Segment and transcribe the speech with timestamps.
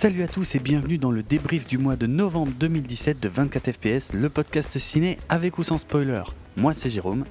[0.00, 3.72] Salut à tous et bienvenue dans le débrief du mois de novembre 2017 de 24
[3.72, 6.22] FPS, le podcast ciné avec ou sans spoiler.
[6.56, 7.24] Moi c'est Jérôme.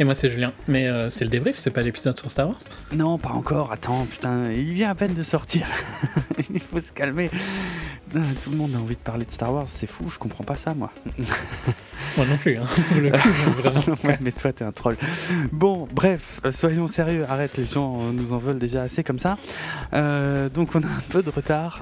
[0.00, 0.52] Et moi c'est Julien.
[0.66, 2.58] Mais euh, c'est le débrief, c'est pas l'épisode sur Star Wars?
[2.92, 5.68] Non, pas encore, attends, putain, il vient à peine de sortir.
[6.52, 7.30] il faut se calmer.
[8.12, 10.56] Tout le monde a envie de parler de Star Wars, c'est fou, je comprends pas
[10.56, 10.90] ça moi.
[12.16, 13.18] moi non plus, hein, pour le coup,
[13.62, 13.80] vraiment.
[14.04, 14.96] ouais, mais toi t'es un troll.
[15.52, 19.18] Bon, bref, euh, soyons sérieux, arrête, les gens euh, nous en veulent déjà assez comme
[19.18, 19.36] ça.
[19.92, 21.78] donc on a un peu de retard.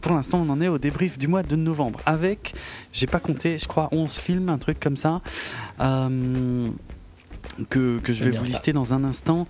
[0.00, 2.54] pour l'instant, on en est au débrief du mois de novembre avec,
[2.92, 5.20] j'ai pas compté, je crois 11 films, un truc comme ça
[7.68, 9.46] que, je vais vous lister dans un instant.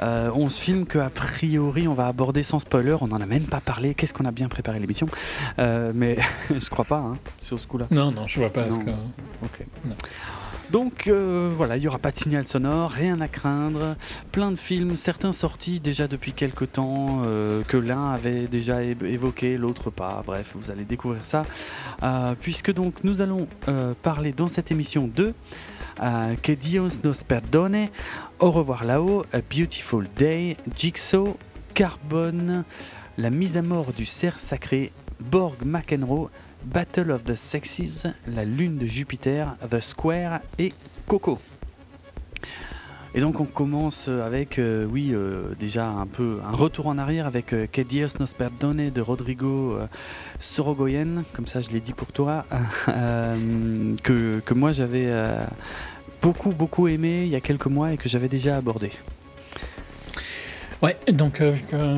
[0.00, 2.96] Euh, on se filme que a priori on va aborder sans spoiler.
[3.00, 3.94] On n'en a même pas parlé.
[3.94, 5.08] Qu'est-ce qu'on a bien préparé l'émission
[5.58, 6.16] euh, Mais
[6.50, 7.86] je crois pas hein, sur ce coup-là.
[7.90, 8.70] Non, non, je vois pas.
[8.70, 8.90] Ce que...
[9.42, 9.66] Ok.
[10.70, 13.94] Donc euh, voilà, il n'y aura pas de signal sonore, rien à craindre,
[14.32, 19.58] plein de films, certains sortis déjà depuis quelques temps, euh, que l'un avait déjà évoqué,
[19.58, 21.44] l'autre pas, bref, vous allez découvrir ça,
[22.40, 23.46] puisque donc nous allons
[24.02, 25.34] parler dans cette émission de
[26.42, 27.88] que Dios nos perdone,
[28.38, 31.36] Au revoir là-haut, A Beautiful Day, Jigsaw,
[31.74, 32.64] Carbone,
[33.18, 36.30] La mise à mort du cerf sacré, Borg McEnroe,
[36.64, 40.74] Battle of the Sexes, La lune de Jupiter, The Square et
[41.06, 41.38] Coco.
[43.16, 47.26] Et donc on commence avec, euh, oui, euh, déjà un peu un retour en arrière
[47.26, 49.78] avec euh, Que Dios nos perdone de Rodrigo
[50.38, 52.44] Sorogoyen, comme ça je l'ai dit pour toi,
[54.02, 55.10] que, que, moi j'avais
[56.20, 58.90] beaucoup beaucoup aimé il y a quelques mois et que j'avais déjà abordé.
[60.82, 61.42] Ouais, donc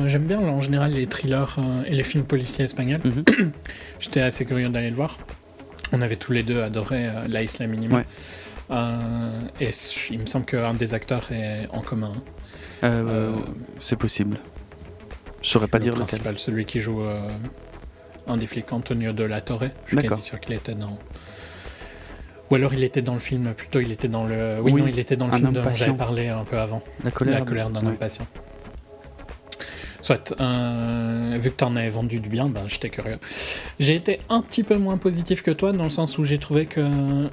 [0.05, 3.01] j'aime bien en général les thrillers et les films policiers espagnols.
[3.03, 3.51] Mhm.
[3.99, 5.17] J'étais assez curieux d'aller le voir.
[5.91, 8.05] On avait tous les deux adoré La Isla Minima.
[8.71, 9.71] Euh, et
[10.11, 12.13] il me semble qu'un des acteurs est en commun.
[12.83, 13.35] Euh, euh,
[13.79, 14.39] c'est possible.
[15.41, 17.01] Je saurais pas dire le principal, celui qui joue
[18.27, 19.65] un des flics, Antonio de la Torre.
[19.85, 20.99] Je suis quasi sûr qu'il était dans.
[22.51, 24.59] Ou alors il était dans le film, plutôt il était dans le.
[24.61, 26.81] Oui, non, il était dans le film dont j'avais parlé un peu avant.
[27.03, 28.27] La colère, la colère d'un homme patient.
[30.01, 33.19] Soit, vu que tu en avais vendu du bien, ben, j'étais curieux.
[33.79, 36.65] J'ai été un petit peu moins positif que toi, dans le sens où j'ai trouvé
[36.65, 37.29] que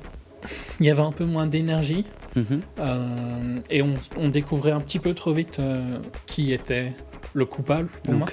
[0.81, 2.05] il y avait un peu moins d'énergie
[2.35, 2.61] mhm.
[2.79, 6.93] euh, et on, découvrait un petit peu trop vite euh, qui était
[7.35, 8.29] le coupable pour moi.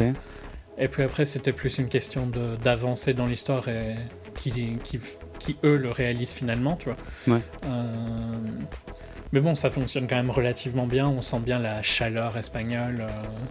[0.78, 2.30] Et puis après, c'était plus une question
[2.64, 3.96] d'avancer dans l'histoire et
[4.36, 4.52] qui,
[4.84, 5.00] qui,
[5.40, 7.40] qui, eux le réalisent finalement, tu vois.
[7.66, 8.36] Euh,
[9.34, 11.08] mais bon, ça fonctionne quand même relativement bien.
[11.08, 13.02] On sent bien la chaleur espagnole.
[13.02, 13.08] Euh,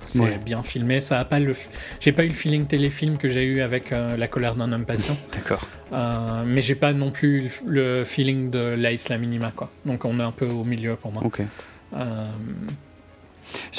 [0.06, 1.00] c'est bien filmé.
[1.00, 1.56] Ça a pas le.
[1.98, 4.84] J'ai pas eu le feeling téléfilm que j'ai eu avec euh, La colère d'un homme
[4.84, 5.16] patient.
[5.32, 5.66] D'accord.
[5.93, 9.70] Euh, mais j'ai pas non plus le feeling de La Isla Minima, quoi.
[9.84, 11.25] Donc on est un peu au milieu pour moi.
[11.25, 11.43] Ok.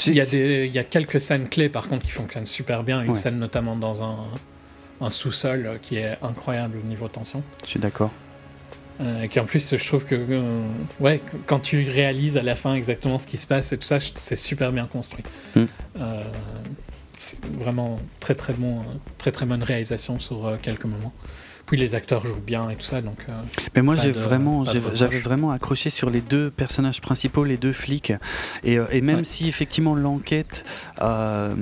[0.06, 2.84] Il y, a des, il y a quelques scènes clés par contre qui fonctionnent super
[2.84, 3.02] bien.
[3.02, 4.18] Une scène notamment dans un,
[5.00, 7.42] un sous-sol qui est incroyable au niveau tension.
[7.64, 8.12] Je suis d'accord.
[9.00, 10.62] Euh, qui en plus, je trouve que euh,
[11.00, 13.98] ouais, quand tu réalises à la fin exactement ce qui se passe et tout ça,
[14.00, 15.24] c'est super bien construit.
[15.56, 15.64] Hmm.
[15.98, 16.22] Euh,
[17.52, 18.82] vraiment très très bon,
[19.18, 21.12] très très bonne réalisation sur quelques moments.
[21.66, 23.18] Puis les acteurs jouent bien et tout ça, donc.
[23.28, 23.32] Euh,
[23.74, 28.12] mais moi, j'ai vraiment, j'avais vraiment accroché sur les deux personnages principaux, les deux flics,
[28.64, 30.64] et, euh, et même si effectivement l'enquête,
[31.00, 31.54] euh,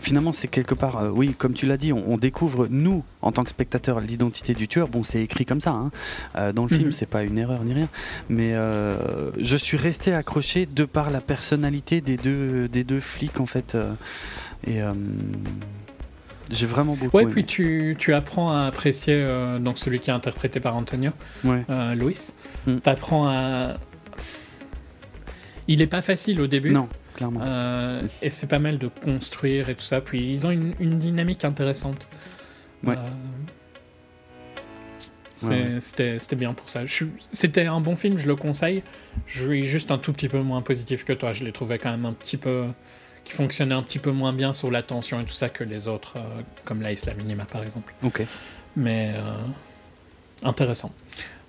[0.00, 3.50] finalement, c'est quelque part, oui, comme tu l'as dit, on, découvre nous en tant que
[3.50, 4.86] spectateurs l'identité du tueur.
[4.88, 6.52] Bon, c'est écrit comme ça hein.
[6.52, 6.92] dans le film, mhm.
[6.92, 7.88] c'est pas une erreur ni rien,
[8.28, 8.54] mais
[9.38, 13.76] je suis resté accroché de par la personnalité des deux des deux flics en fait,
[14.66, 14.80] et
[16.52, 17.16] j'ai vraiment beaucoup.
[17.16, 21.10] Ouais, puis tu, tu, apprends à apprécier euh, donc celui qui est interprété par Antonio,
[21.44, 21.64] ouais.
[21.70, 22.32] Euh, Louis.
[22.66, 22.78] Mm.
[22.78, 23.76] Tu apprends à.
[25.66, 26.70] Il est pas facile au début.
[26.70, 27.40] Non, clairement.
[27.42, 30.00] Euh, et c'est pas mal de construire et tout ça.
[30.00, 32.06] Puis ils ont une, une dynamique intéressante.
[32.84, 32.96] Ouais.
[35.80, 36.82] C'était bien pour ça.
[37.30, 38.82] C'était un bon film, je le conseille.
[39.26, 41.32] Je suis juste un tout petit peu moins positif que toi.
[41.32, 42.66] Je l'ai trouvé quand même un petit peu
[43.24, 46.14] qui fonctionnait un petit peu moins bien sur l'attention et tout ça que les autres,
[46.16, 47.94] euh, comme la Isla Minima par exemple.
[48.02, 48.22] Ok.
[48.76, 49.36] Mais euh,
[50.42, 50.92] intéressant.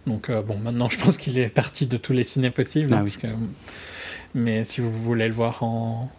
[0.05, 2.93] Donc euh, bon, maintenant je pense qu'il est parti de tous les ciné possibles.
[2.93, 3.27] Ah parce que,
[4.33, 6.11] mais si vous voulez le voir en,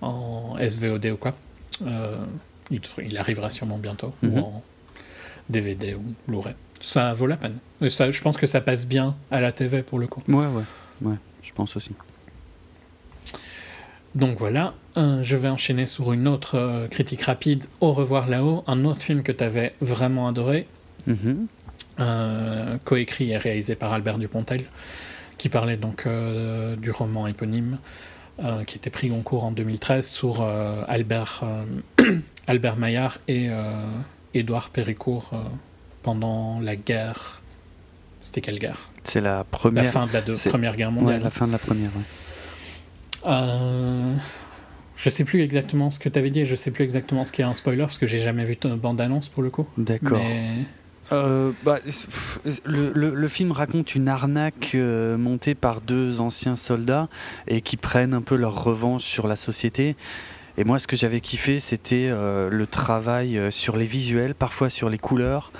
[0.00, 1.34] en SVOD ou quoi,
[1.80, 4.12] il, il, arrivera sûrement bientôt.
[4.22, 4.38] Ou mhm.
[4.38, 4.62] en
[5.48, 6.54] DVD ou Blu-ray.
[6.80, 7.58] Ça vaut la peine.
[7.80, 10.22] Et ça, je pense que ça passe bien à la TV pour le coup.
[10.28, 10.64] Ouais, ouais,
[11.02, 11.90] ouais, je pense aussi.
[14.14, 18.84] Donc voilà, je vais enchaîner sur une autre euh, critique rapide, Au revoir là-haut, un
[18.84, 20.66] autre film que tu avais vraiment adoré,
[21.08, 21.36] mm-hmm.
[22.00, 24.64] euh, coécrit et réalisé par Albert Dupontel,
[25.38, 27.78] qui parlait donc euh, du roman éponyme,
[28.66, 30.42] qui était pris en cours en 2013 sur
[30.88, 31.44] Albert
[32.48, 33.50] Albert Maillard et
[34.34, 35.30] Édouard Péricourt
[36.02, 37.40] pendant la guerre.
[38.22, 38.88] C'était quelle guerre?
[39.04, 39.84] C'est la première.
[39.84, 41.18] La fin de la Première Guerre mondiale.
[41.18, 41.90] Ouais, la fin de la première.
[43.26, 44.14] Euh,
[44.96, 47.42] je sais plus exactement ce que tu avais dit, je sais plus exactement ce qui
[47.42, 49.66] est un spoiler parce que j'ai jamais vu de bande-annonce pour le coup.
[49.76, 50.20] D'accord.
[51.10, 51.80] Euh, bah,
[52.64, 57.08] le, le, film raconte une arnaque euh, montée par deux anciens soldats
[57.48, 59.96] et qui prennent un peu leur revanche sur la société.
[60.56, 64.98] Et moi, ce que j'avais kiffé, c'était le travail sur les visuels, parfois sur les
[64.98, 65.50] couleurs.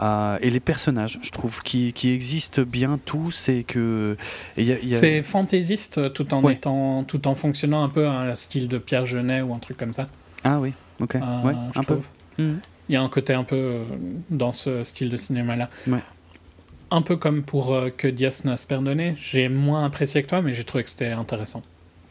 [0.00, 4.16] Euh, et les personnages, je trouve, qui, qui existent bien tous et que.
[4.56, 9.06] C'est fantaisiste tout en étant, tout en fonctionnant un peu à un style de Pierre
[9.06, 10.08] Genet ou un truc comme ça.
[10.42, 11.16] Ah oui, ok.
[11.16, 12.00] Euh, ouais, un peu.
[12.38, 12.60] Mhm.
[12.88, 13.84] Il y a un côté un peu euh,
[14.30, 15.70] dans ce style de cinéma-là.
[15.86, 16.02] Ouais.
[16.90, 19.14] Un peu comme pour Que Dios nos perdonne.
[19.16, 21.62] J'ai moins apprécié que toi, mais j'ai trouvé que c'était intéressant.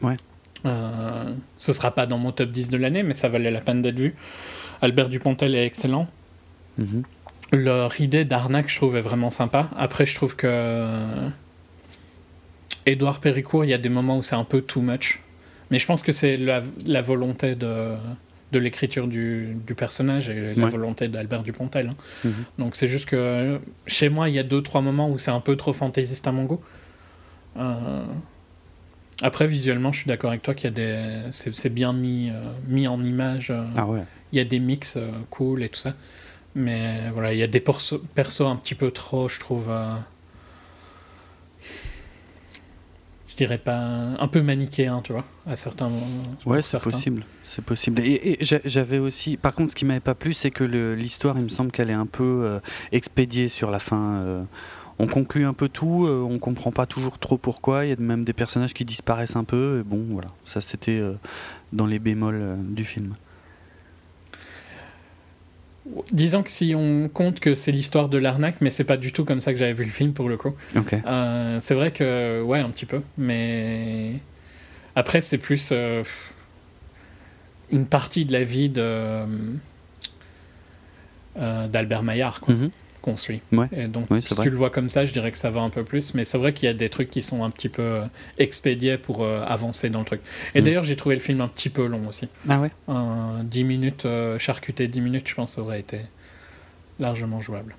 [0.02, 0.16] Ouais.
[0.64, 3.98] ce sera pas dans mon top 10 de l'année, mais ça valait la peine d'être
[3.98, 4.14] vu.
[4.82, 6.08] Albert Dupontel est excellent.
[6.76, 7.02] Mm
[7.52, 9.70] leur idée d'arnaque, je trouve, est vraiment sympa.
[9.76, 11.08] Après, je trouve que.
[12.86, 15.20] Édouard Péricourt, il y a des moments où c'est un peu too much.
[15.70, 16.60] Mais je pense que c'est la,
[17.00, 17.94] volonté de,
[18.52, 21.88] de l'écriture du, du, personnage et la volonté d'Albert Dupontel.
[21.88, 21.96] Hein.
[22.24, 22.32] Mhm.
[22.58, 25.40] Donc c'est juste que chez moi, il y a deux, trois moments où c'est un
[25.40, 26.60] peu trop fantaisiste à mon goût.
[27.56, 28.04] Euh,
[29.22, 31.30] après, visuellement, je suis d'accord avec toi qu'il y a des.
[31.30, 33.50] C'est bien mis, euh, mis en image.
[33.50, 34.02] Euh, ah ouais.
[34.32, 34.98] Il y a des mix
[35.30, 35.94] cool et tout ça.
[36.54, 38.00] Mais voilà, il y a des persos,
[38.40, 39.70] un petit peu trop, je trouve.
[39.70, 39.96] Euh,
[43.28, 43.76] je dirais pas.
[43.76, 46.22] Un peu manichéen, tu vois, à certains moments.
[46.46, 47.24] Ouais, c'est possible.
[47.42, 48.00] C'est possible.
[48.04, 49.36] Et, j'avais aussi.
[49.36, 50.62] Par contre, ce qui m'avait pas plu, c'est que
[50.94, 52.60] l'histoire, il me semble qu'elle est un peu euh,
[52.92, 54.18] expédiée sur la fin.
[54.18, 54.44] Euh.
[55.00, 57.84] on conclut un peu tout, on comprend pas toujours trop pourquoi.
[57.84, 59.80] Il y a même des personnages qui disparaissent un peu.
[59.80, 60.28] Et bon, voilà.
[60.44, 61.02] Ça, c'était
[61.72, 63.16] dans les bémols du film.
[66.12, 69.24] Disons que si on compte que c'est l'histoire de l'arnaque, mais c'est pas du tout
[69.24, 70.54] comme ça que j'avais vu le film pour le coup.
[70.76, 74.12] Euh, c'est vrai que, ouais, un petit peu, mais
[74.96, 76.02] après, c'est plus euh,
[77.70, 79.26] une partie de la vie de
[81.36, 82.40] euh, d'Albert Maillard.
[82.40, 82.54] Quoi.
[82.54, 82.70] Mhm
[83.04, 83.42] qu'on suit.
[83.76, 85.84] Et donc, si tu le vois comme ça, je dirais que ça va un peu
[85.84, 86.14] plus.
[86.14, 88.04] Mais c'est vrai qu'il y a des trucs qui sont un petit peu euh,
[88.38, 90.22] expédiés pour euh, avancer dans le truc.
[90.54, 90.64] Et mm.
[90.64, 92.28] d'ailleurs, j'ai trouvé le film un petit peu long aussi.
[92.48, 92.70] Ah ouais
[93.44, 96.00] 10 minutes, euh, charcuté 10 minutes, je pense, aurait été
[96.98, 97.76] largement jouable.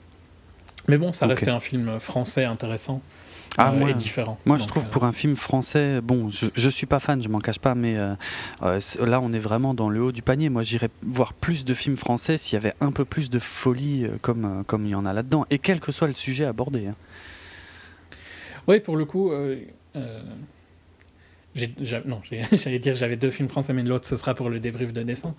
[0.88, 3.02] Mais bon, ça restait un film français intéressant
[3.58, 4.38] ah, euh, différent.
[4.46, 7.30] Moi, je trouve euh, pour un film français, bon, je, je suis pas fan, je
[7.30, 8.16] m'en cache pas, mais euh,
[9.00, 10.50] là, on est vraiment dans le haut du panier.
[10.50, 14.08] Moi, j'irais voir plus de films français s'il y avait un peu plus de folie
[14.22, 16.88] comme, comme il y en a là-dedans, et quel que soit le sujet abordé.
[16.88, 16.96] Hein.
[18.68, 19.32] Oui, pour le coup,
[19.94, 20.02] non,
[22.52, 25.36] j'allais dire j'avais deux films français, mais l'autre ce sera pour le débrief de décembre.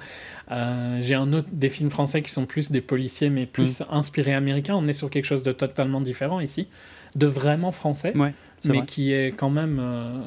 [1.01, 3.87] j'ai un autre des films français qui sont plus des policiers, mais plus mm.
[3.91, 4.75] inspirés américains.
[4.75, 6.69] On est sur quelque chose de totalement différent ici
[7.17, 8.13] de vraiment français,
[8.65, 10.21] mais qui est quand même euh,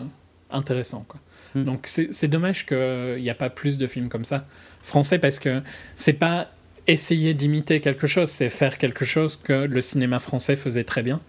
[0.49, 1.05] intéressant.
[1.07, 1.19] Quoi.
[1.55, 1.63] Hmm.
[1.63, 4.45] Donc c'est dommage qu'il n'y a pas plus de films comme ça
[4.83, 5.61] français parce que
[5.95, 6.47] c'est pas
[6.87, 11.21] essayer d'imiter quelque chose, c'est faire quelque chose que le cinéma français faisait très bien.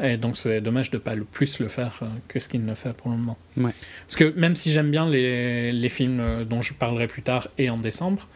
[0.00, 2.74] Et donc c'est dommage de pas le plus le faire euh, que ce qu'il ne
[2.74, 3.38] fait pour le moment.
[3.56, 7.48] Parce que même si j'aime bien les, les, films euh, dont je parlerai plus tard
[7.56, 8.28] et en décembre,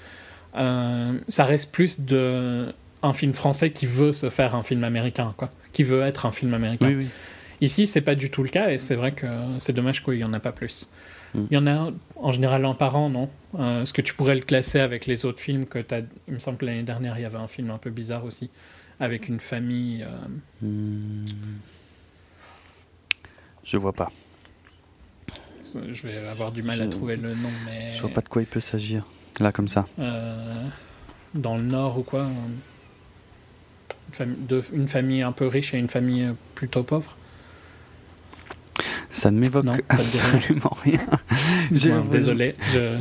[0.55, 2.73] ça reste plus de
[3.03, 6.33] un film français qui veut se faire un film américain, quoi qui veut être un
[6.33, 6.89] film américain.
[6.89, 7.09] Oui, oui.
[7.61, 9.27] Ici, c'est pas du tout le cas, et c'est vrai que
[9.59, 10.89] c'est dommage qu'il y en a pas plus.
[11.35, 11.43] Mm.
[11.51, 13.29] Il y en a en général un par an, non?
[13.59, 16.01] Euh, Est-ce que tu pourrais le classer avec les autres films que as...
[16.29, 18.49] Il me semble que l'année dernière, il y avait un film un peu bizarre aussi,
[19.01, 20.03] avec une famille.
[20.03, 20.67] Euh...
[20.67, 21.27] Mm.
[23.63, 24.11] Je vois pas.
[25.75, 27.93] Je vais avoir du mal à trouver le nom, mais.
[27.97, 29.05] Je vois pas de quoi il peut s'agir,
[29.41, 29.85] là comme ça.
[29.99, 30.65] Euh,
[31.35, 32.31] dans le Nord ou quoi
[34.25, 37.17] de, une famille un peu riche et une famille plutôt pauvre
[39.11, 41.01] ça ne m'évoque absolument rien.
[41.73, 42.55] J'ai désolé.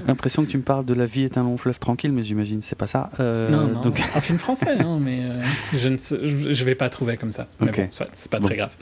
[0.08, 2.62] l'impression que tu me parles de La vie est un long fleuve tranquille, mais j'imagine
[2.62, 3.12] c'est pas ça.
[3.20, 3.82] Euh, non, non.
[3.82, 4.02] Donc...
[4.16, 5.42] un film français, hein, mais euh,
[5.74, 7.48] je ne je vais pas trouver comme ça.
[7.60, 8.76] Mais bon, c'est pas très grave.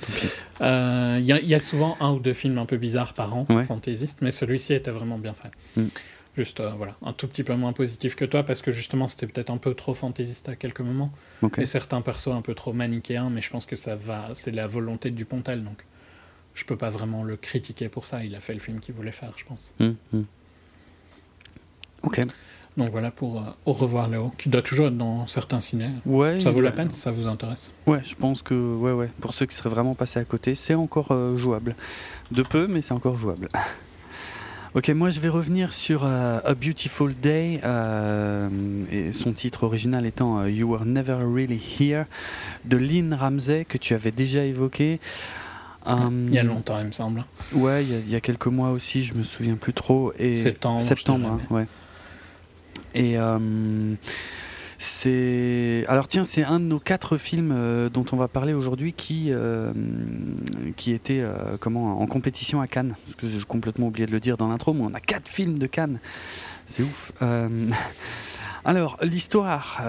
[0.62, 4.20] Euh, il y, a souvent un ou deux films un peu bizarres par an, fantaisistes,
[4.22, 5.52] mais celui-ci était vraiment bien fait.
[5.82, 5.88] Mm.
[6.36, 9.28] Juste, euh, voilà, un tout petit peu moins positif que toi, parce que justement, c'était
[9.28, 11.12] peut-être un peu trop fantaisiste à quelques moments.
[11.58, 14.66] Et certains persos un peu trop manichéens, mais je pense que ça va, c'est la
[14.66, 15.86] volonté du Pontel, donc
[16.56, 18.24] je peux pas vraiment le critiquer pour ça.
[18.24, 19.72] Il a fait le film qu'il voulait faire, je pense.
[19.80, 20.26] Hum, hum.
[22.02, 22.22] Ok.
[22.76, 25.90] Donc voilà pour euh, Au revoir Léo, qui doit toujours être dans certains ciné.
[26.08, 27.72] Ouais, ça vaut la peine si ça vous intéresse?
[27.86, 29.12] Ouais, je pense que ouais, ouais.
[29.22, 31.76] pour ceux qui seraient vraiment passés à côté, c'est encore euh, jouable.
[32.32, 33.50] De peu, mais c'est encore jouable.
[34.76, 38.50] Ok, moi je vais revenir sur euh, A Beautiful Day, euh,
[38.92, 42.06] et son titre original étant euh, You Were Never Really Here,
[42.66, 45.00] de Lynn Ramsey, que tu avais déjà évoqué.
[45.88, 47.24] il y a longtemps, il me semble.
[47.52, 50.12] Ouais, il y, a, quelques mois aussi, je me souviens plus trop.
[50.18, 50.82] Et septembre.
[50.82, 51.68] Septembre, hein, ouais.
[52.96, 53.16] Et
[54.86, 58.92] c'est alors tiens, c'est un de nos quatre films euh, dont on va parler aujourd'hui
[58.92, 59.72] qui euh,
[60.76, 62.96] qui était euh, comment en compétition à Cannes.
[63.06, 65.58] Parce que j'ai complètement oublié de le dire dans l'intro, mais on a quatre films
[65.58, 66.00] de Cannes.
[66.68, 67.12] C'est ouf.
[68.66, 69.82] Alors, l'histoire,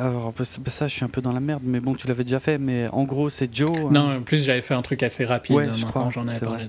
[0.69, 2.89] ça je suis un peu dans la merde, mais bon, tu l'avais déjà fait, mais
[2.89, 3.91] en gros, c'est Joe.
[3.91, 6.69] Non, en plus j'avais fait un truc assez rapide, ouais, je crois, j'en avais parlé.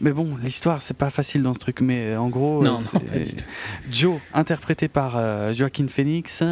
[0.00, 1.80] Mais bon, l'histoire, c'est pas facile dans ce truc.
[1.80, 2.78] Mais euh, en gros, non,
[3.90, 6.42] Joe, interprété par euh, Joaquin Phoenix,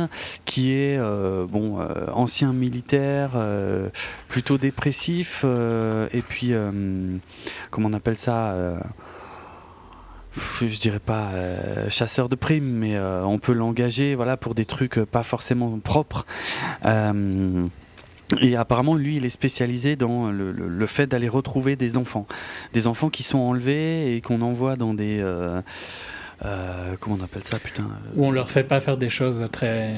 [0.44, 1.78] qui est euh, bon
[2.12, 3.32] ancien militaire,
[4.28, 6.52] plutôt dépressif, et puis
[7.70, 8.54] comment on appelle ça
[10.60, 11.30] je dirais pas
[11.88, 16.26] chasseur de primes, mais on peut l'engager, voilà, pour des trucs pas forcément propres.
[18.40, 22.26] Et apparemment, lui, il est spécialisé dans le, le, fait d'aller retrouver des enfants.
[22.73, 25.21] Des enfants qui sont enlevés et qu'on envoie dans des...
[25.21, 25.61] Euh,
[26.45, 29.95] euh, comment on appelle ça, putain Où on leur fait pas faire des choses très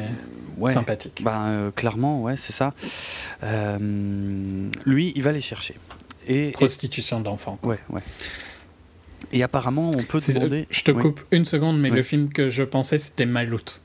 [0.66, 1.22] sympathiques.
[1.24, 2.74] Bah, euh, clairement, ouais, c'est ça.
[3.42, 5.74] lui, il va les chercher.
[6.26, 7.58] Et, Prostitution d'enfants.
[7.62, 8.02] Ouais, ouais.
[9.32, 10.66] Et apparemment, on peut demander...
[10.70, 13.80] Je te coupe une seconde, mais le film que je pensais, c'était Maloute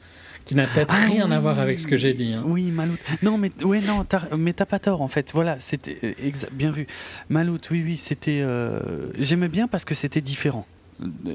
[0.46, 2.34] qui n'a peut-être ah rien à voir avec ce que j'ai dit.
[2.34, 2.44] Hein.
[2.46, 2.98] Oui, Malout.
[3.22, 4.06] Non, mais ouais, non,
[4.38, 5.32] mais t'as pas tort en fait.
[5.34, 6.88] Voilà, c'était euh, bien vu.
[7.30, 8.42] Malout, oui, oui, c'était.
[8.42, 8.80] Euh,
[9.18, 10.66] j'aimais bien parce que c'était différent.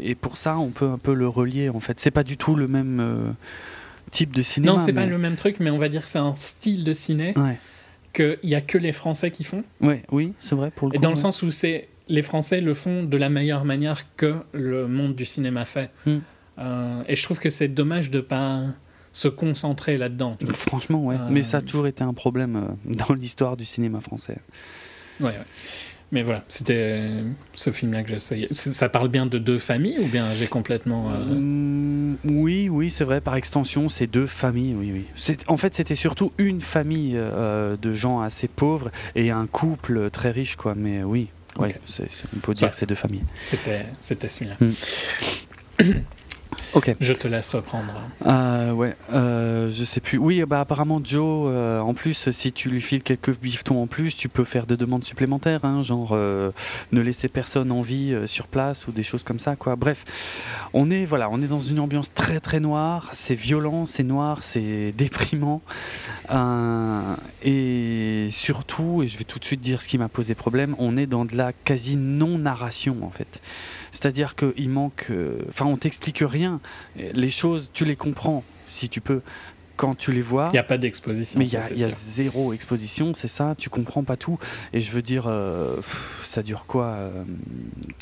[0.01, 2.01] Et pour ça, on peut un peu le relier en fait.
[2.01, 3.31] C'est pas du tout le même euh,
[4.11, 4.75] type de cinéma.
[4.75, 6.93] Non, c'est pas le même truc, mais on va dire que c'est un style de
[6.93, 7.59] ciné ouais.
[8.13, 9.65] qu'il y a que les Français qui font.
[9.81, 10.97] Ouais, oui, c'est vrai pour le.
[10.97, 14.37] Et dans le sens où c'est les Français le font de la meilleure manière que
[14.53, 15.91] le monde du cinéma fait.
[16.07, 16.19] Hmm.
[17.07, 18.65] et je trouve que c'est dommage de pas
[19.19, 20.37] se concentrer là-dedans.
[20.53, 21.17] Franchement, ouais.
[21.29, 24.37] Mais ça a euh, toujours été un problème euh, dans l'histoire du cinéma français.
[25.19, 25.39] Ouais, ouais.
[26.13, 27.11] Mais voilà, c'était
[27.55, 28.47] ce film-là que j'essayais.
[28.53, 31.11] Ça parle bien de deux familles ou bien j'ai complètement.
[31.11, 33.21] Euh, mmh, oui, oui, c'est vrai.
[33.21, 34.77] Par extension, c'est deux familles.
[34.77, 35.37] Oui, oui.
[35.49, 40.55] En fait, c'était surtout une famille de gens assez pauvres et un couple très riche,
[40.55, 40.75] quoi.
[40.77, 41.75] Mais oui, ouais,
[42.35, 43.25] on peut dire que c'est deux familles.
[43.41, 44.57] C'était, c'était celui-là.
[44.61, 45.83] Mmh.
[46.75, 46.95] Ok.
[47.01, 47.93] Je te laisse reprendre.
[48.27, 50.19] Euh, ouais, euh, je sais plus.
[50.19, 54.17] Oui, bah apparemment Joe, euh, en plus, si tu lui files quelques bifetons en plus,
[54.17, 56.51] tu peux faire des demandes supplémentaires, hein, genre euh,
[56.93, 59.77] ne laisser personne en vie sur place ou des choses comme ça, quoi.
[59.77, 60.05] Bref,
[60.73, 63.11] on est voilà, on est dans une ambiance très très noire.
[63.13, 65.63] C'est violent, c'est noir, c'est déprimant,
[67.43, 70.97] et surtout, et je vais tout de suite dire ce qui m'a posé problème, on
[70.97, 73.41] est dans de la quasi non narration en fait.
[73.99, 75.07] C'est-à-dire qu'il manque.
[75.11, 76.61] Euh, enfin, on t'explique rien.
[76.97, 79.23] Les choses, tu les comprends, si tu peux,
[79.77, 80.45] quand tu les vois.
[80.51, 81.37] Il n'y a pas d'exposition.
[81.37, 84.39] Mais il y, a zéro exposition, c'est ça, tu comprends pas tout.
[84.73, 85.79] Et je veux dire, euh,
[86.25, 87.11] ça dure quoi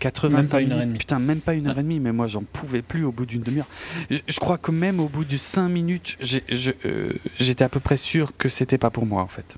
[0.01, 0.99] 80 euh, Même pas une heure et demie.
[0.99, 3.43] Putain, même pas une heure et demie, mais moi j'en pouvais plus au bout d'une
[3.43, 3.69] demi-heure.
[4.11, 8.51] Je, crois que même au bout de 5 minutes, j'étais à peu près sûr que
[8.51, 9.57] c'était pas pour moi en fait.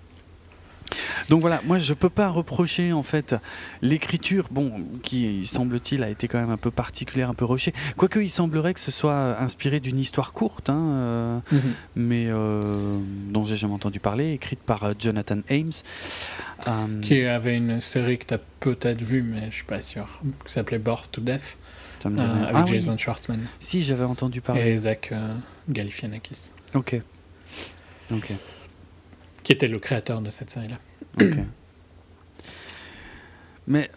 [1.29, 3.35] Donc voilà, moi je peux pas reprocher en fait
[3.83, 7.75] l'écriture, bon, qui semble-t-il a été quand même un peu particulière, un peu rushée.
[7.97, 11.75] Quoique il semblerait que ce soit inspiré d'une histoire courte, hein, euh, mhm.
[11.97, 12.99] mais euh,
[13.31, 15.73] dont j'ai jamais entendu parler, écrite par euh, Jonathan Ames.
[17.03, 20.53] Qui avait une série que tu as peut-être vue, mais je suis pas sûr, qui
[20.53, 21.57] s'appelait Birth to Death.
[22.05, 22.17] avec
[22.55, 23.47] ah Jason Schwartzman.
[23.61, 24.73] Si, j'avais entendu parler.
[24.73, 25.13] Et Zach
[25.69, 26.53] Galifianakis.
[26.75, 27.01] Ok.
[28.11, 28.33] Ok
[29.49, 30.77] qui était le créateur de cette série-là.
[33.67, 33.91] Mais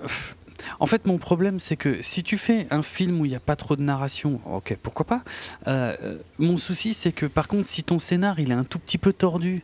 [0.80, 3.42] en fait, mon problème, c'est que si tu fais un film où il n'y a
[3.42, 5.24] pas trop de narration, ok, pourquoi pas.
[5.68, 8.98] Euh, mon souci, c'est que par contre, si ton scénar il est un tout petit
[8.98, 9.62] peu tordu,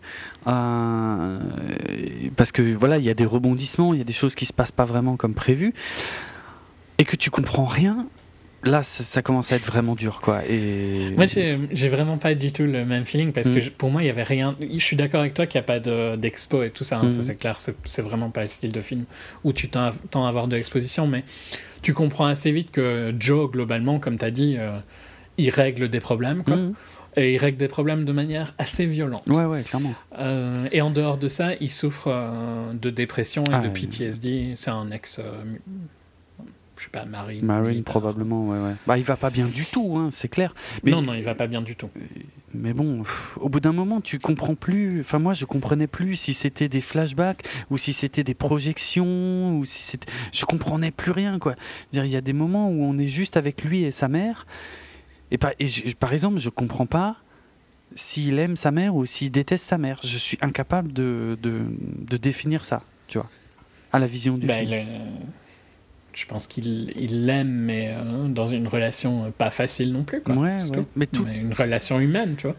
[0.47, 1.39] euh,
[2.35, 4.51] parce que voilà, il y a des rebondissements, il y a des choses qui se
[4.51, 5.73] passent pas vraiment comme prévu,
[6.97, 8.07] et que tu comprends rien,
[8.63, 10.45] là, ça, commence à être vraiment dur, quoi.
[10.45, 11.11] Et...
[11.15, 13.71] Moi, j'ai vraiment pas du tout le même feeling parce que mm.
[13.71, 14.55] pour moi, il y avait rien.
[14.59, 17.19] Je suis d'accord avec toi qu'il n'y a pas d'expo et tout ça, hein, ça
[17.19, 17.21] mm.
[17.21, 19.05] c'est clair, c'est vraiment pas le style de film
[19.43, 21.23] où tu tends à avoir de l'exposition, mais
[21.81, 24.79] tu comprends assez vite que Joe, globalement, comme tu as dit, euh,
[25.37, 26.55] il règle des problèmes, quoi.
[26.55, 26.73] Mm.
[27.19, 29.23] Et il règle des problèmes de manière assez violente.
[29.25, 29.95] Ouais, ouais, clairement.
[30.19, 34.51] Euh, et en dehors de ça, il souffre euh, de dépression et ah, de PTSD.
[34.53, 35.19] C'est un ex
[36.77, 37.45] je sais pas, Marine.
[37.45, 38.75] Marine, probablement, ouais, ouais.
[38.85, 40.53] Bah, il va pas bien du tout, hein, c'est clair.
[40.83, 41.89] Mais, non, non, il va pas bien du tout.
[42.53, 43.03] Mais bon,
[43.37, 45.01] au bout d'un moment, tu comprends plus.
[45.01, 49.65] Enfin, moi, je comprenais plus si c'était des flashbacks ou si c'était des projections ou
[49.65, 50.11] si c'était.
[50.31, 51.55] Je comprenais plus rien, quoi.
[51.93, 54.45] Il y a des moments où on est juste avec lui et sa mère.
[55.31, 55.51] Et par,
[55.99, 57.17] par exemple, je comprends pas
[57.95, 59.99] s'il aime sa mère ou s'il déteste sa mère.
[60.03, 63.29] Je suis incapable de, de, de définir ça, tu vois,
[63.91, 64.85] à la vision du bah, film
[66.17, 70.21] je pense qu'il l'aime, mais euh, dans une relation euh, pas facile non plus.
[70.21, 70.57] Quoi, ouais,
[70.95, 71.25] Mais, tout...
[71.27, 72.55] une relation humaine, tu vois.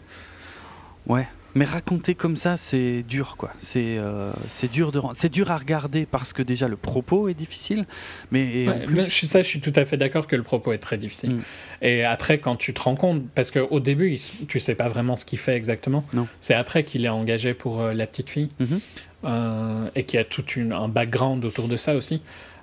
[1.08, 1.26] Ouais.
[1.56, 3.50] Mais raconter comme ça, c'est dur, quoi.
[3.60, 7.34] C'est euh, c'est dur de c'est dur à regarder parce que déjà le propos est
[7.34, 7.86] difficile.
[8.30, 10.98] Mais je suis ça, je suis tout à fait d'accord que le propos est très
[10.98, 11.36] difficile.
[11.36, 11.42] Mm.
[11.82, 15.24] Et après, quand tu te rends compte, parce qu'au début, tu sais pas vraiment ce
[15.24, 16.04] qu'il fait exactement.
[16.38, 19.90] C'est après qu'il est engagé pour la petite fille mm-hmm.
[19.96, 22.20] et qu'il y a tout une, un background autour de ça aussi.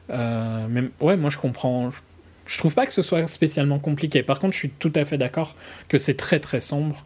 [0.09, 1.89] Euh, mais ouais, moi je comprends.
[2.45, 4.23] Je, trouve pas que ce soit spécialement compliqué.
[4.23, 5.55] Par contre, je suis tout à fait d'accord
[5.87, 7.03] que c'est très très sombre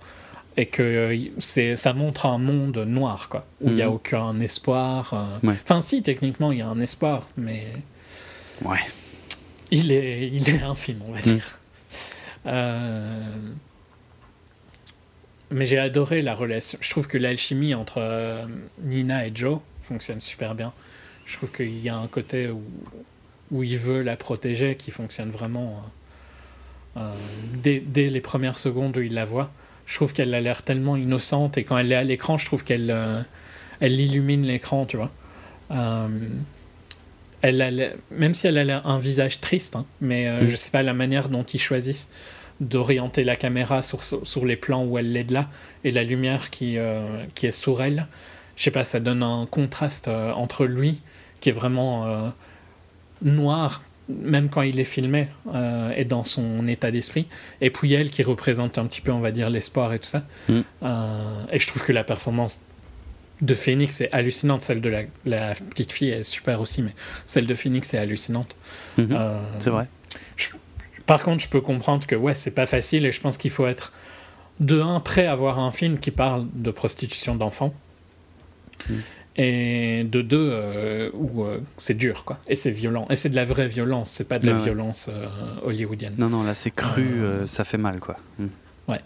[0.57, 3.93] et que euh, c'est ça montre un monde noir quoi où il n'y a mhm.
[3.93, 5.51] aucun espoir euh.
[5.63, 7.67] enfin si techniquement il y a un espoir mais
[8.65, 8.79] ouais
[9.69, 11.23] il est il est infime on va mhm.
[11.23, 11.59] dire
[15.51, 18.47] mais j'ai adoré la relation je trouve que l'alchimie entre
[18.81, 20.73] Nina et Joe fonctionne super bien
[21.29, 22.63] je trouve qu'il y a un côté où,
[23.51, 25.83] où il veut la protéger qui fonctionne vraiment
[26.97, 27.13] euh, euh,
[27.61, 29.51] dès, dès, les premières secondes où il la voit.
[29.85, 32.63] Je trouve qu'elle a l'air tellement innocente et quand elle est à l'écran, je trouve
[32.63, 33.21] qu'elle euh,
[33.79, 35.11] elle illumine l'écran, tu vois.
[37.41, 37.71] elle a,
[38.09, 40.47] même si elle a un visage triste, hein, mais mm.
[40.47, 42.09] je sais pas la manière dont ils choisissent
[42.59, 45.47] d'orienter la caméra sur, sur, les plans où elle est de là
[45.83, 46.77] et la lumière qui,
[47.35, 48.07] qui est sur elle.
[48.57, 51.01] Je sais pas, ça donne un contraste entre lui
[51.39, 52.29] qui est vraiment euh,
[53.21, 57.27] noir, même quand il est filmé, euh, et dans son état d'esprit.
[57.61, 60.23] Et puis elle qui représente un petit peu, on va dire, l'espoir et tout ça.
[60.47, 60.59] Mm.
[60.83, 62.59] Euh, et je trouve que la performance
[63.41, 64.63] de Phoenix est hallucinante.
[64.63, 66.93] Celle de la, petite fille est super aussi, mais
[67.25, 68.55] celle de Phoenix est hallucinante.
[68.97, 69.39] Mm-hmm.
[69.59, 69.87] c'est vrai.
[71.05, 73.67] par contre, je peux comprendre que ouais, c'est pas facile et je pense qu'il faut
[73.67, 73.93] être
[74.59, 77.73] de un prêt à voir un film qui parle de prostitution d'enfants.
[78.89, 78.95] Mm
[79.39, 82.39] et de deux euh, où euh, c'est dur quoi.
[82.49, 83.07] Et c'est violent.
[83.09, 85.27] Et c'est de la vraie violence c'est pas de la violence euh,
[85.63, 86.15] hollywoodienne.
[86.17, 87.07] Non non là c'est cru
[87.47, 88.17] ça fait mal quoi.
[88.37, 88.47] Mm.
[88.89, 89.01] ouais.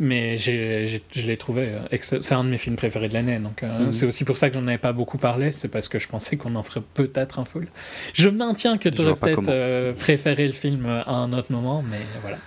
[0.00, 3.92] Mais je l'ai trouvé c'est un de mes films préférés de l'année donc mm-hmm.
[3.92, 6.36] c'est aussi pour ça que j'en avais pas beaucoup parlé c'est parce que je pensais
[6.36, 7.66] qu'on en ferait peut-être un full.
[8.14, 12.38] Je maintiens que tu aurais peut-être préféré le film à un autre moment mais voilà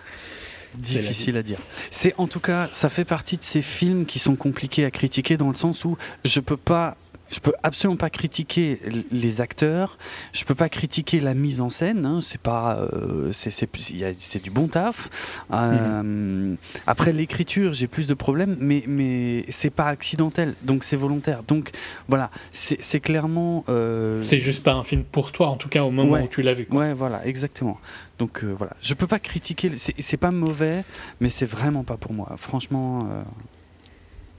[0.78, 1.58] Difficile à dire.
[1.92, 5.38] C'est en tout cas, ça fait partie de ces films qui sont compliqués à critiquer
[5.38, 6.98] dans le sens où je peux pas
[7.32, 8.80] je peux absolument pas critiquer
[9.12, 9.98] les acteurs,
[10.32, 14.68] je peux pas critiquer la mise en scène, hein, c'est pas, euh, c'est du bon
[14.68, 15.10] taf.
[15.52, 16.58] Euh, mhm.
[16.86, 21.42] Après l'écriture, j'ai plus de problèmes, mais mais c'est pas accidentel, donc c'est volontaire.
[21.44, 21.72] Donc
[22.08, 23.66] voilà, c'est clairement.
[23.70, 26.42] Euh, c'est juste pas un film pour toi, en tout cas au moment où tu
[26.42, 26.68] l'as vu.
[26.70, 27.80] Ouais, voilà, exactement.
[28.20, 30.86] Donc euh, voilà, je peux pas critiquer, c'est pas mauvais,
[31.20, 32.34] mais c'est vraiment pas pour moi.
[32.38, 33.24] Franchement, euh,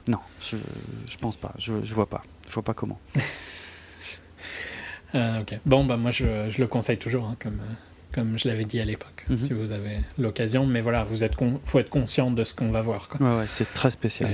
[0.07, 0.57] non, je,
[1.09, 2.99] je pense pas, je, je vois pas, je vois pas comment.
[5.15, 7.61] Euh, ok, bon, bah moi je, je le conseille toujours, hein, comme,
[8.11, 9.39] comme je l'avais dit à l'époque, mhm.
[9.39, 12.81] si vous avez l'occasion, mais voilà, vous êtes faut être conscient de ce qu'on va
[12.81, 13.07] voir.
[13.07, 13.25] Quoi.
[13.25, 14.29] Ouais, ouais, c'est très spécial.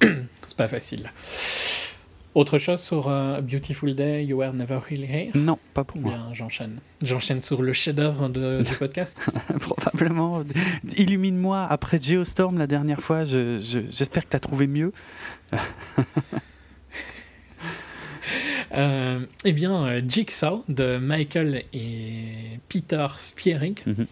[0.00, 1.12] C'est pas facile.
[2.34, 5.32] Autre chose sur uh, Beautiful Day, You Were Never Really Here?
[5.34, 6.12] Non, pas pour moi.
[6.12, 6.78] Bien, j'enchaîne.
[7.02, 9.20] J'enchaîne sur le chef-d'œuvre du podcast
[9.60, 10.42] Probablement.
[10.96, 13.24] Illumine-moi après Geostorm la dernière fois.
[13.24, 14.94] J'espère que tu as trouvé mieux.
[18.74, 24.06] euh, eh bien, euh, Jigsaw de Michael et Peter Spiering mhm.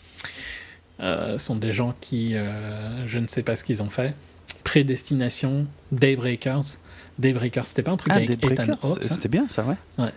[1.00, 4.14] euh, sont des gens qui, euh, je ne sais pas ce qu'ils ont fait.
[4.62, 6.76] Prédestination, Daybreakers.
[7.20, 9.76] Daybreakers, c'était pas un truc ah, avec Ethan Hawke C'était bien ça, ouais.
[10.04, 10.12] ouais.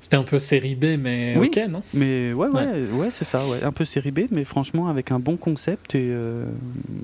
[0.00, 3.62] C'était un peu série B, mais ok, non Mais ouais, ouais, ouais, c'est ça, ouais.
[3.62, 6.44] Un peu série B, mais franchement avec un bon concept et euh,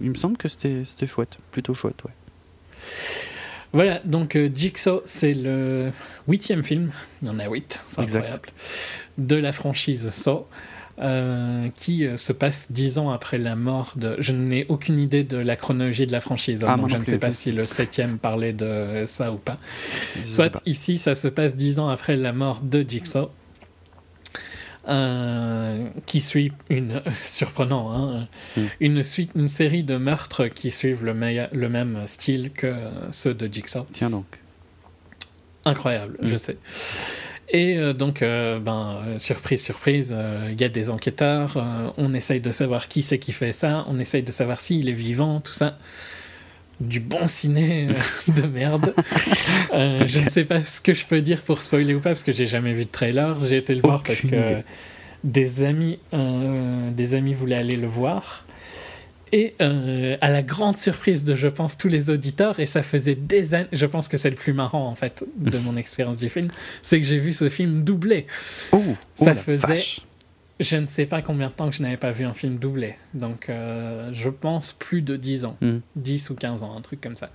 [0.02, 2.12] il me semble que c'était chouette, plutôt chouette, ouais.
[3.72, 5.92] Voilà, donc euh, Jigsaw, c'est le
[6.26, 6.90] huitième film,
[7.22, 8.48] il y en a huit, c'est incroyable,
[9.18, 10.46] de la franchise Saw.
[11.00, 14.16] Euh, qui euh, se passe dix ans après la mort de.
[14.18, 17.04] Je n'ai aucune idée de la chronologie de la franchise, hein, ah, donc je ne
[17.04, 19.58] sais pas si le septième parlait de ça ou pas.
[20.28, 23.30] Soit ici, ça se passe dix ans après la mort de Jigsaw.
[24.88, 28.64] Euh, qui suit une surprenant hein, hmm.
[28.80, 32.74] une suite une série de meurtres qui suivent le, le même style que
[33.12, 33.86] ceux de Jigsaw.
[33.92, 34.40] Tiens donc.
[35.64, 36.38] Incroyable, je hmm.
[36.38, 36.58] sais.
[37.50, 40.14] Et donc, ben, surprise, surprise,
[40.50, 41.56] il y a des enquêteurs,
[41.96, 44.92] on essaye de savoir qui c'est qui fait ça, on essaye de savoir s'il est
[44.92, 45.78] vivant, tout ça
[46.80, 48.94] du bon ciné euh, de merde.
[49.74, 52.22] Euh, je ne sais pas ce que je peux dire pour spoiler ou pas parce
[52.22, 53.38] que j'ai jamais vu de trailer.
[53.44, 54.62] J'ai été le voir parce que
[55.24, 58.46] des amis, euh, des amis voulaient aller le voir.
[59.32, 63.54] Et à la grande surprise de, je pense, tous les auditeurs, et ça faisait des
[63.54, 66.48] années, je pense que c'est le plus marrant en fait de mon expérience du film,
[66.82, 68.26] c'est que j'ai vu ce film doublé.
[68.72, 68.82] Oh,
[69.18, 69.82] oh ça faisait
[70.60, 72.96] je ne sais pas combien de temps que je n'avais pas vu un film doublé.
[73.14, 75.56] Donc, euh, je pense plus de 10 ans.
[75.96, 76.32] 10 hmm.
[76.32, 77.30] ou 15 ans, un truc comme ça.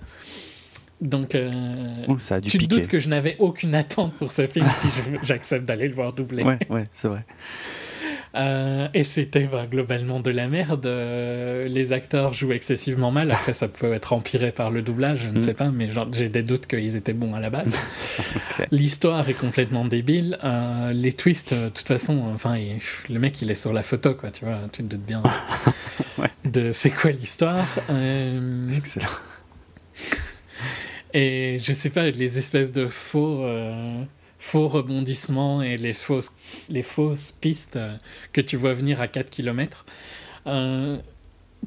[1.00, 1.50] Donc, euh,
[2.18, 4.88] ça a dû tu te doutes que je n'avais aucune attente pour ce film si
[5.22, 6.42] j'accepte d'aller le voir doublé.
[6.42, 7.24] Ouais, ouais, c'est vrai.
[8.36, 10.86] Euh, et c'était bah, globalement de la merde.
[10.86, 13.30] Euh, les acteurs jouent excessivement mal.
[13.30, 15.40] Après, ça peut être empiré par le doublage, je ne mm.
[15.40, 17.76] sais pas, mais j'ai des doutes qu'ils étaient bons à la base.
[18.70, 20.38] L'histoire est complètement débile.
[20.42, 22.56] Euh, les twists, de toute façon, enfin,
[23.08, 24.30] le mec, il est sur la photo, quoi.
[24.30, 25.22] Tu vois, tu te doutes bien
[26.44, 27.66] de c'est quoi l'histoire.
[28.76, 29.06] Excellent.
[31.12, 33.46] Et je sais pas, les espèces de faux
[34.44, 36.30] faux rebondissements et les fausses,
[36.68, 37.96] les fausses pistes euh,
[38.34, 39.86] que tu vois venir à 4 km.
[40.46, 40.98] Euh,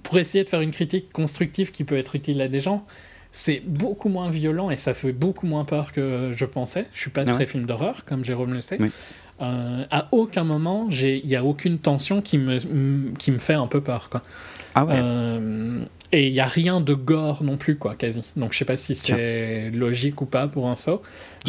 [0.04, 2.86] pour essayer de faire une critique constructive qui peut être utile à des gens,
[3.32, 6.86] c'est beaucoup moins violent et ça fait beaucoup moins peur que je pensais.
[6.94, 8.78] Je suis pas ah très film d'horreur, comme Jérôme le sait.
[9.42, 13.68] Euh, à aucun moment, il n'y a aucune tension qui me, qui me fait un
[13.68, 14.10] peu peur.
[14.12, 14.22] Quoi.
[14.76, 15.00] Ah ouais.
[16.12, 18.24] Et il n'y a rien de gore non plus, quoi, quasi.
[18.36, 21.02] Donc je sais pas si c'est logique ou pas pour un saut,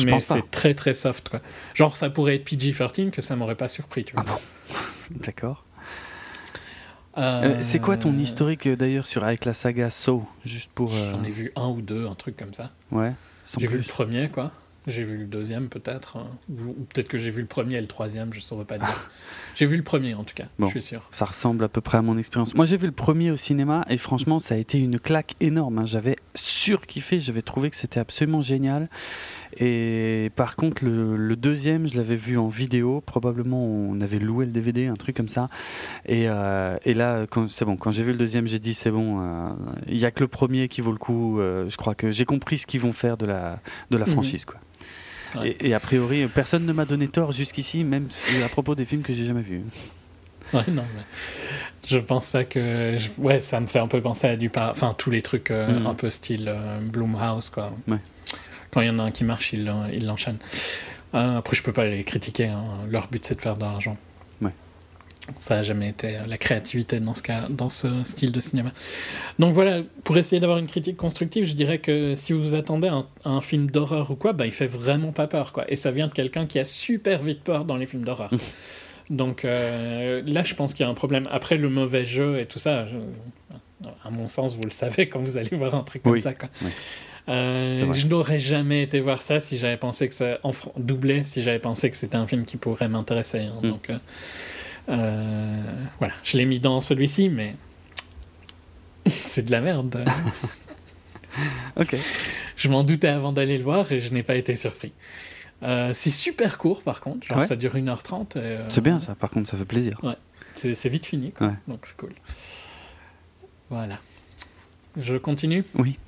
[0.02, 1.40] mais c'est très très soft, quoi.
[1.74, 4.24] Genre ça pourrait être PG-13 que ça m'aurait pas surpris, tu vois.
[4.26, 4.80] Ah bon
[5.24, 5.64] D'accord.
[7.16, 10.88] Euh, euh, c'est quoi ton historique euh, d'ailleurs sur avec la saga Saw juste pour
[10.88, 12.70] J'en ai vu un ou deux, un truc comme ça.
[12.92, 13.12] Ouais.
[13.58, 14.52] J'ai vu le premier, quoi.
[14.86, 16.28] J'ai vu le deuxième peut-être, hein.
[16.48, 19.10] ou peut-être que j'ai vu le premier et le troisième, je ne saurais pas dire.
[19.58, 21.02] j'ai vu le premier en tout cas, je suis sûr.
[21.10, 22.54] Ça ressemble à peu près à mon expérience.
[22.54, 25.80] Moi j'ai vu le premier au cinéma et franchement ça a été une claque énorme.
[25.80, 25.84] Hein.
[25.84, 28.88] J'avais surkiffé, j'avais trouvé que c'était absolument génial.
[29.58, 34.52] Et par contre le, deuxième je l'avais vu en vidéo, probablement on avait loué le
[34.52, 35.48] DVD, un truc comme ça.
[36.06, 39.20] Et, euh, et là c'est bon, quand j'ai vu le deuxième j'ai dit c'est bon,
[39.20, 39.48] euh,
[39.88, 41.40] il n'y a que le premier qui vaut le coup.
[41.40, 43.58] Euh, je crois que j'ai compris ce qu'ils vont faire de la,
[43.90, 44.12] de la mhm.
[44.12, 44.44] franchise.
[44.44, 44.60] quoi.
[45.42, 48.08] Et, a priori, personne ne m'a donné tort jusqu'ici, même
[48.44, 49.62] à propos des films que j'ai jamais vus.
[50.52, 51.02] Ouais, non, mais
[51.86, 52.96] je pense pas que.
[53.18, 54.50] Ouais, ça me fait un peu penser à du.
[54.56, 55.86] Enfin, tous les trucs euh, mm.
[55.86, 57.72] un peu style euh, Bloomhouse, quoi.
[57.86, 57.98] Ouais.
[58.70, 59.66] Quand il y en a un qui marche, il
[60.06, 60.38] l'enchaîne.
[61.14, 62.46] Euh, après, je peux pas les critiquer.
[62.46, 62.62] Hein.
[62.88, 63.96] Leur but, c'est de faire de l'argent.
[65.38, 68.72] Ça n'a jamais été la créativité dans ce, cas, dans ce style de cinéma.
[69.38, 73.06] Donc voilà, pour essayer d'avoir une critique constructive, je dirais que si vous attendez un,
[73.24, 75.52] un film d'horreur ou quoi, bah, il fait vraiment pas peur.
[75.52, 75.70] Quoi.
[75.70, 78.30] Et ça vient de quelqu'un qui a super vite peur dans les films d'horreur.
[79.10, 81.28] Donc euh, là, je pense qu'il y a un problème.
[81.30, 82.86] Après, le mauvais jeu et tout ça,
[84.04, 86.34] à mon sens, vous le savez quand vous allez voir un truc comme ça.
[86.34, 86.48] Quoi.
[87.28, 91.42] Euh, je n'aurais jamais été voir ça si j'avais pensé que ça en doublé si
[91.42, 93.40] j'avais pensé que c'était un film qui pourrait m'intéresser.
[93.40, 93.58] Hein.
[93.62, 93.68] Mm.
[93.68, 93.98] Donc euh, euh,
[94.96, 97.54] voilà, je l'ai mis dans celui-ci, mais
[99.06, 100.04] c'est de la merde.
[101.76, 101.96] ok.
[102.56, 104.92] Je m'en doutais avant d'aller le voir et je n'ai pas été surpris.
[105.62, 108.32] Euh, c'est super court par contre, genre ça dure 1h30.
[108.36, 109.98] Euh, c'est bien ça, par contre ça fait plaisir.
[110.02, 110.16] Ouais,
[110.54, 111.32] c'est vite fini,
[111.66, 112.12] donc c'est cool.
[113.70, 113.98] Voilà.
[114.96, 115.64] Je continue?
[115.74, 115.98] Oui.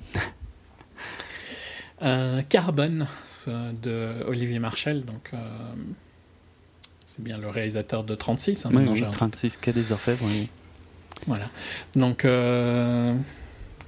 [2.49, 3.07] Carbone
[3.47, 5.31] de Olivier Marchal, donc
[7.11, 8.65] c'est bien le réalisateur de 36.
[8.65, 10.47] Hein, oui, 36 Quai des Orfèvres, oui.
[11.27, 11.49] Voilà.
[11.93, 13.13] Donc, euh,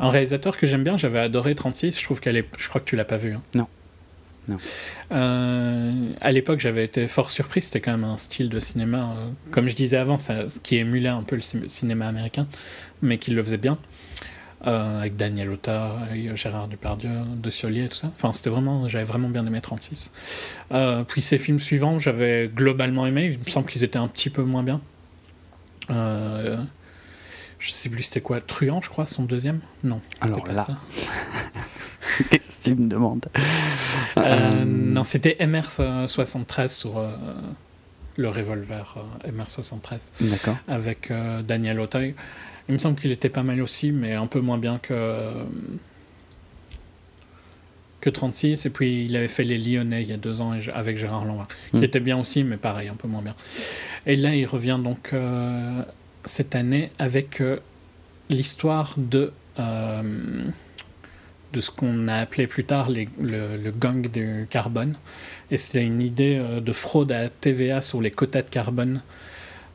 [0.02, 1.98] un réalisateur que j'aime bien, j'avais adoré 36.
[1.98, 2.46] Je trouve qu'elle est.
[2.58, 3.34] Je crois que tu l'as pas vu.
[3.34, 3.42] Hein.
[3.56, 3.68] Non.
[4.50, 4.58] Non.
[5.14, 7.62] Euh, à l'époque, j'avais été fort surpris.
[7.62, 11.08] C'était quand même un style de cinéma, euh, comme je disais avant, ça, qui émulait
[11.08, 12.46] un peu le cinéma américain,
[13.02, 13.78] mais qui le faisait bien.
[14.66, 15.98] Euh, avec Daniel Auta,
[16.36, 18.10] Gérard Depardieu, De Ciolier, tout ça.
[18.16, 20.10] Enfin, c'était vraiment, j'avais vraiment bien aimé 36.
[20.72, 23.32] Euh, puis ces films suivants, j'avais globalement aimé.
[23.34, 24.80] Il me semble qu'ils étaient un petit peu moins bien.
[25.90, 26.58] Euh,
[27.60, 29.60] je sais plus c'était quoi, Truand, je crois, son deuxième?
[29.84, 30.64] Non, c'était pas là.
[30.66, 30.78] ça.
[32.30, 33.26] Qu'est-ce que tu me demandes?
[34.16, 37.06] Non, c'était MR73 sur
[38.16, 38.96] le revolver
[39.28, 40.08] MR73.
[40.22, 40.56] D'accord.
[40.70, 41.12] Avec
[41.46, 42.16] Daniel Auteuil.
[42.70, 45.34] Il me semble qu'il était pas mal aussi, mais un peu moins bien que
[48.04, 48.66] que 36.
[48.66, 51.48] Et puis il avait fait Les Lyonnais il y a deux ans avec Gérard Lanvin,
[51.72, 51.84] qui hmm.
[51.84, 53.36] était bien aussi, mais pareil, un peu moins bien.
[54.06, 55.82] Et là, il revient donc euh,
[56.26, 57.60] cette année avec euh,
[58.30, 60.44] l'histoire de euh,
[61.54, 64.96] de ce qu'on a appelé plus tard le, le, gang du carbone.
[65.52, 69.04] Et c'était une idée de fraude à TVA sur les quotas de carbone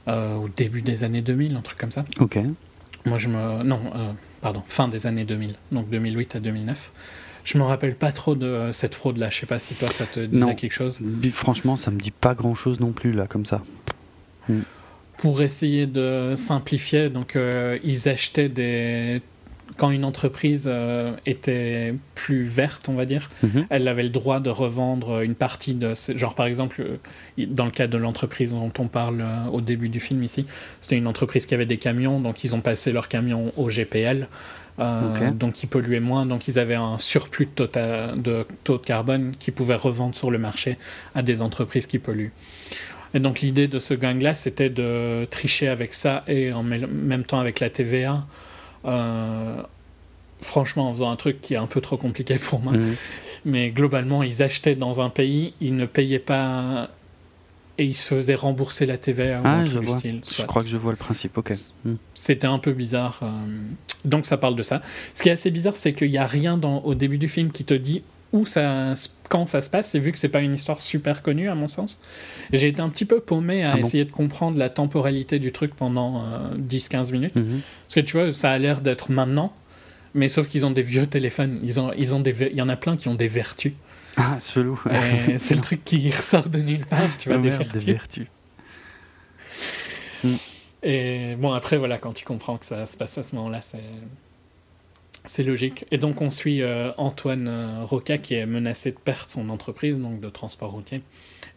[0.08, 2.04] au début des années 2000, un truc comme ça.
[2.18, 2.36] Ok.
[3.08, 3.62] Moi, je me.
[3.62, 3.80] Non,
[4.40, 6.92] pardon, fin des années 2000, donc 2008 à 2009.
[7.44, 9.30] Je me rappelle pas trop de cette fraude-là.
[9.30, 11.00] Je sais pas si toi ça te disait quelque chose.
[11.32, 13.62] Franchement, ça me dit pas grand-chose non plus là, comme ça.
[14.48, 14.60] Hmm.
[15.16, 19.22] Pour essayer de simplifier, donc euh, ils achetaient des
[19.76, 23.66] quand une entreprise euh, était plus verte, on va dire, mhm.
[23.70, 25.92] elle avait le droit de revendre une partie de...
[26.14, 30.00] Genre par exemple, euh, dans le cas de l'entreprise dont on parle au début du
[30.00, 30.46] film ici,
[30.80, 34.28] c'était une entreprise qui avait des camions, donc ils ont passé leurs camions au GPL.
[34.78, 39.34] Donc ils polluaient moins, donc ils avaient un surplus de, tota-, de taux de carbone
[39.36, 40.78] qu'ils pouvaient revendre sur le marché
[41.16, 42.32] à des entreprises qui polluent.
[43.14, 47.40] Et donc l'idée de ce gang-là, c'était de tricher avec ça et en même temps
[47.40, 48.24] avec la TVA.
[48.88, 49.62] Euh,
[50.40, 52.72] franchement, en faisant un truc qui est un peu trop compliqué pour moi.
[52.72, 52.94] Mhm.
[53.44, 56.90] Mais globalement, ils achetaient dans un pays, ils ne payaient pas
[57.78, 59.40] et ils se faisaient rembourser la TVA.
[59.44, 59.98] Ah, je, vois.
[60.02, 61.52] je crois que je vois le principe, ok.
[62.14, 63.20] C'était un peu bizarre.
[63.22, 63.28] Euh,
[64.04, 64.82] donc ça parle de ça.
[65.14, 67.52] Ce qui est assez bizarre, c'est qu'il n'y a rien dans, au début du film
[67.52, 68.94] qui te dit où ça,
[69.28, 71.66] quand ça se passe, et vu que c'est pas une histoire super connue à mon
[71.66, 71.98] sens,
[72.52, 75.74] j'ai été un petit peu paumé à ah essayer de comprendre la temporalité du truc
[75.74, 76.24] pendant
[76.56, 77.36] 10-15 euh, minutes.
[77.36, 77.60] Mhm.
[77.84, 79.52] Parce que tu vois, ça a l'air d'être maintenant,
[80.14, 82.68] mais sauf qu'ils ont des vieux téléphones, ils ont, ils ont des, il y en
[82.68, 83.72] a plein qui ont des vertus.
[84.16, 84.78] Ah, chelou.
[85.38, 88.26] c'est le truc qui ressort de nulle part, tu vois, des, vertus.
[90.82, 93.78] Et bon, après, voilà, quand tu comprends que ça se passe à ce moment-là, c'est
[95.28, 95.84] c'est logique.
[95.90, 100.00] Et donc on suit euh, Antoine euh, Roca qui est menacé de perdre son entreprise
[100.00, 101.02] donc de transport routier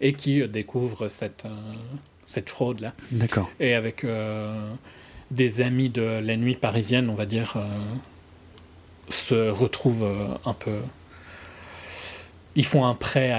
[0.02, 1.46] et qui euh, découvre cette,
[2.26, 2.94] cette fraude-là.
[3.12, 3.50] D'accord.
[3.60, 4.06] Et avec
[5.32, 7.58] des amis de la nuit parisienne, on va dire,
[9.08, 10.06] se retrouve
[10.46, 10.80] un peu...
[12.56, 13.32] Ils font un prêt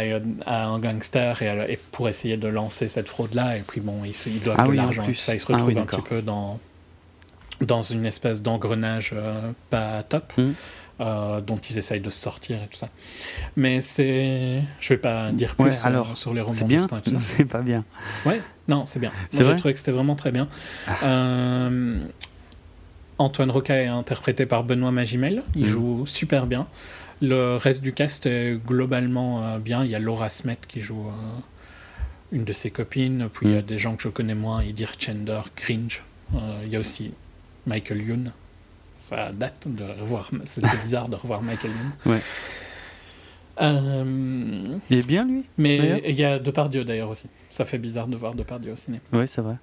[0.46, 3.58] à, un gangster et, pour essayer de lancer cette fraude-là.
[3.58, 5.06] Et puis bon, ils, doivent ah de l'argent.
[5.14, 6.58] Ça, ils se ah retrouvent un petit peu dans
[7.60, 10.32] dans une espèce d'engrenage euh, pas top.
[10.36, 10.52] Hmm.
[11.00, 12.88] Euh, dont ils essayent de se sortir et tout ça.
[13.56, 14.62] Mais c'est.
[14.78, 16.86] Je vais pas dire plus alors, sur les romans bien
[17.20, 17.84] C'est pas bien.
[18.24, 19.10] Ouais, non, c'est bien.
[19.32, 20.48] Moi, j'ai trouvé que c'était vraiment très bien.
[20.86, 20.98] Ah.
[21.02, 21.98] Euh,
[23.18, 25.42] Antoine Roca est interprété par Benoît Magimel.
[25.56, 25.64] Il hmm.
[25.64, 26.68] joue super bien.
[27.20, 29.84] Le reste du cast est globalement bien.
[29.84, 31.06] Il y a Laura Smet qui joue
[32.30, 33.28] une de ses copines.
[33.32, 33.64] Puis il y a hmm.
[33.64, 36.02] des gens que je connais moins, Edir Chender, Cringe.
[36.64, 37.12] il y a aussi
[37.66, 38.33] Michael Youn.
[39.01, 40.31] Ça date de revoir.
[40.44, 42.12] C'était bizarre de revoir Michael Youn.
[42.12, 42.20] Ouais.
[43.61, 45.44] Euh, il est bien lui.
[45.59, 47.27] Mais il y a Depardieu d'ailleurs aussi.
[47.51, 49.01] Ça fait bizarre de voir Depardieu au ciné.
[49.12, 49.57] Oui, c'est vrai.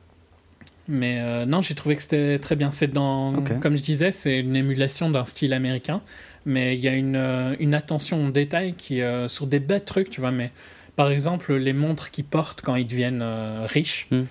[0.88, 2.72] Mais euh, non, j'ai trouvé que c'était très bien.
[2.72, 6.02] C'est dans, comme je disais, c'est une émulation d'un style américain,
[6.46, 10.10] mais il y a une, euh, une attention au détail qui sur des bêtes trucs,
[10.10, 10.32] tu vois.
[10.32, 10.52] Mais
[10.96, 13.24] par exemple, les montres qu'ils portent quand ils deviennent
[13.68, 14.24] riches, hmm.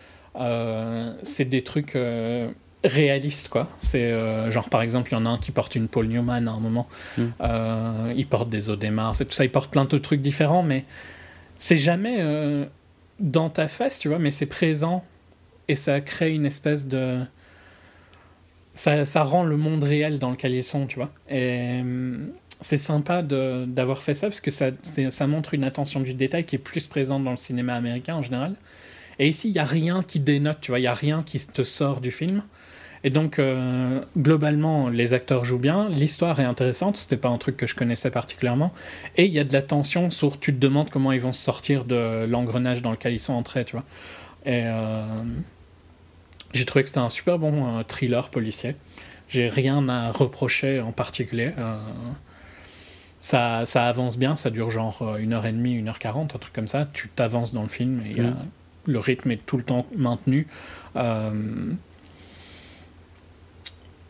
[1.23, 1.97] c'est des trucs
[2.85, 3.69] réaliste quoi.
[3.81, 6.47] C'est euh, genre par exemple il y en a un qui porte une Paul Newman
[6.47, 6.87] à un moment.
[7.17, 7.27] Hmm.
[7.41, 9.45] euh, il porte des Audemars c'est tout ça.
[9.45, 10.85] Il porte plein de trucs différents mais
[11.57, 12.67] c'est jamais euh,
[13.19, 15.05] dans ta face tu vois mais c'est présent
[15.67, 17.21] et ça crée une espèce de
[18.75, 21.11] ça, ça, rend le monde réel dans lequel ils sont tu vois.
[21.29, 21.83] Et
[22.61, 24.71] c'est sympa d'avoir fait ça parce que ça,
[25.11, 28.23] ça montre une attention du détail qui est plus présente dans le cinéma américain en
[28.23, 28.55] général.
[29.19, 30.79] Et ici il y a rien qui dénote tu vois.
[30.79, 32.45] Il y a rien qui te sort du film
[33.05, 37.57] et donc, euh, globalement, les acteurs jouent bien, l'histoire est intéressante, c'était pas un truc
[37.57, 38.73] que je connaissais particulièrement,
[39.17, 41.43] et il y a de la tension sur, tu te demandes comment ils vont se
[41.43, 43.85] sortir de l'engrenage dans lequel ils sont entrés, tu vois.
[44.45, 45.05] Et euh,
[46.53, 48.77] j'ai trouvé que c'était un super bon euh, thriller policier.
[49.29, 51.53] J'ai rien à reprocher en particulier.
[53.21, 56.39] ça, ça avance bien, ça dure genre une heure et demie, une heure quarante, un
[56.39, 56.89] truc comme ça.
[56.95, 58.37] Tu t'avances dans le film et mmh.
[58.87, 60.47] le rythme est tout le temps maintenu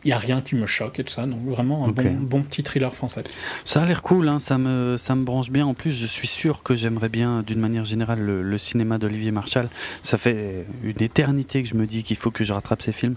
[0.05, 1.25] n'y a rien qui me choque et tout ça.
[1.25, 3.23] Donc vraiment un bon, petit thriller français.
[3.65, 5.65] Ça a l'air cool, hein, ça, me, ça me branche bien.
[5.65, 9.69] En plus, je suis sûr que j'aimerais bien, d'une manière générale, le, cinéma d'Olivier Marchal.
[10.03, 13.15] Ça fait une éternité que je me dis qu'il faut que je rattrape ces films.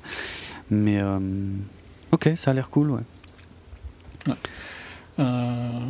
[0.70, 1.18] Mais euh,
[2.10, 3.02] ok, ça a l'air cool, ouais.
[4.26, 4.34] Ouais.
[5.18, 5.86] Euh,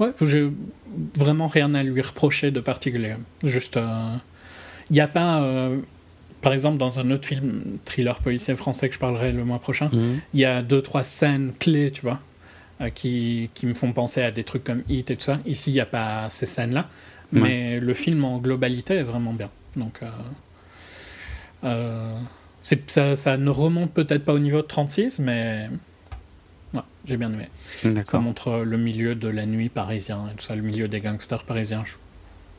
[0.00, 0.50] ouais, j'ai
[1.14, 3.14] vraiment rien à lui reprocher de particulier.
[3.42, 4.16] Juste, euh,
[4.90, 5.70] il n'y a pas
[6.40, 9.88] par exemple, dans un autre film, thriller policier français que je parlerai le mois prochain,
[9.92, 10.20] mhm.
[10.34, 12.20] il y a deux, trois scènes clés, tu vois,
[12.80, 15.38] euh, qui, qui, me font penser à des trucs comme Hit et tout ça.
[15.46, 16.88] Ici, il n'y a pas ces scènes-là,
[17.32, 19.50] mais le film en globalité est vraiment bien.
[19.76, 20.08] Donc, euh,
[21.64, 22.18] euh,
[22.60, 25.68] ça, ça, ne remonte peut-être pas au niveau de 36, mais
[26.74, 27.48] Ouais, j'ai bien aimé.
[28.04, 31.44] Ça montre le milieu de la nuit parisien et tout ça, le milieu des gangsters
[31.44, 31.84] parisiens.
[31.84, 31.94] Je,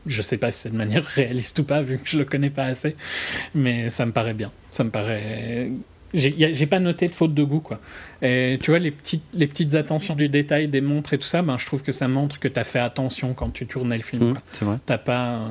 [0.07, 2.49] je sais pas si c'est de manière réaliste ou pas, vu que je le connais
[2.49, 2.95] pas assez,
[3.53, 4.51] mais ça me paraît bien.
[4.69, 5.71] Ça me paraît
[6.13, 7.79] j'ai pas noté de faute de goût quoi.
[8.21, 11.41] Et tu vois les petites les petites attentions du détail des montres et tout ça,
[11.41, 14.03] ben je trouve que ça montre que tu as fait attention quand tu tournais le
[14.03, 14.31] film.
[14.31, 14.77] Mmh, c'est vrai.
[14.85, 15.41] T'as pas,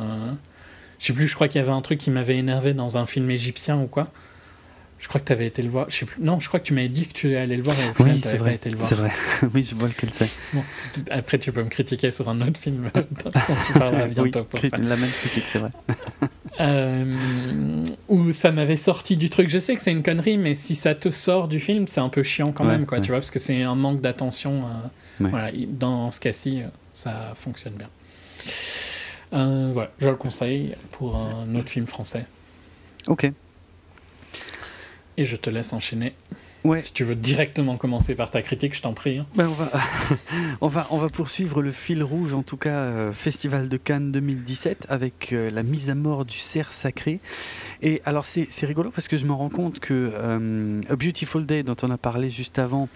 [0.98, 3.06] je sais plus, je crois qu'il y avait un truc qui m'avait énervé dans un
[3.06, 4.10] film égyptien ou quoi.
[4.98, 5.86] Je crois que tu avais été le voir.
[5.90, 6.22] Je sais plus.
[6.22, 8.20] Non, je crois que tu m'avais dit que tu allais le voir et au final,
[8.20, 8.88] tu pas été le voir.
[8.88, 9.12] C'est vrai.
[9.54, 10.30] oui, je vois lequel c'est.
[10.52, 10.62] Bon.
[11.10, 13.30] Après, tu peux me critiquer sur un autre film dont
[13.66, 14.44] tu parleras bientôt.
[14.44, 14.76] pour ça.
[14.78, 15.70] La même critique, c'est vrai.
[16.60, 19.48] euh, où ça m'avait sorti du truc.
[19.48, 22.08] Je sais que c'est une connerie, mais si ça te sort du film, c'est un
[22.08, 23.00] peu chiant quand même, quoi.
[23.00, 24.64] Tu vois, parce que c'est un manque d'attention.
[24.64, 27.88] Euh, voilà, dans ce cas-ci, euh, ça fonctionne bien.
[29.34, 32.26] Euh, voilà, je le conseille pour un autre film français.
[33.06, 33.30] Ok.
[35.16, 36.14] Et je te laisse enchaîner.
[36.76, 39.18] Si tu veux directement commencer par ta critique, je t'en prie.
[39.18, 39.26] Hein.
[39.36, 39.70] Ben on, va,
[40.60, 44.10] on, va, on va poursuivre le fil rouge, en tout cas, euh, Festival de Cannes
[44.10, 47.20] 2017, avec euh, la mise à mort du cerf sacré.
[47.82, 51.62] Et alors, c'est rigolo parce que je me rends compte que euh, A Beautiful Day,
[51.62, 52.88] dont on a parlé juste avant,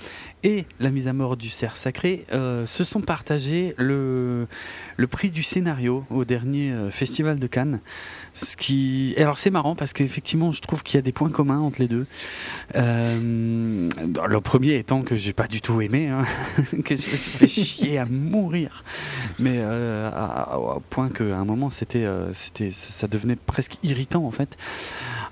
[0.43, 4.47] et la mise à mort du cerf sacré se sont partagés le,
[4.97, 7.81] le prix du scénario au dernier Festival de Cannes.
[9.19, 11.89] Alors c'est marrant parce qu'effectivement je trouve qu'il y a des points communs entre les
[11.89, 12.07] deux.
[12.77, 13.91] Euh,
[14.29, 16.25] le premier étant que j'ai pas du tout aimé, hein,
[16.85, 18.85] que je me suis fait chier à mourir,
[19.39, 20.11] mais euh,
[20.57, 24.57] au point qu'à un moment c'était, euh, c'était, ça devenait presque irritant en fait.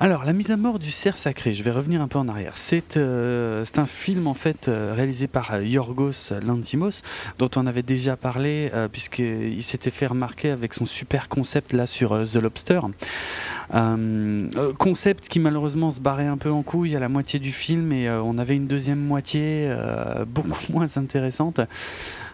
[0.00, 2.56] Alors la mise à mort du cerf sacré, je vais revenir un peu en arrière.
[2.56, 7.02] C'est, c'est un film en fait réalisé par Yorgos Lantimos
[7.38, 12.10] dont on avait déjà parlé puisqu'il s'était fait remarquer avec son super concept là sur
[12.10, 12.80] The Lobster.
[13.74, 17.52] Euh, euh, concept qui malheureusement se barrait un peu en couille à la moitié du
[17.52, 19.70] film et euh, on avait une deuxième moitié
[20.26, 21.60] beaucoup moins intéressante.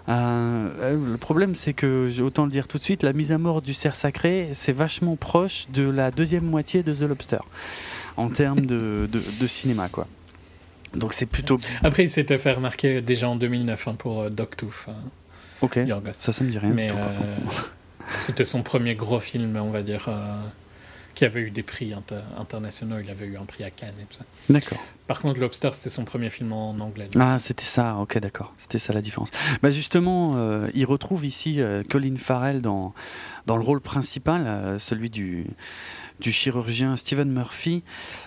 [0.06, 3.74] le problème c'est que, autant le dire tout de suite, la mise à mort du
[3.74, 7.40] cerf sacré c'est vachement proche de la deuxième moitié de The Lobster
[8.16, 10.06] en termes de, de, cinéma quoi.
[10.94, 11.58] Donc c'est plutôt.
[11.82, 14.86] Après, il s'était fait remarquer déjà en 2009 hein, pour Dogtooth.
[14.86, 14.92] Hein,
[15.62, 15.80] ok.
[16.12, 16.70] ça, ça me dit rien.
[16.70, 16.92] Mais
[18.18, 20.08] c'était son premier gros film, on va dire
[21.14, 21.94] qui avait eu des prix
[22.38, 22.96] internationaux.
[23.02, 24.24] Il avait eu un prix à Cannes et tout ça.
[24.50, 24.84] D'accord.
[25.06, 27.08] Par contre, Lobster, c'était son premier film en anglais.
[27.18, 28.52] Ah, c'était ça, ok, d'accord.
[28.58, 29.30] C'était ça la différence.
[29.62, 32.94] Bah justement, euh, il retrouve ici euh, Colin Farrell dans,
[33.46, 35.46] dans le rôle principal, euh, celui du,
[36.20, 37.82] du chirurgien Stephen Murphy,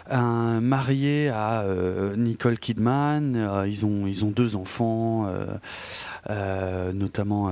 [0.10, 3.36] marié à euh, Nicole Kidman.
[3.36, 5.28] Euh, ils, ont, ils deux enfants,
[6.30, 7.52] euh, notamment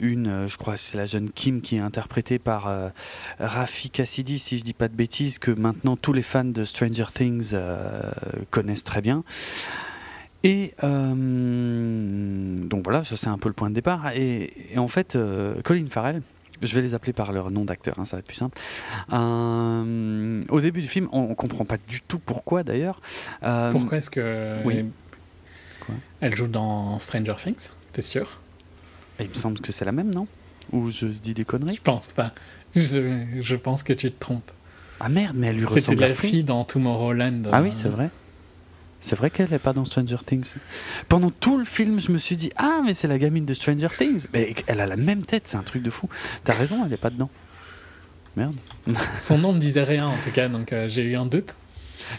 [0.00, 2.72] une, je crois, c'est la jeune Kim qui est interprétée par
[3.40, 7.06] Rafi Cassidy, si je dis pas de bêtises, que maintenant tous les fans de Stranger
[7.12, 7.54] Things
[8.50, 9.24] connaissent très bien.
[10.44, 14.12] Et donc voilà, ça c'est un peu le point de départ.
[14.14, 15.18] Et en fait,
[15.64, 16.22] Colin Farrell,
[16.62, 18.58] je vais les appeler par leur nom d'acteur, hein, ça va être plus simple.
[19.12, 23.00] Euh, au début du film, on, ne comprend pas du tout pourquoi d'ailleurs.
[23.42, 24.84] Euh, pourquoi est-ce que oui.
[26.20, 28.40] elle joue dans Stranger Things T'es sûr?
[29.20, 30.26] Il me semble que c'est la même, non?
[30.72, 31.76] Ou je dis des conneries?
[31.76, 32.32] Je pense pas.
[32.76, 34.50] Je, je pense que tu te trompes.
[35.00, 35.82] Ah merde, mais elle lui ressemble.
[35.82, 37.44] C'était la fille dans Tomorrowland.
[37.52, 38.10] Ah oui, c'est vrai.
[39.00, 40.54] C'est vrai qu'elle n'est pas dans Stranger Things.
[41.08, 43.88] Pendant tout le film, je me suis dit Ah, mais c'est la gamine de Stranger
[43.96, 44.26] Things.
[44.32, 46.08] Mais elle a la même tête, c'est un truc de fou.
[46.44, 47.30] T'as raison, elle n'est pas dedans.
[48.36, 48.54] Merde.
[49.20, 51.54] Son nom ne disait rien en tout cas, donc euh, j'ai eu un doute.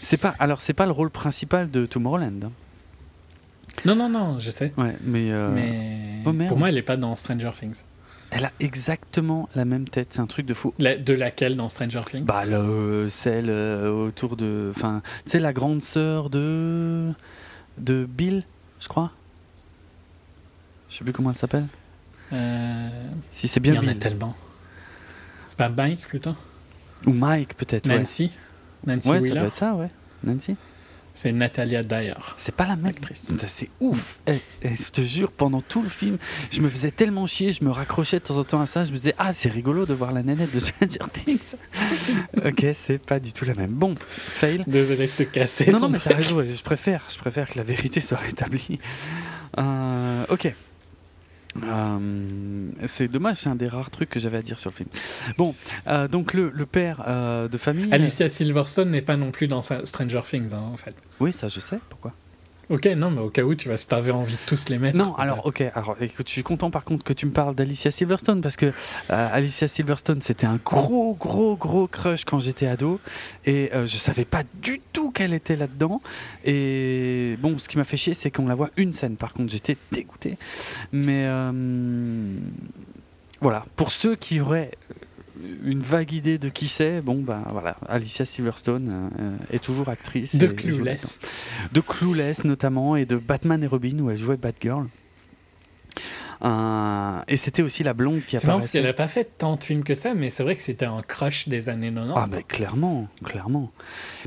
[0.02, 2.44] C'est pas alors c'est pas le rôle principal de Tomorrowland.
[2.44, 2.52] Hein.
[3.84, 4.72] Non non non, je sais.
[4.76, 6.22] Ouais, mais, euh, mais...
[6.26, 7.82] Oh, pour moi elle n'est pas dans Stranger Things.
[8.30, 10.72] Elle a exactement la même tête, c'est un truc de fou.
[10.78, 12.24] de laquelle dans Stranger Things?
[12.24, 14.72] Bah, le, celle euh, autour de.
[14.74, 17.12] Enfin, tu sais, la grande sœur de.
[17.78, 18.44] de Bill,
[18.78, 19.10] je crois.
[20.88, 21.66] Je sais plus comment elle s'appelle.
[22.32, 22.88] Euh,
[23.32, 24.36] si c'est bien Il y en a tellement.
[25.46, 26.34] C'est pas Mike plutôt?
[27.06, 27.86] Ou Mike peut-être.
[27.86, 28.30] Nancy?
[28.86, 29.90] Nancy ouais, ça doit être ça, ouais.
[30.22, 30.56] Nancy
[31.20, 32.14] c'est Natalia Dyer.
[32.38, 33.30] C'est pas la même actrice.
[33.46, 34.18] C'est ouf.
[34.26, 36.16] Et, eh, eh, je te jure, pendant tout le film,
[36.50, 38.84] je me faisais tellement chier, je me raccrochais de temps en temps à ça.
[38.84, 41.56] Je me disais, ah, c'est rigolo de voir la nénette de Stranger Things.
[42.42, 43.72] ok, c'est pas du tout la même.
[43.72, 44.64] Bon, fail.
[44.66, 45.70] Désolé de te casser.
[45.70, 46.42] Non, non, mais t'as raison.
[46.42, 48.78] Je préfère, je préfère que la vérité soit rétablie.
[49.58, 50.54] Euh, ok.
[51.62, 54.88] Euh, c'est dommage, c'est un des rares trucs que j'avais à dire sur le film.
[55.36, 55.54] Bon,
[55.88, 57.92] euh, donc le, le père euh, de famille.
[57.92, 60.94] Alicia Silverstone n'est pas non plus dans Stranger Things, hein, en fait.
[61.18, 61.78] Oui, ça je sais.
[61.88, 62.12] Pourquoi?
[62.70, 64.96] Ok, non, mais au cas où, tu vas, si t'avais envie de tous les mettre.
[64.96, 67.90] Non, alors, ok, alors écoute, je suis content par contre que tu me parles d'Alicia
[67.90, 68.72] Silverstone parce que euh,
[69.10, 73.00] Alicia Silverstone, c'était un gros, gros, gros crush quand j'étais ado
[73.44, 76.00] et euh, je savais pas du tout qu'elle était là-dedans.
[76.44, 79.16] Et bon, ce qui m'a fait chier, c'est qu'on la voit une scène.
[79.16, 80.38] Par contre, j'étais dégoûté.
[80.92, 81.52] Mais euh,
[83.40, 84.70] voilà, pour ceux qui auraient
[85.64, 90.34] une vague idée de qui c'est, bon ben voilà, Alicia Silverstone euh, est toujours actrice.
[90.36, 91.18] De Clueless.
[91.72, 94.86] De Clueless notamment et de Batman et Robin où elle jouait Batgirl.
[96.42, 98.40] Euh, et c'était aussi la blonde qui apparaissait.
[98.40, 100.56] C'est marrant parce qu'elle n'a pas fait tant de films que ça, mais c'est vrai
[100.56, 102.14] que c'était un crush des années 90.
[102.16, 103.72] Ah mais clairement, clairement.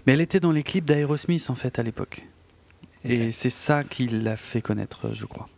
[0.05, 2.24] Mais elle était dans les clips d'Aerosmith en fait à l'époque.
[3.05, 5.49] Et c'est ça qui l'a fait connaître, je crois.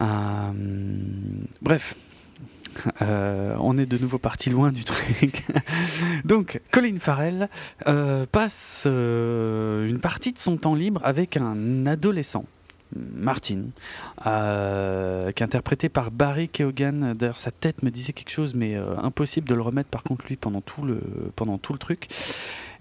[0.00, 0.52] Euh,
[1.60, 1.96] bref,
[3.02, 5.44] euh, on est de nouveau parti loin du truc.
[6.24, 7.48] Donc, Colin Farrell
[7.86, 12.44] euh, passe euh, une partie de son temps libre avec un adolescent.
[12.96, 13.64] Martin,
[14.16, 17.14] qui est interprété par Barry Keoghan.
[17.14, 20.36] D'ailleurs, sa tête me disait quelque chose, mais impossible de le remettre par contre lui
[20.36, 21.02] pendant tout le,
[21.36, 22.08] pendant tout le truc.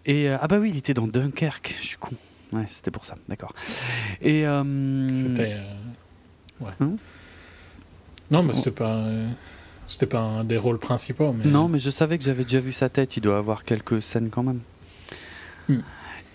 [0.05, 2.15] Et ah bah oui, il était dans Dunkerque, je suis con.
[2.53, 3.53] Ouais, c'était pour ça, d'accord.
[4.21, 4.45] Et
[5.11, 5.57] c'était
[6.61, 6.71] ouais.
[6.79, 6.91] Hein?
[8.31, 9.03] Non, mais c'était pas.
[9.87, 11.33] C'était pas un des rôles principaux.
[11.33, 11.45] Mais...
[11.45, 13.17] Non, mais je savais que j'avais déjà vu sa tête.
[13.17, 14.59] Il doit avoir quelques scènes quand même.
[15.69, 15.79] Hmm.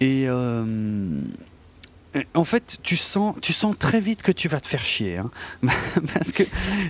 [0.00, 0.64] Et euh,
[2.34, 5.18] en fait, tu sens, tu sens très vite que tu vas te faire chier.
[5.18, 5.30] Hein.
[6.14, 6.42] Parce que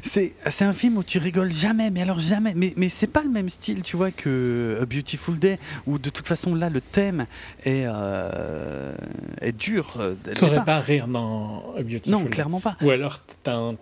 [0.03, 2.55] c'est, c'est un film où tu rigoles jamais, mais alors jamais.
[2.55, 6.11] Mais, mais c'est pas le même style, tu vois, que A Beautiful Day, où de
[6.11, 7.27] toute façon, là, le thème
[7.65, 8.95] est, euh,
[9.41, 10.01] est dur.
[10.25, 12.77] Tu saurais pas rire dans A Beautiful Non, clairement pas.
[12.83, 13.75] Ou alors, t'as un,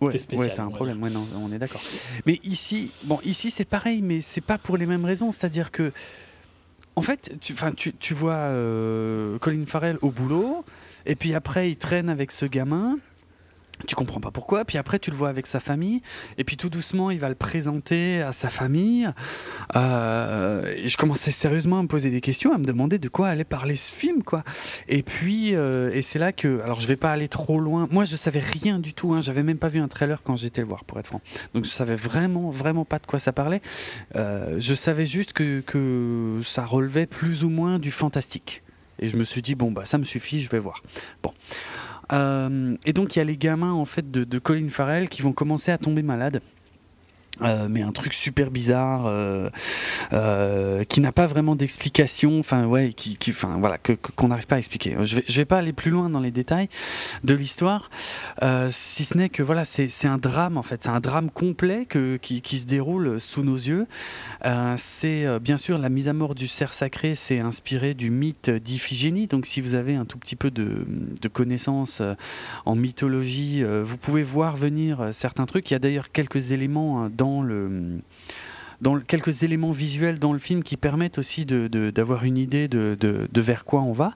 [0.00, 1.02] Ouais, ouais t'as un problème.
[1.02, 1.82] Ouais, non, on est d'accord.
[2.26, 5.32] Mais ici, bon, ici c'est pareil, mais c'est pas pour les mêmes raisons.
[5.32, 5.92] C'est-à-dire que,
[6.96, 10.64] en fait, tu, tu, tu vois euh, Colin Farrell au boulot,
[11.06, 12.98] et puis après il traîne avec ce gamin
[13.86, 16.02] tu comprends pas pourquoi, puis après tu le vois avec sa famille,
[16.38, 19.08] et puis tout doucement il va le présenter à sa famille.
[19.76, 23.28] Euh, et je commençais sérieusement à me poser des questions, à me demander de quoi
[23.28, 24.44] allait parler ce film, quoi.
[24.88, 27.88] Et puis, euh, et c'est là que, alors je vais pas aller trop loin.
[27.90, 30.60] Moi je savais rien du tout, hein, j'avais même pas vu un trailer quand j'étais
[30.60, 31.20] le voir, pour être franc.
[31.54, 33.62] Donc je savais vraiment, vraiment pas de quoi ça parlait.
[34.16, 38.62] Euh, je savais juste que, que ça relevait plus ou moins du fantastique.
[38.98, 40.82] Et je me suis dit bon bah ça me suffit, je vais voir.
[41.22, 41.32] Bon.
[42.12, 45.22] Euh, et donc il y a les gamins en fait de, de Colin Farrell qui
[45.22, 46.40] vont commencer à tomber malades.
[47.42, 49.48] Euh, mais un truc super bizarre euh,
[50.12, 54.56] euh, qui n'a pas vraiment d'explication enfin ouais qui, enfin voilà que qu'on n'arrive pas
[54.56, 54.96] à expliquer.
[55.02, 56.68] Je vais vais pas aller plus loin dans les détails
[57.24, 57.90] de l'histoire
[58.70, 60.82] si ce n'est que voilà c'est c'est un drame en fait.
[60.82, 63.86] C'est un drame complet que qui, se déroule sous nos yeux.
[64.76, 69.26] C'est bien sûr la mise à mort du cerf sacré c'est inspiré du mythe d'Iphigénie.
[69.28, 70.86] Donc si vous avez un tout petit peu de
[71.20, 72.02] de connaissances
[72.66, 75.70] en mythologie vous pouvez voir venir certains trucs.
[75.70, 77.29] Il y a d'ailleurs quelques éléments dans
[79.06, 83.82] quelques éléments visuels dans le film qui permettent aussi d'avoir une idée de, vers quoi
[83.82, 84.14] on va.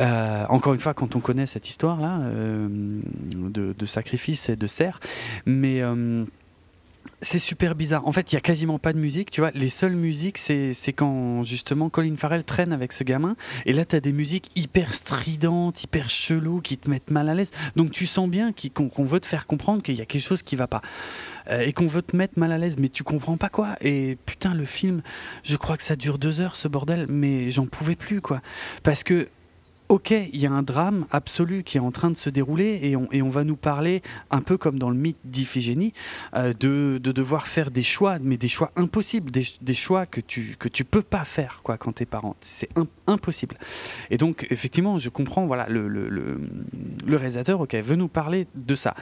[0.00, 2.68] Euh, encore une fois, quand on connaît cette histoire-là euh,
[3.34, 4.98] de, sacrifice et de serre,
[5.46, 6.24] mais euh,
[7.22, 8.06] c'est super bizarre.
[8.06, 9.30] En fait, il y a quasiment pas de musique.
[9.30, 13.36] Tu vois, les seules musiques, c'est quand justement Colin Farrell traîne avec ce gamin.
[13.66, 17.34] Et là, tu as des musiques hyper stridentes, hyper cheloues, qui te mettent mal à
[17.34, 17.50] l'aise.
[17.76, 20.56] Donc, tu sens bien qu'on veut te faire comprendre qu'il y a quelque chose qui
[20.56, 20.82] va pas.
[21.50, 23.76] Euh, et qu'on veut te mettre mal à l'aise, mais tu comprends pas quoi.
[23.80, 25.02] Et putain, le film,
[25.42, 28.40] je crois que ça dure deux heures, ce bordel, mais j'en pouvais plus, quoi.
[28.82, 29.28] Parce que
[29.88, 32.96] ok, il y a un drame absolu qui est en train de se dérouler et
[32.96, 35.92] on, et on va nous parler, un peu comme dans le mythe d'Iphigénie,
[36.34, 40.20] euh, de, de, devoir faire des choix, mais des choix impossibles, des, des choix que
[40.20, 42.36] tu que tu peux pas faire quoi quand t'es parent.
[42.40, 42.70] C'est
[43.06, 43.56] impossible.
[44.10, 46.40] Et donc effectivement, je comprends, voilà, le, le, le,
[47.06, 48.94] le réalisateur, ok, veut nous parler de ça.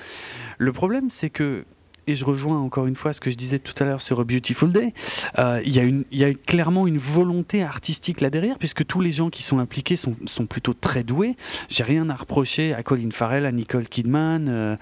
[0.59, 1.64] Le problème, c'est que
[2.07, 4.24] et je rejoins encore une fois ce que je disais tout à l'heure sur A
[4.24, 4.92] Beautiful Day,
[5.38, 9.00] euh, il y, a une, y a clairement une volonté artistique là derrière, puisque tous
[9.00, 11.36] les gens qui sont impliqués sont, sont plutôt très doués.
[11.68, 14.76] J'ai rien à reprocher à Colin Farrell, à Nicole Kidman, euh,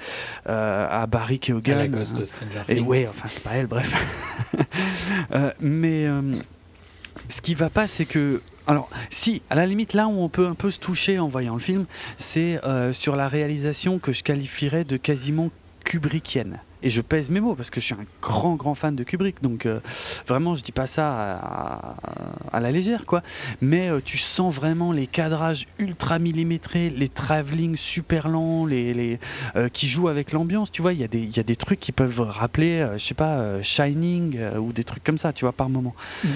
[0.49, 1.73] euh, à Barry Keoghan.
[1.73, 2.79] À la gosse de Stranger Things.
[2.79, 3.95] Et ouais, enfin c'est pas elle, bref.
[5.61, 6.07] Mais
[7.29, 8.41] ce qui va pas, c'est que
[8.71, 11.55] alors, si, à la limite, là où on peut un peu se toucher en voyant
[11.55, 11.87] le film,
[12.19, 15.51] c'est euh, sur la réalisation que je qualifierais de quasiment
[15.85, 16.61] kubrickienne.
[16.83, 19.43] Et je pèse mes mots parce que je suis un grand grand fan de Kubrick,
[19.43, 19.81] donc euh,
[20.27, 21.97] vraiment je dis pas ça à,
[22.53, 23.23] à, la légère quoi.
[23.61, 29.21] Mais euh, tu sens vraiment les cadrages ultra millimétrés, les travelling super lents, les, les
[29.57, 30.71] euh, qui jouent avec l'ambiance.
[30.73, 33.05] Tu vois, il y a des il y a des trucs qui peuvent rappeler, je
[33.05, 35.95] sais pas, Shining ou des trucs comme ça, tu vois, par moment.
[36.25, 36.29] Mm.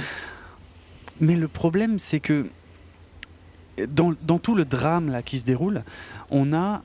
[1.21, 2.47] Mais le problème c'est que
[3.89, 5.83] dans, dans, tout le drame là qui se déroule,
[6.31, 6.83] on a,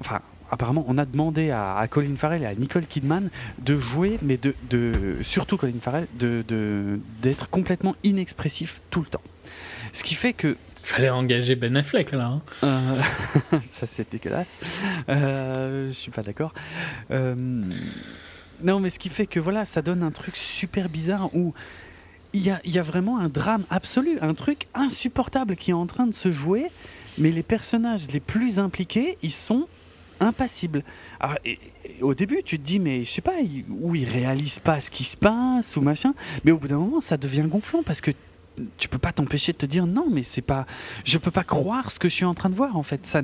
[0.00, 0.20] enfin,
[0.50, 4.54] apparemment, on a demandé à, Colin Farrell et à Nicole Kidman de jouer, mais de,
[4.68, 6.44] de surtout Colin Farrell, de,
[7.22, 9.22] d'être complètement inexpressif tout le temps.
[9.92, 12.26] Ce qui fait que Fallait engager Ben Affleck là.
[12.26, 12.42] Hein.
[12.64, 14.48] Euh, ça c'est dégueulasse.
[15.10, 16.54] Euh, je suis pas d'accord.
[17.10, 17.34] Euh,
[18.62, 21.52] non, mais ce qui fait que voilà, ça donne un truc super bizarre où
[22.32, 25.86] il y a, y a, vraiment un drame absolu, un truc insupportable qui est en
[25.86, 26.70] train de se jouer,
[27.18, 29.66] mais les personnages les plus impliqués, ils sont
[30.20, 30.84] impassible.
[32.00, 33.36] au début, tu te dis, mais je sais pas,
[33.68, 36.14] où ils réalisent pas ce qui se passe ou machin,
[36.44, 38.12] mais au bout d'un moment, ça devient gonflant parce que
[38.76, 40.66] tu peux pas t'empêcher de te dire non mais c'est pas
[41.04, 43.06] je peux pas croire ce que je suis en train de voir en fait.
[43.06, 43.22] Ça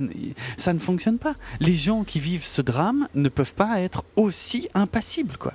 [0.57, 1.35] ça ne fonctionne pas.
[1.61, 5.53] Les gens qui vivent ce drame ne peuvent pas être aussi impassibles quoi.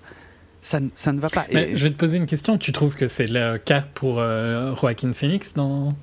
[0.62, 1.48] Ça, ça ne va pas.
[1.52, 2.60] Je vais te poser une question.
[2.60, 5.96] Tu trouves que c'est le cas pour euh, Joaquin Phoenix dans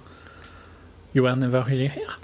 [1.15, 2.19] You Are Never Really Here?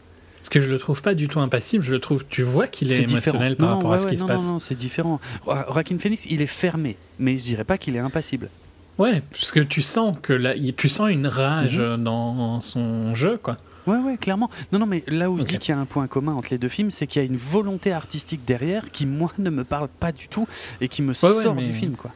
[0.44, 2.92] Parce que je le trouve pas du tout impassible, je le trouve, tu vois qu'il
[2.92, 4.42] est, émotionnel par rapport à ce qui se passe.
[4.42, 5.18] Non, non, c'est différent.
[5.46, 8.50] Joaquin Phoenix, il est fermé, mais je dirais pas qu'il est impassible.
[8.98, 12.04] Ouais, parce que tu sens que là, tu sens une rage mhm.
[12.04, 13.56] dans son jeu, quoi.
[13.86, 14.50] Ouais, ouais, clairement.
[14.70, 16.58] Non, non, mais là où je dis qu'il y a un point commun entre les
[16.58, 19.88] deux films, c'est qu'il y a une volonté artistique derrière qui, moi, ne me parle
[19.88, 20.46] pas du tout
[20.82, 22.10] et qui me sort du film, quoi.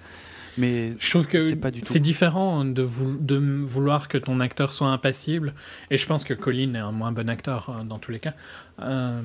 [0.59, 2.87] Mais je trouve que c'est différent de,
[3.21, 5.55] de, vouloir que ton acteur soit impassible.
[5.91, 8.35] Et je pense que Colin est un moins bon acteur euh, dans tous les cas.
[8.81, 9.23] Euh,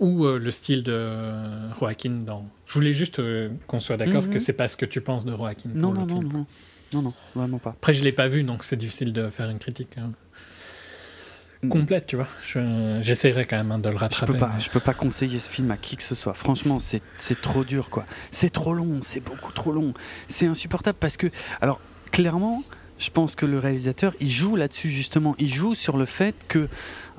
[0.00, 1.30] ou euh, le style de
[1.78, 2.50] Joaquin dans.
[2.66, 3.22] Je voulais juste
[3.68, 5.70] qu'on soit d'accord que que c'est pas ce que tu penses de Joaquin.
[5.72, 6.46] Non, non, non, non,
[6.92, 7.70] non, non, vraiment pas.
[7.70, 9.96] Après, je l'ai pas vu, donc c'est difficile de faire une critique.
[9.96, 10.10] Hein.
[11.66, 11.68] Mm.
[11.68, 12.28] complète, tu vois.
[13.00, 14.32] J'essaierai quand même hein, de le rattraper.
[14.32, 16.34] Je peux, pas, je peux pas conseiller ce film à qui que ce soit.
[16.34, 18.04] Franchement, c'est trop dur, quoi.
[18.32, 19.94] C'est trop long, c'est beaucoup trop long.
[20.28, 21.28] C'est insupportable parce que,
[21.60, 22.62] alors, clairement,
[22.98, 25.34] je pense que le réalisateur, il joue là-dessus justement.
[25.38, 26.68] Il joue sur le fait que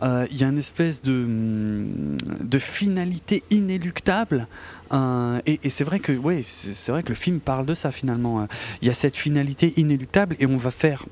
[0.04, 4.48] euh, il y a une espèce de, mm, de finalité inéluctable.
[4.93, 7.91] Euh, et, et c'est vrai que, ouais, c'est vrai que le film parle de ça
[7.91, 8.48] finalement.
[8.82, 11.06] Il y a cette finalité inéluctable et on va faire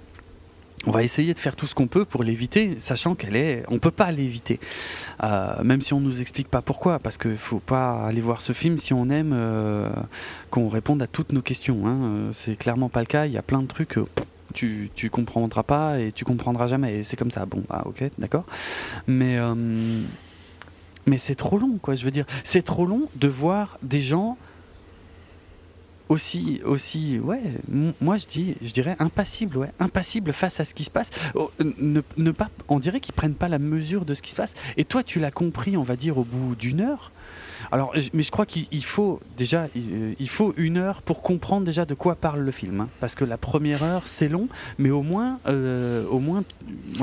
[0.86, 3.79] on va essayer de faire tout ce qu'on peut pour l'éviter, sachant qu'elle est, on
[3.79, 4.59] peut pas l'éviter,
[5.23, 8.53] euh, même si on nous explique pas pourquoi, parce qu'il faut pas aller voir ce
[8.53, 9.89] film si on aime euh,
[10.49, 11.88] qu'on réponde à toutes nos questions.
[11.88, 11.99] Hein.
[12.03, 13.25] Euh, c'est clairement pas le cas.
[13.25, 13.97] Il y a plein de trucs.
[14.53, 18.45] tu, tu comprendras pas et tu comprendras jamais c'est comme ça bon bah ok d'accord
[19.07, 19.39] mais
[21.07, 24.38] mais c'est trop long quoi je veux dire c'est trop long de voir des gens
[26.09, 27.41] aussi, aussi, ouais,
[28.01, 31.09] moi je dis, je dirais impassible, ouais, impassible face à ce qui se passe.
[31.35, 34.35] Oh, ne, ne, pas, on dirait qu'ils prennent pas la mesure de ce qui se
[34.35, 34.53] passe.
[34.77, 37.11] Et toi, tu l'as compris, on va dire, au bout d'une heure.
[37.72, 41.93] Alors, mais je crois qu'il faut déjà, il faut une heure pour comprendre déjà de
[41.93, 42.89] quoi parle le film, hein.
[42.99, 44.47] parce que la première heure c'est long,
[44.78, 46.43] mais au moins, euh, au moins,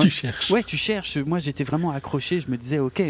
[0.01, 0.51] tu cherches.
[0.51, 1.17] Ouais, tu cherches.
[1.17, 2.41] Moi, j'étais vraiment accroché.
[2.41, 3.03] Je me disais, ok,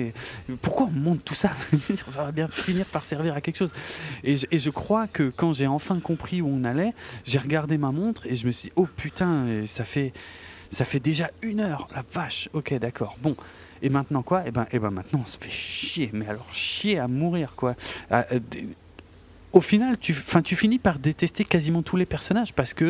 [0.62, 1.52] pourquoi on monte tout ça
[2.08, 3.72] Ça va bien finir par servir à quelque chose.
[4.24, 6.94] Et je, et je crois que quand j'ai enfin compris où on allait,
[7.24, 10.12] j'ai regardé ma montre et je me suis, dit, oh putain, ça fait,
[10.70, 11.88] ça fait déjà une heure.
[11.94, 12.48] La vache.
[12.52, 13.16] Ok, d'accord.
[13.22, 13.36] Bon.
[13.82, 14.40] Et maintenant quoi?
[14.40, 17.54] Et eh ben, eh ben maintenant on se fait chier, mais alors chier à mourir
[17.56, 17.74] quoi.
[18.10, 18.40] Ah, euh,
[19.52, 20.14] au final, tu,
[20.44, 22.84] tu finis par détester quasiment tous les personnages parce que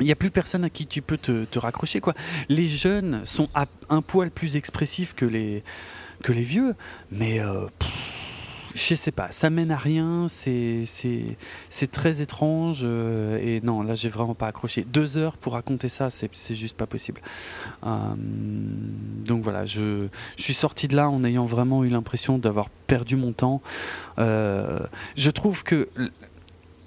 [0.00, 2.14] il euh, n'y a plus personne à qui tu peux te, raccrocher quoi.
[2.48, 3.48] Les jeunes sont
[3.90, 5.62] un poil plus expressifs que les
[6.22, 6.74] que les vieux,
[7.10, 7.66] mais euh,
[8.74, 10.86] je sais pas, ça mène à rien, c'est
[11.90, 14.84] très étrange euh, et non, là j'ai vraiment pas accroché.
[14.84, 17.20] Deux heures pour raconter ça, c'est juste pas possible.
[17.84, 23.16] Euh, donc voilà, je, suis sorti de là en ayant vraiment eu l'impression d'avoir perdu
[23.16, 23.60] mon temps.
[24.18, 24.80] Euh,
[25.16, 25.88] je trouve que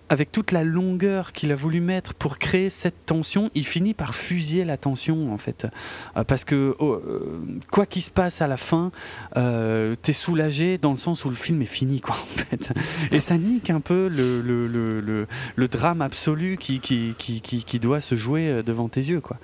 [0.10, 4.16] avec toute la longueur qu'il a voulu mettre pour créer cette tension, il finit par
[4.16, 5.68] fusiller la tension en fait.
[6.16, 7.40] Euh, parce que oh, euh,
[7.72, 8.92] quoi qu'il se passe à la fin,
[9.38, 12.74] euh, t'es soulagé dans le sens où le film est fini quoi en fait.
[13.12, 17.80] Et ça nique un peu le, le, le, le, drame absolu qui, qui, qui, qui,
[17.80, 19.38] doit se jouer devant tes yeux quoi.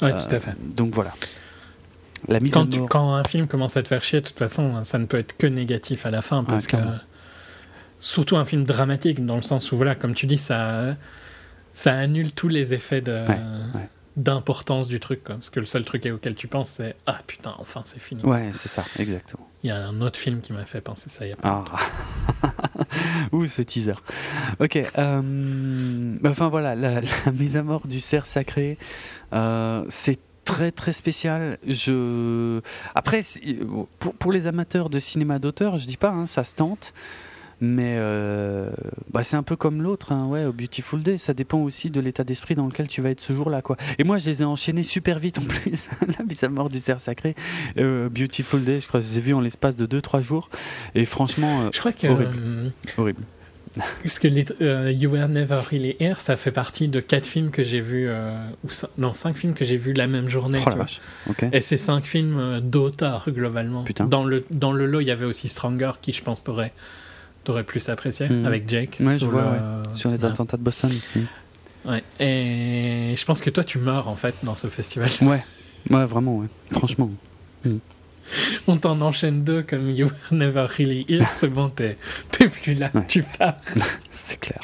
[0.00, 0.54] Ouais, tout à fait.
[0.74, 1.12] Donc voilà.
[2.28, 4.98] La mise quand, quand un film commence à te faire chier, de toute façon, ça
[4.98, 6.76] ne peut être que négatif à la fin parce que
[7.98, 10.96] surtout un film dramatique dans le sens où voilà comme tu dis ça
[11.74, 13.24] ça annule tous les effets de
[14.16, 17.82] d'importance du truc parce que le seul truc auquel tu penses c'est ah putain enfin
[17.84, 20.80] c'est fini ouais c'est ça exactement il y a un autre film qui m'a fait
[20.80, 22.44] penser ça il y a pas ah.
[23.32, 23.94] ouh ce teaser
[24.58, 27.00] ok euh, enfin voilà la,
[27.32, 28.76] mise à mort du cerf sacré
[29.32, 30.18] euh, c'est
[30.48, 31.58] très très spécial.
[31.66, 32.60] Je
[32.94, 33.22] après
[33.98, 36.94] pour, pour, les amateurs de cinéma d'auteur, je dis pas, hein, ça se tente.
[37.60, 38.70] Mais euh,
[39.10, 41.16] bah, c'est un peu comme l'autre, hein, ouais, au Beautiful Day.
[41.16, 43.62] Ça dépend aussi de l'état d'esprit dans lequel tu vas être ce jour-là.
[43.62, 43.76] quoi.
[43.98, 45.88] Et moi, je les ai enchaînés super vite en plus.
[46.18, 47.34] La mise à mort du cerf sacré,
[47.76, 50.50] euh, Beautiful Day, je crois que j'ai vu en l'espace de 2-3 jours.
[50.94, 52.72] Et franchement, euh, je crois que, horrible.
[52.96, 53.22] horrible.
[54.02, 54.28] Parce que
[54.90, 58.08] You Were Never Really Here, ça fait partie de 4 films que j'ai vus,
[58.64, 60.64] ou non, 5 films que j'ai vus la même journée.
[60.66, 63.84] Oh Et c'est 5 films d'auteur, globalement.
[64.08, 66.72] Dans le, dans le lot, il y avait aussi Stronger, qui je pense t'aurait
[67.48, 68.44] t'aurais plus apprécié hmm.
[68.44, 70.90] avec Jake sur, je vois, sur les attentats de Boston.
[71.86, 72.04] Ouais.
[72.20, 75.08] Et je pense que toi, tu meurs en fait dans ce festival.
[75.22, 75.42] Ouais,
[75.88, 76.48] ouais, vraiment, ouais.
[76.70, 77.10] Franchement.
[77.64, 77.78] Hmm.
[78.66, 81.26] On t'en enchaîne deux comme You Were Never Really Here.
[81.32, 81.96] C'est bon, t'es
[82.30, 83.54] plus là, tu pars.
[84.10, 84.60] C'est clair.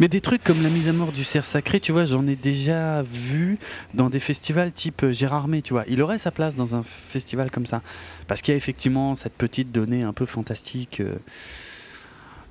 [0.00, 2.36] Mais des trucs comme la mise à mort du cerf sacré, tu vois, j'en ai
[2.36, 3.58] déjà vu
[3.92, 5.84] dans des festivals type Gérardmer, tu vois.
[5.88, 7.82] Il aurait sa place dans un festival comme ça.
[8.28, 11.00] Parce qu'il y a effectivement cette petite donnée un peu fantastique.
[11.00, 11.16] Euh,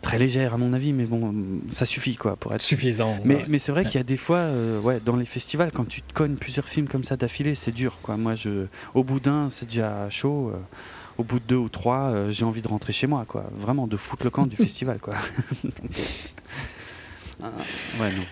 [0.04, 1.34] très légère à mon avis, mais bon,
[1.72, 3.18] ça suffit quoi pour être suffisant.
[3.24, 5.88] Mais, mais c'est vrai qu'il y a des fois, euh, ouais, dans les festivals, quand
[5.88, 8.18] tu te cognes plusieurs films comme ça d'affilée, c'est dur quoi.
[8.18, 10.52] Moi, je, au bout d'un, c'est déjà chaud.
[10.54, 10.60] Euh,
[11.18, 13.46] au bout de deux ou trois, euh, j'ai envie de rentrer chez moi quoi.
[13.56, 15.14] Vraiment de foutre le camp du festival quoi.
[17.40, 18.24] ouais non.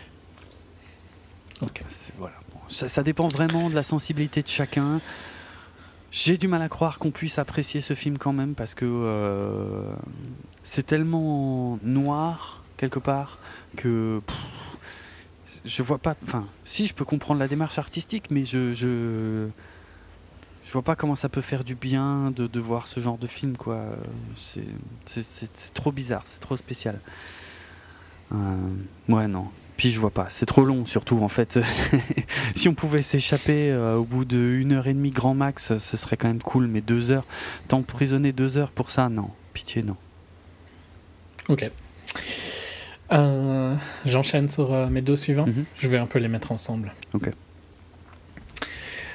[1.61, 1.81] Ok.
[2.17, 2.35] Voilà.
[2.67, 4.99] ça, ça dépend vraiment de la sensibilité de chacun.
[6.11, 9.93] J'ai du mal à croire qu'on puisse apprécier ce film quand même parce que euh,
[10.61, 13.39] c'est tellement noir quelque part
[13.77, 14.21] que
[15.63, 16.17] je vois pas.
[16.23, 19.47] Enfin, si je peux comprendre la démarche artistique, mais je je,
[20.73, 23.55] vois pas comment ça peut faire du bien de, de voir ce genre de film
[23.55, 23.85] quoi.
[24.35, 26.99] C'est trop bizarre, c'est trop spécial.
[28.33, 28.73] Euh,
[29.07, 29.49] ouais non,
[29.81, 31.57] puis je vois pas, c'est trop long surtout en fait.
[32.55, 35.97] si on pouvait s'échapper euh, au bout de une heure et demie grand max, ce
[35.97, 36.67] serait quand même cool.
[36.67, 37.25] Mais deux heures,
[37.67, 39.95] t'emprisonner deux heures pour ça, non, pitié non.
[41.49, 41.67] Ok.
[43.11, 43.75] Euh,
[44.05, 45.47] j'enchaîne sur euh, mes deux suivants.
[45.47, 45.65] Mhm.
[45.79, 46.93] Je vais un peu les mettre ensemble.
[47.15, 47.31] Ok.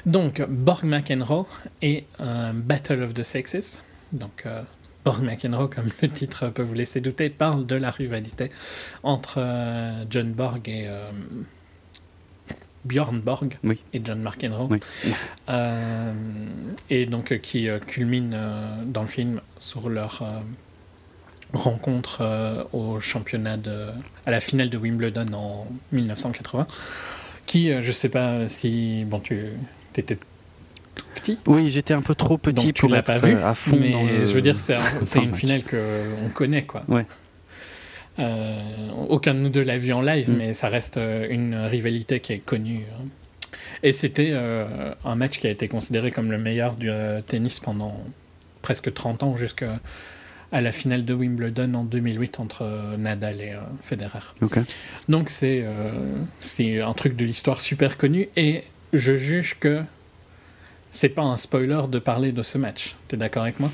[0.04, 1.46] Donc Borg McEnroe
[1.80, 3.84] et Battle of the Sexes.
[4.10, 4.44] Donc
[5.06, 8.50] Borg McEnroe, comme le titre peut vous laisser douter, parle de la rivalité
[9.04, 11.10] entre euh, John Borg et euh,
[12.84, 13.56] Bjorn Borg
[13.94, 14.68] et John McEnroe.
[15.48, 16.12] Euh,
[16.90, 18.36] et donc qui culmine
[18.86, 20.22] dans le film sur leur
[21.52, 23.90] rencontre au championnat de,
[24.24, 26.66] à la finale de Wimbledon en 1980.
[27.46, 29.04] Qui, je sais pas si.
[29.04, 29.52] Bon, tu
[29.96, 30.18] étais
[31.14, 31.38] petit.
[31.46, 33.78] Oui, j'étais un peu trop petit Donc, pour l'as pas vu, à fond.
[33.80, 34.76] Mais je veux dire, c'est
[35.22, 36.82] une finale qu'on connaît, quoi.
[36.88, 37.06] Ouais.
[38.18, 40.36] Euh, aucun de nous deux l'a vu en live, mm.
[40.36, 42.84] mais ça reste euh, une rivalité qui est connue.
[42.92, 43.04] Hein.
[43.82, 46.90] Et c'était euh, un match qui a été considéré comme le meilleur du
[47.26, 48.00] tennis pendant
[48.62, 49.80] presque 30 ans, jusqu'à
[50.50, 54.20] la finale de Wimbledon en 2008 entre Nadal et Federer.
[55.08, 59.82] Donc c'est un truc de l'histoire super connu, et je juge que
[60.90, 62.96] c'est pas un spoiler de parler de ce match.
[63.08, 63.70] T'es d'accord avec moi?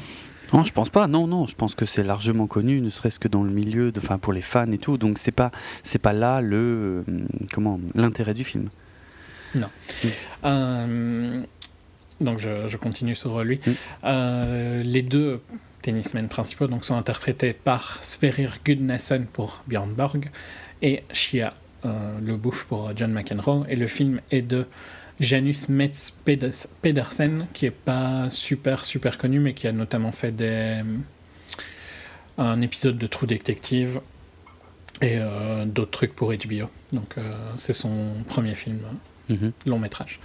[0.53, 1.07] Non, je pense pas.
[1.07, 4.19] Non, non, je pense que c'est largement connu, ne serait-ce que dans le milieu, enfin
[4.19, 4.99] pour les fans et tout.
[4.99, 5.51] Donc c'est pas,
[5.83, 8.69] c'est pas là le, euh, comment, l'intérêt du film.
[9.55, 9.69] Non.
[10.45, 11.43] Euh,
[12.21, 13.61] donc je, continue sur lui.
[13.67, 13.71] Mm.
[14.05, 15.41] Euh, les deux
[15.81, 20.31] tennismen principaux donc sont interprétés par Sverrir Gudnason pour Björn Borg
[20.83, 21.55] et Shia
[21.85, 23.65] Le Bouffe pour John McEnroe.
[23.69, 24.67] Et le film est de
[25.21, 30.83] Janus Metz Pedersen, qui est pas super super connu, mais qui a notamment fait des,
[32.39, 34.01] un épisode de True Detective
[35.01, 36.71] et euh, d'autres trucs pour HBO.
[36.93, 38.81] Donc euh, c'est son premier film
[39.29, 39.53] mhm.
[39.67, 40.21] long métrage.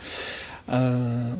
[0.69, 1.33] Euh,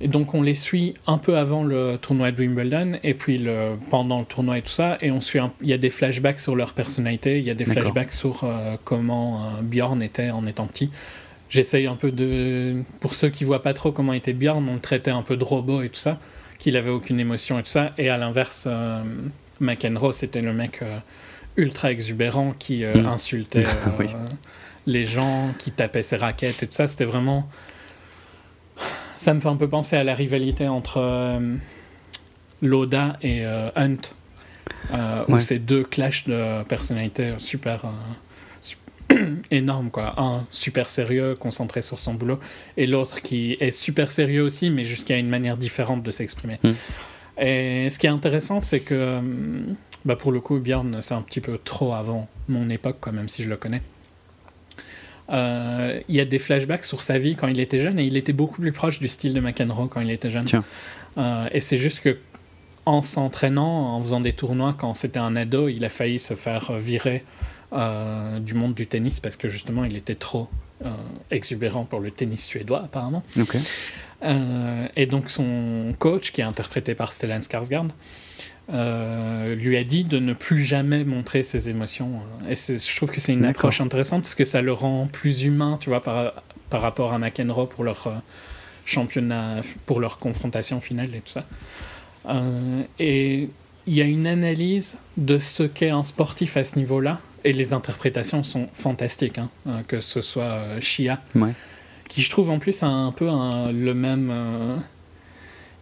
[0.00, 3.76] et donc on les suit un peu avant le tournoi de Wimbledon et puis le,
[3.90, 4.96] pendant le tournoi et tout ça.
[5.00, 7.64] Et on suit il y a des flashbacks sur leur personnalité, il y a des
[7.64, 8.48] flashbacks sur
[8.84, 10.90] comment Bjorn était en étant petit
[11.48, 12.82] j'essaye un peu de.
[13.00, 15.44] Pour ceux qui voient pas trop comment était Bjorn, on le traitait un peu de
[15.44, 16.18] robot et tout ça,
[16.58, 17.92] qu'il avait aucune émotion et tout ça.
[17.98, 19.02] Et à l'inverse, euh,
[19.60, 20.98] McEnroe, c'était le mec euh,
[21.56, 23.06] ultra exubérant qui euh, mm.
[23.06, 23.66] insultait
[24.86, 26.88] les gens, qui tapait ses raquettes et tout ça.
[26.88, 27.48] C'était vraiment.
[29.16, 31.40] Ça me fait un peu penser à la rivalité entre
[32.62, 33.96] Loda et Hunt,
[35.26, 37.82] où c'est deux clashs de personnalités super
[39.50, 40.14] énorme, quoi.
[40.20, 42.38] Un super sérieux, concentré sur son boulot,
[42.76, 46.58] et l'autre qui est super sérieux aussi, mais jusqu'à une manière différente de s'exprimer.
[46.62, 46.72] Hmm.
[47.40, 49.20] Et ce qui est intéressant, c'est que,
[50.04, 53.28] bah pour le coup, Björn, c'est un petit peu trop avant mon époque, quoi, même
[53.28, 53.82] si je le connais.
[55.30, 58.16] Euh, il y a des flashbacks sur sa vie quand il était jeune, et il
[58.16, 60.46] était beaucoup plus proche du style de McEnroe quand il était jeune.
[61.16, 62.18] Euh, et c'est juste que
[62.86, 66.72] en s'entraînant, en faisant des tournois quand c'était un ado, il a failli se faire
[66.78, 67.22] virer
[67.72, 70.48] du monde du tennis parce que justement il était trop
[71.30, 73.22] exubérant pour le tennis suédois apparemment.
[74.96, 77.90] et donc son coach, qui est interprété par Stellan Skarsgård,
[78.70, 82.20] euh, lui a dit de ne plus jamais montrer ses émotions.
[82.48, 85.78] Et je trouve que c'est une approche intéressante parce que ça le rend plus humain,
[85.80, 86.34] tu vois, par,
[86.68, 88.12] par rapport à McEnroe pour leur euh,
[88.84, 91.44] championnat, pour leur confrontation finale et tout ça.
[92.28, 93.48] Euh, et
[93.86, 97.72] il y a une analyse de ce qu'est un sportif à ce niveau-là, et les
[97.72, 101.20] interprétations sont fantastiques, hein, que ce soit Shia,
[102.08, 104.82] qui je trouve en plus a un peu le même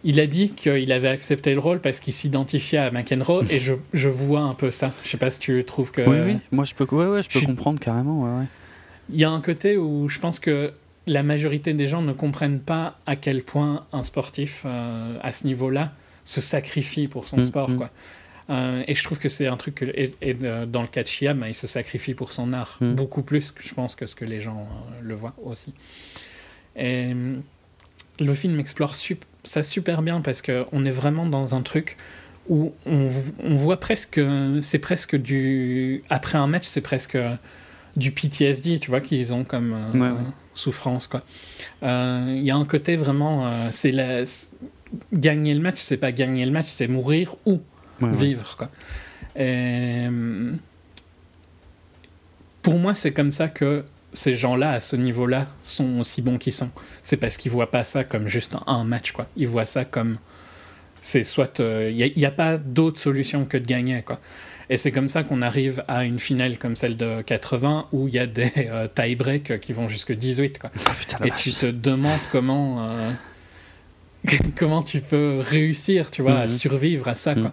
[0.03, 3.73] il a dit qu'il avait accepté le rôle parce qu'il s'identifiait à McEnroe et je,
[3.93, 4.93] je, vois un peu ça.
[5.03, 6.01] Je sais pas si tu trouves que.
[6.01, 6.39] Oui, oui.
[6.51, 8.45] moi je peux, ouais, ouais, je peux comprendre carrément.
[9.09, 10.71] Il y a un côté où je pense que
[11.07, 15.47] la majorité des gens ne comprennent pas à quel point un sportif euh, à ce
[15.47, 15.93] niveau-là
[16.25, 17.69] se sacrifie pour son mm, sport.
[17.69, 17.77] Mm.
[17.77, 17.89] Quoi.
[18.49, 21.07] Euh, et je trouve que c'est un truc que, et, euh, dans le cas de
[21.07, 22.95] Chiam, il se sacrifie pour son art mm.
[22.95, 24.67] beaucoup plus, que je pense, que ce que les gens
[25.01, 25.73] le voient aussi.
[26.75, 27.09] Et
[28.19, 28.95] le film explore
[29.43, 31.97] ça super bien parce qu'on est vraiment dans un truc
[32.49, 34.21] où on, voit presque,
[34.61, 37.17] c'est presque du, après un match, c'est presque
[37.97, 40.13] du PTSD, tu vois, qu'ils ont comme euh,
[40.53, 41.23] souffrance, quoi.
[41.81, 44.23] Il euh, y a un côté vraiment, euh, c'est la,
[45.11, 47.59] gagner le match, c'est pas gagner le match, c'est mourir ou
[48.01, 48.69] vivre, quoi.
[49.35, 50.07] Et,
[52.67, 56.51] pour moi, c'est comme ça que ces gens-là, à ce niveau-là, sont aussi bons qu'ils
[56.51, 56.69] sont.
[57.01, 59.27] C'est parce qu'ils voient pas ça comme juste un, match, quoi.
[59.37, 60.17] Ils voient ça comme.
[61.01, 61.59] C'est soit.
[61.59, 64.19] Il euh, n'y a, pas d'autre solution que de gagner, quoi.
[64.69, 68.15] Et c'est comme ça qu'on arrive à une finale comme celle de 80 où il
[68.15, 70.71] y a des euh, tie-breaks qui vont jusque 18, quoi.
[71.13, 72.85] Ah, Et tu te demandes comment.
[72.85, 73.11] Euh,
[74.57, 76.47] comment tu peux réussir, tu vois, à mhm.
[76.47, 77.43] survivre à ça, quoi.
[77.43, 77.51] Mhm.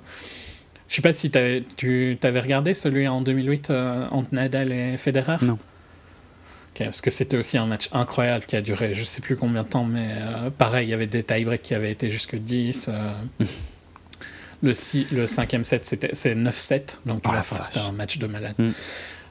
[0.88, 3.70] Je sais pas si tu avais regardé celui en 2008
[4.10, 5.36] entre Nadal et Federer?
[5.42, 5.58] Non
[6.78, 9.68] parce que c'était aussi un match incroyable qui a duré je sais plus combien de
[9.68, 12.88] temps, mais euh, pareil, il y avait des tie-breaks qui avaient été jusque 10.
[12.88, 13.12] Euh,
[14.62, 14.72] le,
[15.14, 18.54] le cinquième set, c'est 9-7, donc oh, c'était un match de malade.
[18.58, 18.70] Mm.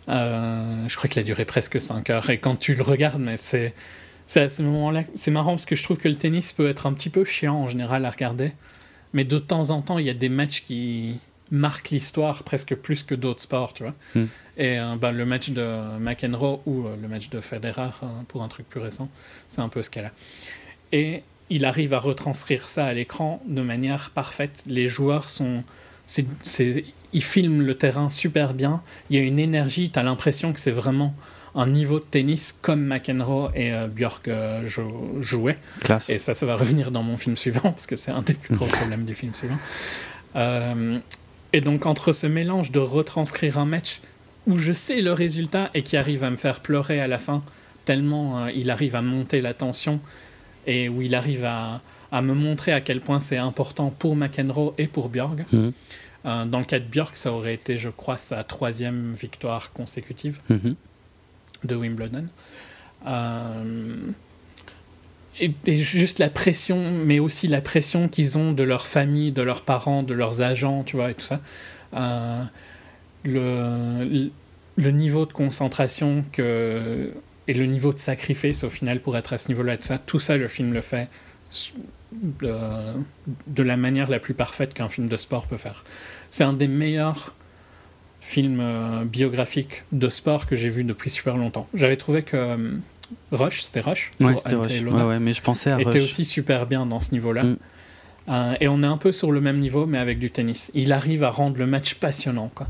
[0.10, 3.38] Euh, je crois qu'il a duré presque 5 heures, et quand tu le regardes, mais
[3.38, 3.74] c'est
[4.36, 6.94] à ce moment-là, c'est marrant parce que je trouve que le tennis peut être un
[6.94, 8.54] petit peu chiant en général à regarder,
[9.14, 11.20] mais de temps en temps, il y a des matchs qui
[11.52, 13.94] marquent l'histoire presque plus que d'autres sports, tu vois.
[14.16, 14.26] Mm.
[14.58, 18.44] Et euh, ben, le match de McEnroe ou euh, le match de Federer, euh, pour
[18.44, 19.10] un truc plus récent,
[19.48, 20.12] c'est un peu ce qu'elle a.
[20.92, 24.64] Et il arrive à retranscrire ça à l'écran de manière parfaite.
[24.66, 25.64] Les joueurs sont.
[27.14, 28.82] ils filment le terrain super bien.
[29.10, 29.92] Il y a une énergie.
[29.92, 31.14] Tu as l'impression que c'est vraiment
[31.56, 34.30] un niveau de tennis comme McEnroe et Björk
[35.20, 35.60] jouaient.
[36.10, 38.56] Et ça, ça va revenir dans mon film suivant, parce que c'est un des plus
[38.56, 39.60] gros problèmes du film suivant.
[41.54, 44.02] et donc, entre ce mélange de retranscrire un match
[44.48, 47.42] où je sais le résultat et qui arrive à me faire pleurer à la fin,
[47.86, 50.00] tellement euh, il arrive à monter la tension
[50.68, 51.82] et où il arrive à,
[52.12, 55.46] à me montrer à quel point c'est important pour McEnroe et pour Björg.
[55.52, 55.74] Mhm.
[56.26, 60.40] Euh, dans le cas de Björk, ça aurait été, je crois, sa troisième victoire consécutive
[60.50, 60.76] mhm.
[61.64, 62.26] De Wimbledon.
[63.06, 64.12] Euh,
[65.40, 69.62] et, juste la pression, mais aussi la pression qu'ils ont de leur famille, de leurs
[69.62, 71.42] parents, de leurs agents, tu vois, et tout ça
[73.24, 74.30] le,
[74.76, 77.14] le niveau de concentration que,
[77.48, 80.20] et le niveau de sacrifice au final pour être à ce niveau-là, tout ça, tout
[80.20, 81.10] ça, le film le fait
[82.12, 85.84] de la manière la plus parfaite qu'un film de sport peut faire.
[86.30, 87.36] C'est un des meilleurs
[88.24, 91.68] films euh, biographiques de sport que j'ai vu depuis super longtemps.
[91.74, 92.58] J'avais trouvé que euh,
[93.32, 94.82] Rush, c'était Rush, ouais, c'était Rush.
[94.82, 97.44] Ouais, ouais, mais je pensais à était aussi super bien dans ce niveau-là.
[97.44, 97.58] Mm.
[98.30, 100.72] Euh, et on est un peu sur le même niveau, mais avec du tennis.
[100.74, 102.50] Il arrive à rendre le match passionnant.
[102.56, 102.68] Quoi.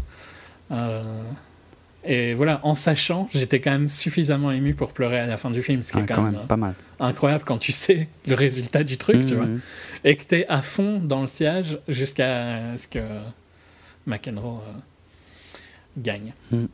[2.03, 5.61] Et voilà, en sachant, j'étais quand même suffisamment ému pour pleurer à la fin du
[5.61, 6.73] film, ce qui est quand, même, pas mal.
[6.99, 9.61] incroyable quand tu sais le résultat du truc, tu mmh, vois, mmh.
[10.03, 12.99] et que tu es à fond dans le siège jusqu'à ce que
[14.05, 14.59] McEnroe
[15.97, 16.33] gagne.
[16.51, 16.65] Mmh.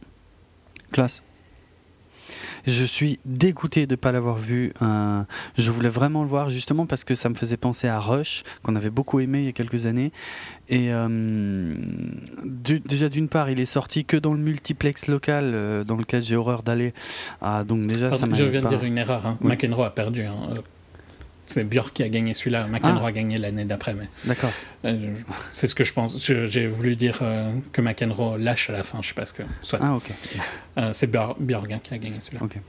[0.91, 1.23] Classe.
[2.67, 4.73] Je suis dégoûté de ne pas l'avoir vu.
[5.57, 8.75] je voulais vraiment le voir justement parce que ça me faisait penser à Rush, qu'on
[8.75, 10.11] avait beaucoup aimé il y a quelques années.
[10.67, 11.73] Et euh,
[12.45, 16.35] déjà d'une part, il est sorti que dans le multiplex local, euh, dans lequel j'ai
[16.35, 16.93] horreur d'aller.
[17.41, 19.25] Ah, donc déjà, ça Je viens de dire une erreur.
[19.25, 19.37] Hein.
[19.41, 20.23] McEnroe a perdu.
[20.23, 20.53] Hein.
[21.49, 22.67] C'est Björk qui a gagné celui-là.
[22.67, 23.07] McEnroe ah.
[23.07, 23.95] a gagné l'année d'après.
[23.95, 24.07] Mais...
[24.23, 24.51] D'accord.
[24.85, 25.15] Euh,
[25.51, 26.15] c'est ce que je pense.
[26.19, 27.19] J'ai voulu dire
[27.71, 28.99] que McEnroe lâche à la fin.
[29.01, 29.43] Je sais pas ce que.
[29.61, 29.79] Soit.
[29.81, 30.11] Ah, ok.
[30.91, 32.43] c'est Björk hein, qui a gagné celui-là.
[32.43, 32.59] Ok.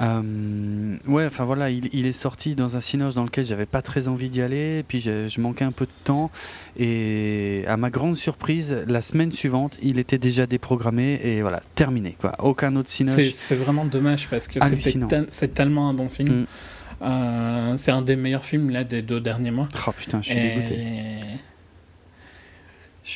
[0.00, 4.08] Euh, ouais, enfin voilà, il, est sorti dans un cinoche dans lequel j'avais pas très
[4.08, 6.30] envie d'y aller, puis je, manquais un peu de temps,
[6.78, 12.16] et à ma grande surprise, la semaine suivante, il était déjà déprogrammé, et voilà, terminé,
[12.18, 12.34] quoi.
[12.38, 13.30] Aucun autre cinoche.
[13.30, 14.58] C'est vraiment dommage, parce que
[15.30, 16.42] c'est tellement un bon film.
[16.42, 16.46] Mm.
[17.02, 19.68] Euh, c'est un des meilleurs films, là, des deux derniers mois.
[19.86, 20.34] Oh putain, je suis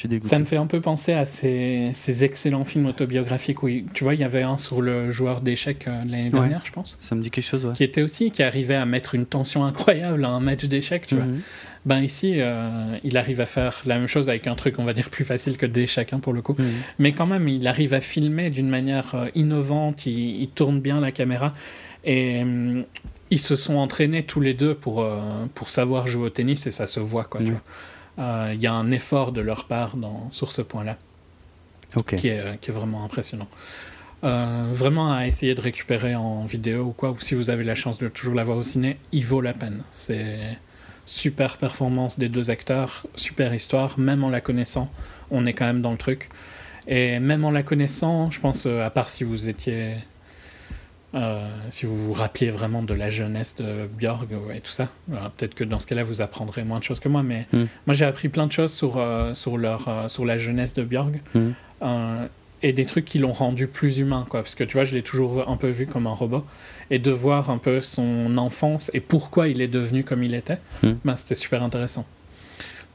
[0.09, 0.29] dégoûté.
[0.29, 4.15] Ça me fait un peu penser à ces, ces, excellents films autobiographiques où, tu vois,
[4.15, 6.99] il y avait un sur le joueur d'échecs euh, l'année dernière, je pense.
[7.01, 7.73] Ça me dit quelque chose, ouais.
[7.75, 11.15] Qui était aussi, qui arrivait à mettre une tension incroyable à un match d'échecs, tu
[11.15, 11.25] vois.
[11.25, 11.41] Mhm.
[11.87, 14.93] Ben ici, euh, il arrive à faire la même chose avec un truc, on va
[14.93, 16.57] dire, plus facile que d'échecs, hein, pour le coup.
[16.59, 16.67] Mhm.
[16.99, 21.13] Mais quand même, il arrive à filmer d'une manière euh, innovante, il, tourne bien la
[21.13, 21.53] caméra.
[22.05, 22.85] Et hum,
[23.31, 25.07] ils se sont entraînés tous les deux pour,
[25.55, 27.29] pour savoir jouer au tennis et ça se voit.
[28.19, 30.97] Euh, il y a un effort de leur part dans, sur ce point-là
[32.07, 33.49] qui, est, qui, est, vraiment impressionnant.
[34.25, 37.75] Euh, vraiment à essayer de récupérer en vidéo ou quoi, ou si vous avez la
[37.75, 39.83] chance de toujours la voir au ciné, il vaut la peine.
[39.91, 40.57] C'est
[41.05, 44.91] super performance des deux acteurs, super histoire, même en la connaissant,
[45.31, 46.31] on est quand même dans le truc.
[46.89, 49.97] Et même en la connaissant, je pense, euh, à part si vous étiez
[51.15, 55.55] euh, si vous vous rappelez vraiment de la jeunesse de Björg et tout ça, peut-être
[55.55, 57.65] que dans ce cas-là, vous apprendrez moins de choses que moi, mais hmm.
[57.87, 60.83] moi j'ai appris plein de choses sur, euh, sur, leur, euh, sur la jeunesse de
[60.83, 61.53] Björg hmm.
[62.63, 64.43] et des trucs qui l'ont rendu plus humain, quoi.
[64.43, 66.45] Parce que tu vois, je l'ai toujours un peu vu comme un robot,
[66.91, 70.59] et de voir un peu son enfance et pourquoi il est devenu comme il était,
[70.83, 70.95] hmm.
[71.05, 72.05] ben, c'était super intéressant.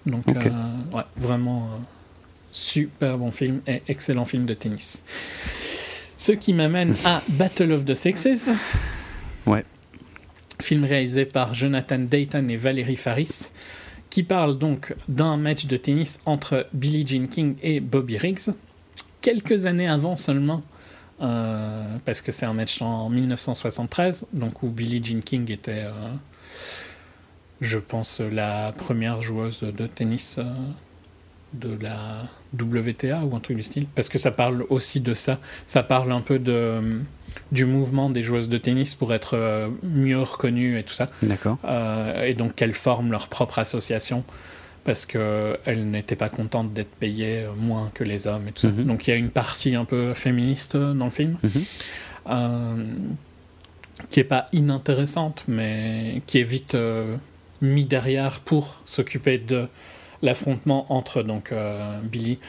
[0.05, 1.70] Donc, ouais, vraiment
[2.51, 5.03] super bon film et excellent film de tennis.
[6.22, 8.51] Ce qui m'amène à Battle of the Sexes.
[9.47, 9.65] Ouais.
[10.61, 13.51] Film réalisé par Jonathan Dayton et Valérie Faris,
[14.11, 18.53] qui parle donc d'un match de tennis entre Billie Jean King et Bobby Riggs,
[19.22, 20.61] quelques années avant seulement,
[21.22, 25.91] euh, parce que c'est un match en 1973, donc où Billie Jean King était, euh,
[27.61, 30.43] je pense, la première joueuse de tennis euh,
[31.53, 35.39] de la WTA ou un truc du style Parce que ça parle aussi de ça.
[35.65, 37.01] Ça parle un peu de,
[37.51, 41.07] du mouvement des joueuses de tennis pour être euh, mieux reconnues et tout ça.
[41.21, 41.57] D'accord.
[41.65, 44.23] Euh, et donc qu'elles forment leur propre association
[44.83, 48.69] parce qu'elles n'étaient pas contentes d'être payées moins que les hommes et tout ça.
[48.69, 48.85] Mhm.
[48.85, 51.37] Donc il y a une partie un peu féministe dans le film.
[51.43, 51.63] Mhm.
[52.29, 52.93] Euh,
[54.09, 56.75] qui est pas inintéressante, mais qui est vite
[57.61, 59.67] mis derrière pour s'occuper de
[60.22, 62.39] l'affrontement entre donc euh, Billy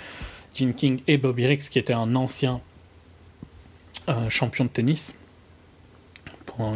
[0.55, 2.61] Jean King et Bobby Riggs, qui était un ancien
[4.09, 5.14] euh, champion de tennis,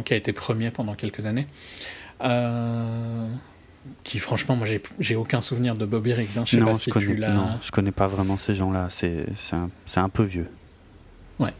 [0.05, 1.47] qui a été premier pendant quelques années.
[2.23, 3.27] Euh,
[4.03, 4.67] qui franchement, moi
[4.99, 6.37] j'ai aucun souvenir de Bobby Riggs.
[6.37, 6.43] Hein.
[6.45, 8.87] Je sais pas si connais, tu non, je connais pas vraiment ces gens-là.
[8.89, 10.49] C'est un, un, peu vieux.
[11.39, 11.53] Ouais.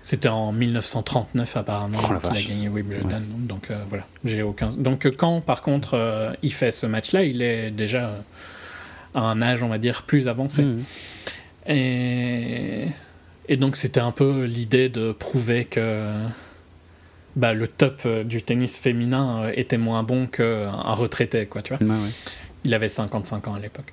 [0.00, 3.22] C'était en 1939 apparemment oh, qu'il a gagné Wimbledon.
[3.40, 4.68] Donc voilà, j'ai aucun.
[4.68, 8.22] Donc quand par contre il fait ce match-là, il est déjà
[9.14, 10.62] à un âge, on va dire, plus avancé.
[10.62, 10.84] Mmh.
[11.66, 12.88] Et,
[13.48, 16.10] et donc c'était un peu l'idée de prouver que
[17.36, 21.74] bah, le top euh, du tennis féminin euh, était moins bon qu'un retraité, quoi, tu
[21.74, 21.84] vois.
[22.64, 23.92] Il avait 55 ans à l'époque.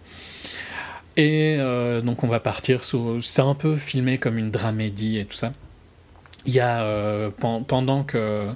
[1.17, 3.17] Et euh, donc on va partir sur...
[3.21, 5.51] C'est un peu filmé comme une dramédie et tout ça.
[6.45, 7.29] Il y a,
[7.67, 8.47] pendant que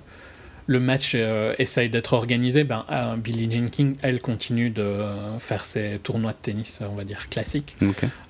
[0.68, 5.00] le match euh, essaye d'être organisé, ben, euh, Billie Jean King, elle continue de
[5.40, 7.76] faire ses tournois de tennis, on va dire, classiques.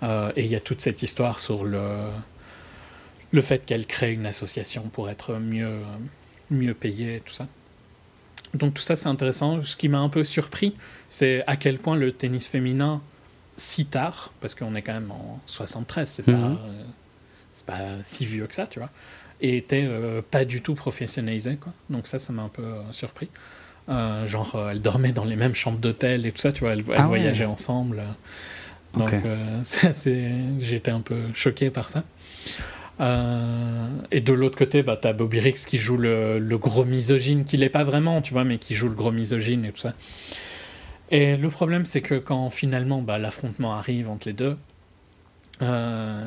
[0.03, 2.09] Euh, et il y a toute cette histoire sur le,
[3.31, 5.77] le fait qu'elle crée une association pour être mieux,
[6.51, 7.47] mieux payée et tout ça.
[8.53, 9.63] Donc tout ça, c'est intéressant.
[9.63, 10.73] Ce qui m'a un peu surpris,
[11.09, 13.01] c'est à quel point le tennis féminin,
[13.55, 16.57] si tard, parce qu'on est quand même en 73, c'est mhm.
[17.65, 18.91] pas, pas si vieux que ça, tu vois
[19.41, 21.57] et était euh, pas du tout professionnalisée.
[21.57, 21.73] Quoi.
[21.89, 23.29] Donc ça, ça m'a un peu euh, surpris.
[23.89, 26.83] Euh, genre, elle dormait dans les mêmes chambres d'hôtel et tout ça, tu vois, elle,
[26.95, 28.03] ah voyageait ensemble.
[28.95, 29.11] Donc
[30.59, 32.03] j'étais un peu choqué par ça.
[34.11, 37.57] et de l'autre côté, bah, t'as Bobby Riggs qui joue le, le gros misogyne, qui
[37.57, 39.93] l'est pas vraiment, tu vois, mais qui joue le gros misogyne et tout ça.
[41.11, 44.57] Et le problème, c'est que quand finalement bah, l'affrontement arrive entre les deux,
[45.61, 46.25] euh,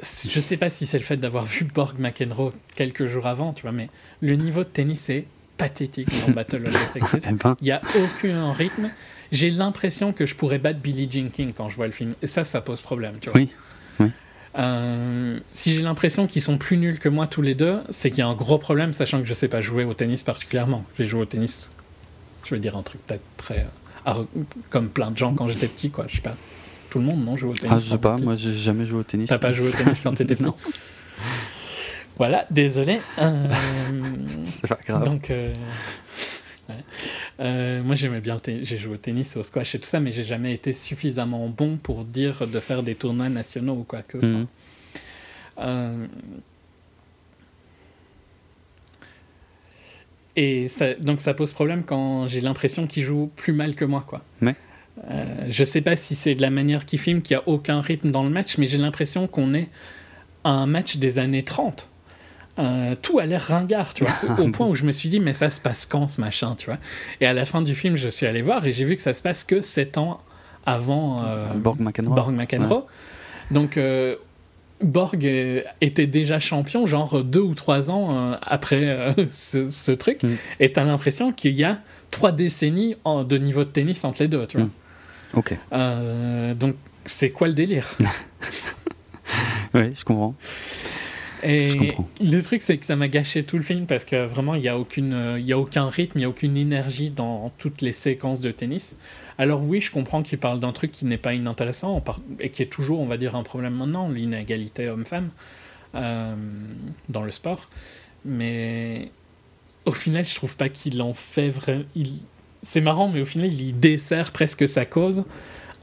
[0.00, 3.62] je sais pas si c'est le fait d'avoir vu Borg McEnroe quelques jours avant, tu
[3.62, 3.88] vois, mais
[4.20, 5.26] le niveau de tennis est
[5.56, 7.28] pathétique dans Battle of the Sexes.
[7.28, 7.56] Eh ben.
[7.60, 8.90] Il n'y a aucun rythme.
[9.32, 12.14] J'ai l'impression que je pourrais battre Billie Jean King quand je vois le film.
[12.22, 13.40] Et ça, ça pose problème, tu vois.
[13.40, 13.50] Oui.
[14.58, 18.20] Euh, si j'ai l'impression qu'ils sont plus nuls que moi tous les deux, c'est qu'il
[18.20, 20.84] y a un gros problème, sachant que je sais pas jouer au tennis particulièrement.
[20.96, 21.70] J'ai joué au tennis,
[22.44, 23.66] je veux dire un truc peut-être très.
[24.06, 24.24] Euh,
[24.70, 26.06] comme plein de gens quand j'étais petit, quoi.
[26.08, 26.36] Je sais pas.
[26.90, 29.00] Tout le monde, non, joue au tennis Ah, je sais pas, moi j'ai jamais joué
[29.00, 29.28] au tennis.
[29.28, 30.50] T'as pas joué au tennis quand t'étais petit
[32.16, 33.00] Voilà, désolé.
[33.18, 33.46] Euh,
[34.42, 35.04] c'est pas grave.
[35.04, 35.52] Donc, euh,
[37.40, 40.24] euh, moi j'aimais bien J'ai joué au tennis, au squash et tout ça, mais j'ai
[40.24, 44.28] jamais été suffisamment bon pour dire de faire des tournois nationaux ou quoi que ce
[44.28, 45.66] soit.
[45.66, 46.08] Mhm.
[50.40, 54.04] Et ça, donc ça pose problème quand j'ai l'impression qu'il joue plus mal que moi,
[54.06, 54.22] quoi.
[54.40, 54.54] Mais...
[55.10, 57.80] Euh, je sais pas si c'est de la manière qu'il filme qu'il n'y a aucun
[57.80, 59.68] rythme dans le match, mais j'ai l'impression qu'on est
[60.44, 61.88] à un match des années 30.
[62.58, 65.32] Euh, tout a l'air ringard, tu vois, au, point où je me suis dit, mais
[65.32, 66.78] ça se passe quand ce machin, tu vois.
[67.20, 69.14] Et à la fin du film, je suis allé voir et j'ai vu que ça
[69.14, 70.20] se passe que 7 ans
[70.66, 72.86] avant euh, Borg McEnroe.
[73.52, 74.16] Donc, euh,
[74.82, 75.24] Borg
[75.80, 80.34] était déjà champion, genre deux ou trois ans après ce, truc, mm.
[80.60, 81.78] et t'as l'impression qu'il y a
[82.10, 84.66] trois décennies de niveau de tennis entre les deux, tu vois.
[84.66, 84.70] Mm.
[85.34, 85.56] Ok.
[85.72, 87.96] Euh, donc, c'est quoi le délire?
[89.74, 90.34] Oui, je comprends.
[91.42, 94.62] Et le truc, c'est que ça m'a gâché tout le film parce que vraiment, il
[94.62, 97.82] n'y a, aucune, il y a aucun rythme, il n'y a aucune énergie dans toutes
[97.82, 98.96] les séquences de tennis.
[99.38, 102.02] Alors oui, je comprends qu'il parle d'un truc qui n'est pas inintéressant
[102.40, 105.30] et qui est toujours, on va dire, un problème maintenant, l'inégalité homme-femme
[105.94, 106.34] euh,
[107.08, 107.68] dans le sport.
[108.24, 109.10] Mais
[109.84, 111.84] au final, je trouve pas qu'il en fait vraiment.
[112.62, 115.24] C'est marrant, mais au final, il dessert presque sa cause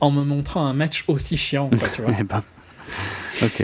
[0.01, 2.11] en me montrant un match aussi chiant, tu vois.
[2.19, 2.43] Eh ben.
[3.41, 3.63] Ok.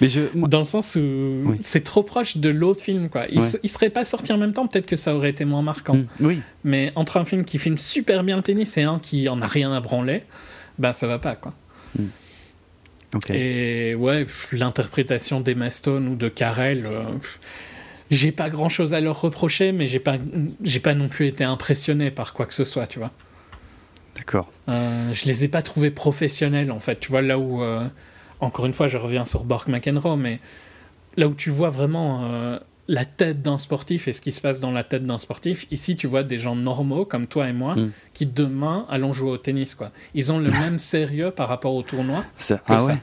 [0.00, 3.26] Mais je, Dans le sens où c'est trop proche de l'autre film, quoi.
[3.28, 5.96] Il, serait pas sorti en même temps, peut-être que ça aurait été moins marquant.
[5.96, 6.40] Mm, oui.
[6.64, 9.46] Mais entre un film qui filme super bien le tennis et un qui en a
[9.46, 10.22] rien à branler,
[10.78, 11.54] bah ça va pas, quoi.
[11.98, 12.04] Mm.
[13.30, 17.04] Et ouais, l'interprétation d'Emma Stone ou de Carell, euh,
[18.14, 20.16] j'ai pas grand chose à leur reprocher, mais j'ai pas,
[20.62, 23.10] j'ai pas non plus été impressionné par quoi que ce soit, tu vois.
[24.16, 24.50] D'accord.
[24.68, 27.00] Euh, je les ai pas trouvés professionnels, en fait.
[27.00, 27.62] Tu vois, là où.
[27.62, 27.86] Euh,
[28.40, 30.38] encore une fois, je reviens sur Borg McEnroe, mais
[31.16, 32.58] là où tu vois vraiment euh,
[32.88, 35.96] la tête d'un sportif et ce qui se passe dans la tête d'un sportif, ici
[35.96, 37.92] tu vois des gens normaux comme toi et moi mm.
[38.12, 39.74] qui demain allons jouer au tennis.
[39.74, 39.90] Quoi.
[40.14, 42.98] Ils ont le même sérieux par rapport au tournoi que ah ça.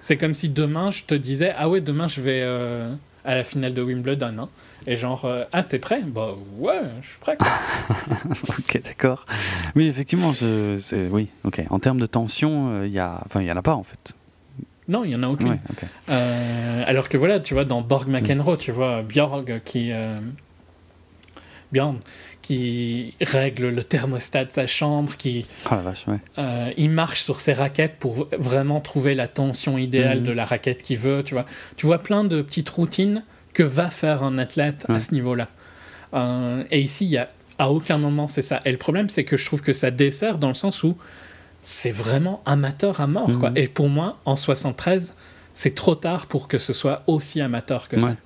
[0.00, 2.92] C'est comme si demain je te disais Ah ouais, demain je vais euh,
[3.24, 4.34] à la finale de Wimbledon.
[4.38, 4.48] Hein.
[4.86, 6.02] Et genre, euh, ah, t'es prêt?
[6.02, 7.38] Bah ouais, je suis prêt.
[8.58, 9.26] ok, d'accord.
[9.76, 11.62] Oui, effectivement, je, oui, ok.
[11.70, 14.14] En termes de tension, il y a, enfin, il y en a pas en fait.
[14.88, 15.58] Non, il n'y en a aucune.
[16.08, 18.08] Euh, alors que voilà, tu vois, dans Borg.
[18.08, 19.92] McEnroe, tu vois Björg qui.
[19.92, 20.20] Euh,
[21.72, 21.98] Björn,
[22.42, 25.46] qui règle le thermostat de sa chambre, qui.
[25.66, 26.18] Oh la vache, ouais.
[26.38, 30.24] Euh, il marche sur ses raquettes pour vraiment trouver la tension idéale mm.
[30.24, 31.46] de la raquette qu'il veut, tu vois.
[31.76, 33.24] Tu vois plein de petites routines
[33.54, 35.48] que va faire un athlète à ce niveau-là.
[36.70, 37.28] et ici, il y a
[37.58, 38.60] à aucun moment c'est ça.
[38.64, 40.96] Et le problème, c'est que je trouve que ça dessert dans le sens où
[41.62, 43.38] c'est vraiment amateur à mort.
[43.38, 43.50] Quoi.
[43.50, 43.56] Mhm.
[43.56, 45.14] Et pour moi, en 73,
[45.54, 48.16] c'est trop tard pour que ce soit aussi amateur que ça.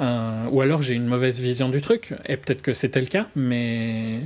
[0.00, 3.28] Euh, ou alors j'ai une mauvaise vision du truc, et peut-être que c'était le cas,
[3.36, 4.20] mais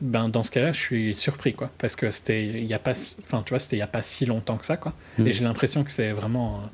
[0.00, 1.70] ben, dans ce cas-là, je suis surpris, quoi.
[1.78, 4.02] Parce que c'était il y a pas, enfin, tu vois, c'était il y a pas
[4.02, 4.94] si longtemps que ça, quoi.
[5.18, 5.26] Mhm.
[5.26, 6.66] Et j'ai l'impression que c'est vraiment euh,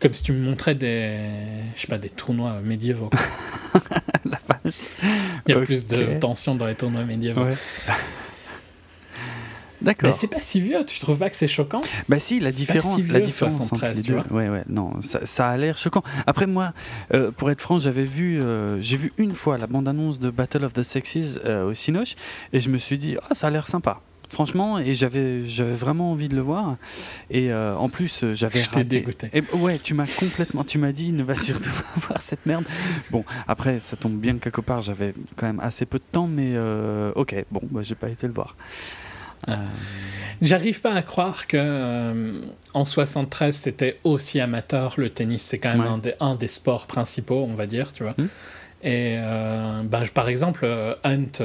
[0.00, 1.18] comme si tu me montrais des,
[1.74, 3.10] je sais pas, des tournois médiévaux.
[4.24, 4.80] La vache.
[5.46, 7.46] Il y a plus de tension dans les tournois médiévaux.
[9.82, 10.10] D'accord.
[10.10, 11.80] Mais c'est pas si vieux, tu trouves pas que c'est choquant?
[12.08, 14.16] Bah si, la différence, la différence entre les deux.
[14.30, 14.92] Ouais, ouais, non,
[15.24, 16.02] ça, a l'air choquant.
[16.26, 16.72] Après moi,
[17.14, 20.64] euh, pour être franc, j'avais vu, euh, j'ai vu une fois la bande-annonce de Battle
[20.64, 22.14] of the Sexes euh, au Cinoche
[22.52, 26.12] et je me suis dit, oh, ça a l'air sympa franchement et j'avais j'avais vraiment
[26.12, 26.76] envie de le voir
[27.30, 29.28] et en plus j'avais raté dégoûté.
[29.32, 32.62] et, ouais tu m'as complètement tu m'as dit ne va surtout pas voir cette merde
[33.10, 36.56] bon après ça tombe bien quelque part j'avais quand même assez peu de temps mais
[37.16, 38.54] ok bon bah, j'ai pas été le voir
[39.48, 39.56] euh,
[40.40, 42.40] J'arrive pas à croire que euh,
[42.72, 45.42] en 73 c'était aussi amateur le tennis.
[45.42, 48.14] C'est quand même un, des, sports principaux, on va dire, tu vois.
[48.16, 48.28] Hmm.
[48.82, 50.66] Et euh, bah, par exemple,
[51.04, 51.44] Hunt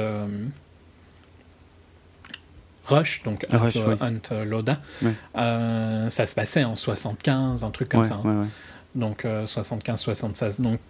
[2.86, 4.80] Rush, donc Hunt, Loda,
[5.34, 8.20] ça se passait en 75, un truc comme ça.
[8.24, 8.48] Hein.
[8.94, 10.62] Donc 75-76.
[10.62, 10.80] Donc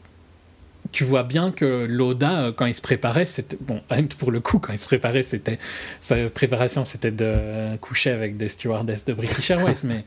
[0.92, 3.56] tu vois bien que Loda, euh, quand il se préparait, c'était.
[3.60, 3.80] Bon,
[4.18, 5.58] pour le coup, quand il se préparait, c'était.
[6.00, 10.04] Sa préparation, c'était de coucher avec des stewardesses de British Airways, mais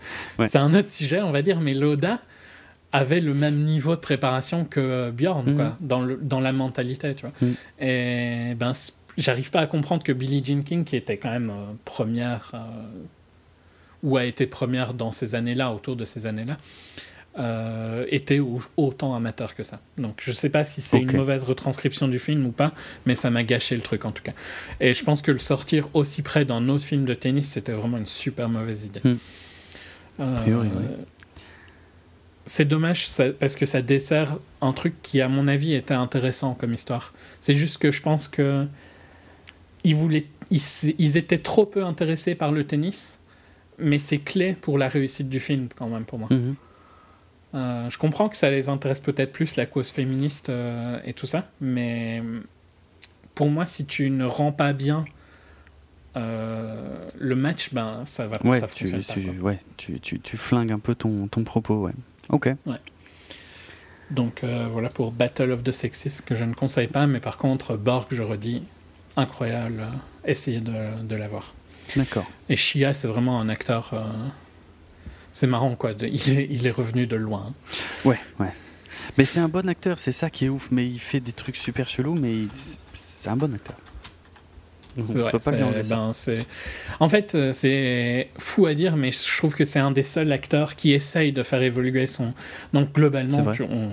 [0.48, 1.60] c'est un autre sujet, on va dire.
[1.60, 2.20] Mais Loda
[2.92, 5.76] avait le même niveau de préparation que Bjorn, quoi, mm.
[5.82, 7.34] dans, le, dans la mentalité, tu vois.
[7.42, 7.54] Mm.
[7.84, 8.72] Et ben,
[9.18, 12.58] j'arrive pas à comprendre que Billie Jean King, qui était quand même euh, première, euh,
[14.02, 16.58] ou a été première dans ces années-là, autour de ces années-là,
[17.40, 18.42] euh, était
[18.76, 19.80] autant amateur que ça.
[19.98, 22.74] Donc je sais pas si c'est une mauvaise retranscription du film ou pas,
[23.06, 24.34] mais ça m'a gâché le truc en tout cas.
[24.82, 27.98] Et je pense que le sortir aussi près d'un autre film de tennis, c'était vraiment
[27.98, 29.00] une super mauvaise idée.
[29.06, 29.18] Hmm.
[30.20, 30.82] Euh,
[32.46, 33.08] c'est dommage
[33.40, 37.14] parce que ça dessert un truc qui, à mon avis, était intéressant comme histoire.
[37.40, 38.66] C'est juste que je pense que
[39.86, 43.18] ils, voulaient, ils, étaient trop peu intéressés par le tennis,
[43.78, 46.28] mais c'est clé pour la réussite du film, quand même, pour moi.
[46.32, 46.56] Mhm.
[47.56, 51.26] Euh, je comprends que ça les intéresse peut-être plus, la cause féministe euh, et tout
[51.26, 52.22] ça, mais
[53.34, 55.06] pour moi, si tu ne rends pas bien
[56.16, 60.72] euh, le match, ben, ça va ouais, ça tu, tu, ouais, tu, tu, tu, flingues
[60.72, 61.94] un peu ton, ton propos, ouais.
[62.30, 62.50] Ok.
[62.66, 62.78] Ouais.
[64.12, 67.78] Donc voilà pour Battle of the Sexes, que je ne conseille pas, mais par contre,
[67.78, 68.64] Borg, je redis,
[69.16, 69.88] incroyable,
[70.26, 71.54] essayez de, de l'avoir.
[71.96, 72.26] D'accord.
[72.50, 73.94] Et Shia, c'est vraiment un acteur
[75.32, 75.92] c'est marrant, quoi.
[76.02, 77.54] il, est, revenu de loin.
[78.06, 78.54] Ouais, ouais.
[79.18, 80.70] Mais c'est un bon acteur, c'est ça qui est ouf.
[80.72, 82.44] Mais il fait des trucs super chelous, mais
[82.94, 83.76] c'est un bon acteur.
[85.02, 85.32] C'est vrai,
[85.84, 86.12] ben,
[87.00, 90.32] en fait, euh, c'est fou à dire, mais je trouve que c'est un des seuls
[90.32, 92.34] acteurs qui essaye de faire évoluer son.
[92.74, 93.46] Donc, globalement,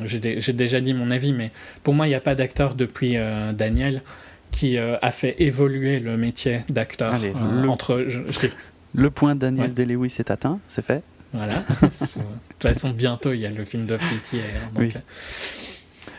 [0.05, 1.51] j'ai déjà dit mon avis, mais
[1.82, 4.03] pour moi, il n'y a pas d'acteur depuis euh, Daniel
[4.51, 7.14] qui euh, a fait évoluer le métier d'acteur.
[7.68, 8.07] entre.
[8.95, 10.09] le point Daniel ouais.
[10.18, 11.03] est atteint, c'est fait.
[11.37, 11.59] Voilà.
[11.82, 14.41] de toute façon, bientôt, il y a le film de Pretty.
[14.41, 14.91] Euh,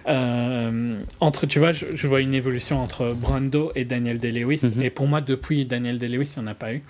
[0.07, 4.61] euh, entre, tu vois, je, vois une évolution entre Brando et Daniel Day-Lewis.
[4.75, 4.81] Mhm.
[4.81, 6.83] Et pour moi, depuis Daniel Day-Lewis, il n'y en a pas eu.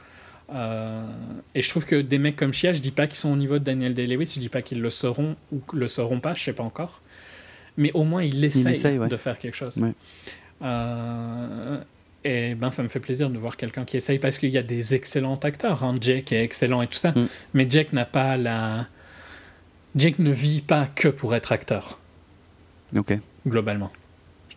[0.53, 1.03] Euh,
[1.55, 3.59] et je trouve que des mecs comme Chia, je dis pas qu'ils sont au niveau
[3.59, 6.53] de Daniel Day-Lewis, je dis pas qu'ils le seront ou le seront pas, je sais
[6.53, 7.01] pas encore.
[7.75, 9.83] Mais au moins, il essaye, de faire quelque chose.
[12.27, 14.61] Et ben, ça me fait plaisir de voir quelqu'un qui essaye parce qu'il y a
[14.61, 15.85] des excellents acteurs.
[15.85, 15.95] Hein.
[16.01, 17.11] Jake est excellent et tout ça.
[17.11, 17.27] Mm.
[17.53, 18.85] Mais Jake n'a pas la.
[19.95, 21.99] Jake ne vit pas que pour être acteur.
[22.93, 23.17] Ok.
[23.47, 23.91] Globalement.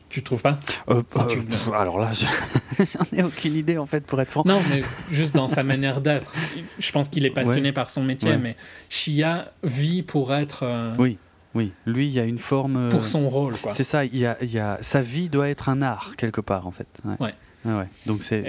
[0.08, 0.58] Tu trouves pas?
[0.88, 2.10] Euh, euh, Alors là,
[2.78, 4.42] j'en ai aucune idée en fait, pour être franc.
[4.44, 6.34] Non, mais juste dans sa manière d'être.
[6.80, 8.56] Je pense qu'il est passionné par son métier, mais
[8.88, 10.64] Shia vit pour être.
[10.64, 11.18] Euh, oui.
[11.52, 12.88] Oui, lui, il y a une forme.
[12.90, 13.72] Pour son rôle, quoi.
[13.72, 14.78] C'est ça, il y, a, il y a...
[14.82, 16.86] sa vie doit être un art, quelque part, en fait.
[17.18, 17.34] ouais.
[17.64, 17.88] Ah ouais.
[18.06, 18.42] Donc c'est.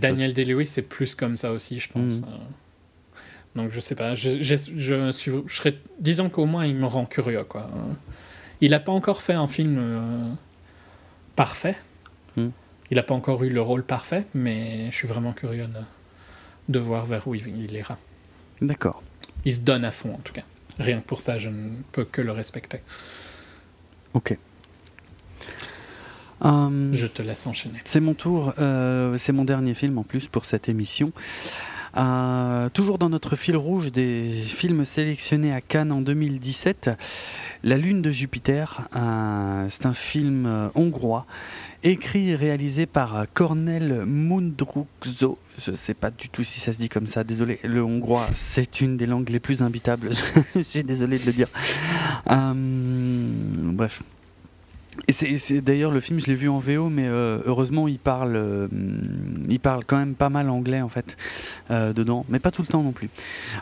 [0.00, 2.20] Daniel Day-Lewis, c'est plus comme ça aussi, je pense.
[2.20, 2.24] Mm.
[2.24, 2.36] Euh.
[3.54, 4.14] Donc je sais pas.
[4.14, 7.70] Je, je, je, suis, je serais, disons qu'au moins il me rend curieux quoi.
[8.60, 10.32] Il n'a pas encore fait un film euh,
[11.36, 11.76] parfait.
[12.36, 12.48] Mm.
[12.90, 15.80] Il n'a pas encore eu le rôle parfait, mais je suis vraiment curieux de,
[16.68, 17.98] de voir vers où il, il ira.
[18.60, 19.02] D'accord.
[19.44, 20.44] Il se donne à fond en tout cas.
[20.78, 22.80] Rien que pour ça, je ne peux que le respecter.
[24.12, 24.36] Ok.
[26.44, 27.78] Euh, Je te laisse enchaîner.
[27.84, 31.12] C'est mon tour, euh, c'est mon dernier film en plus pour cette émission.
[31.96, 36.90] Euh, toujours dans notre fil rouge des films sélectionnés à Cannes en 2017,
[37.64, 41.24] La Lune de Jupiter, c'est un film hongrois,
[41.82, 45.38] écrit et réalisé par Cornel Mundrukzo.
[45.64, 48.26] Je ne sais pas du tout si ça se dit comme ça, désolé, le hongrois
[48.34, 50.10] c'est une des langues les plus imbitables,
[50.54, 51.48] je suis désolé de le dire.
[52.26, 54.02] bref,
[55.08, 58.36] et c'est d'ailleurs le film, je l'ai vu en VO, mais euh, heureusement il parle,
[58.36, 58.68] euh,
[59.48, 61.16] il quand même pas mal anglais en fait
[61.70, 63.08] euh, dedans, mais pas tout le temps non plus.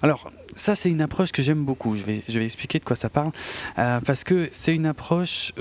[0.03, 1.97] Alors ça c'est une approche que j'aime beaucoup.
[1.97, 3.33] Je vais, je vais expliquer de quoi ça parle,
[3.77, 5.53] parce que c'est une approche,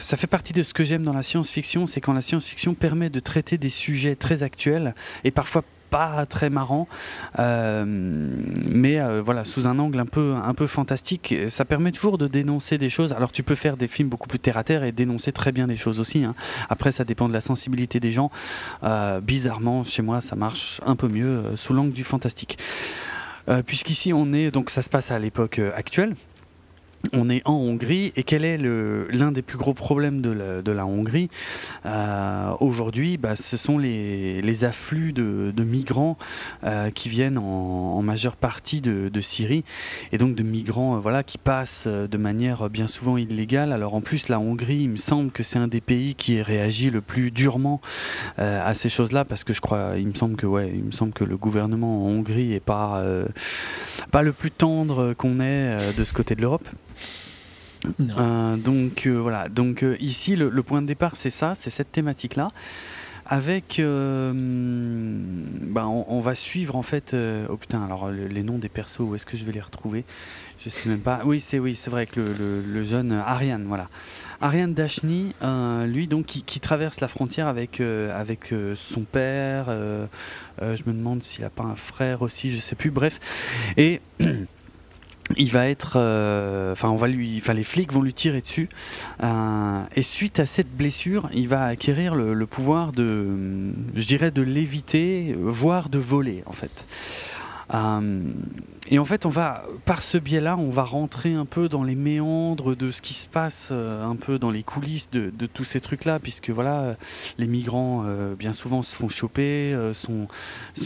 [0.00, 3.10] ça fait partie de ce que j'aime dans la science-fiction, c'est quand la science-fiction permet
[3.10, 6.88] de traiter des sujets très actuels et parfois pas très marrant,
[7.38, 11.34] euh, mais euh, voilà, sous un angle un peu, un peu fantastique.
[11.48, 13.12] Ça permet toujours de dénoncer des choses.
[13.12, 15.66] Alors tu peux faire des films beaucoup plus terre à terre et dénoncer très bien
[15.66, 16.24] des choses aussi.
[16.24, 16.34] Hein.
[16.68, 18.30] Après, ça dépend de la sensibilité des gens.
[18.82, 22.58] Euh, bizarrement, chez moi, ça marche un peu mieux sous l'angle du fantastique.
[23.66, 26.14] Puisqu'ici, on est donc ça se passe à l'époque actuelle
[27.12, 31.28] on est en Hongrie et quel est l'un des plus gros problèmes de la, Hongrie
[31.86, 36.18] euh, aujourd'hui bah, Ce sont les, afflux de, migrants
[36.64, 39.64] euh, qui viennent en, majeure partie de, Syrie
[40.12, 43.72] et donc de migrants euh, voilà, qui passent de manière bien souvent illégale.
[43.72, 46.90] Alors en plus la Hongrie, il me semble que c'est un des pays qui réagit
[46.90, 47.80] le plus durement
[48.36, 51.12] à ces choses-là parce que je crois, il me semble que ouais, il me semble
[51.12, 53.02] que le gouvernement en Hongrie est pas
[54.10, 56.68] pas le plus tendre qu'on ait de ce côté de l'Europe.
[58.00, 61.92] Euh, donc euh, voilà, donc euh, ici le, point de départ c'est ça, c'est cette
[61.92, 62.50] thématique là.
[63.30, 64.34] Avec, ben,
[65.84, 67.14] on, va suivre en fait.
[67.50, 70.06] oh putain, alors les noms des persos, où est-ce que je vais les retrouver?
[70.64, 71.20] Je sais même pas.
[71.26, 73.90] Oui, c'est oui, c'est vrai que le, jeune Ariane, voilà,
[74.40, 75.34] Ariane Dashni,
[75.88, 79.66] lui donc qui, traverse la frontière avec avec son père.
[79.66, 82.90] je me demande s'il a pas un frère aussi, je sais plus.
[82.90, 83.20] Bref,
[83.76, 84.00] et
[85.36, 88.68] il va être, euh, enfin, on va lui, enfin, les flics vont lui tirer dessus,
[89.22, 94.42] euh, et suite à cette blessure, il va acquérir le, pouvoir de, je dirais, de
[94.42, 96.86] l'éviter, voire de voler, en fait.
[97.70, 101.94] Et en fait, on va, par ce biais-là, on va rentrer un peu dans les
[101.94, 106.18] méandres de ce qui se passe, un peu dans les coulisses de, tous ces trucs-là,
[106.18, 106.96] puisque voilà,
[107.36, 108.04] les migrants,
[108.38, 110.28] bien souvent, se font choper, sont,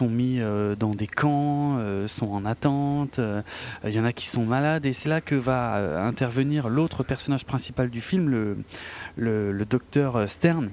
[0.08, 0.40] mis
[0.78, 1.78] dans des camps,
[2.08, 3.20] sont en attente,
[3.84, 7.44] il y en a qui sont malades, et c'est là que va intervenir l'autre personnage
[7.44, 8.28] principal du film,
[9.16, 10.70] le, docteur Stern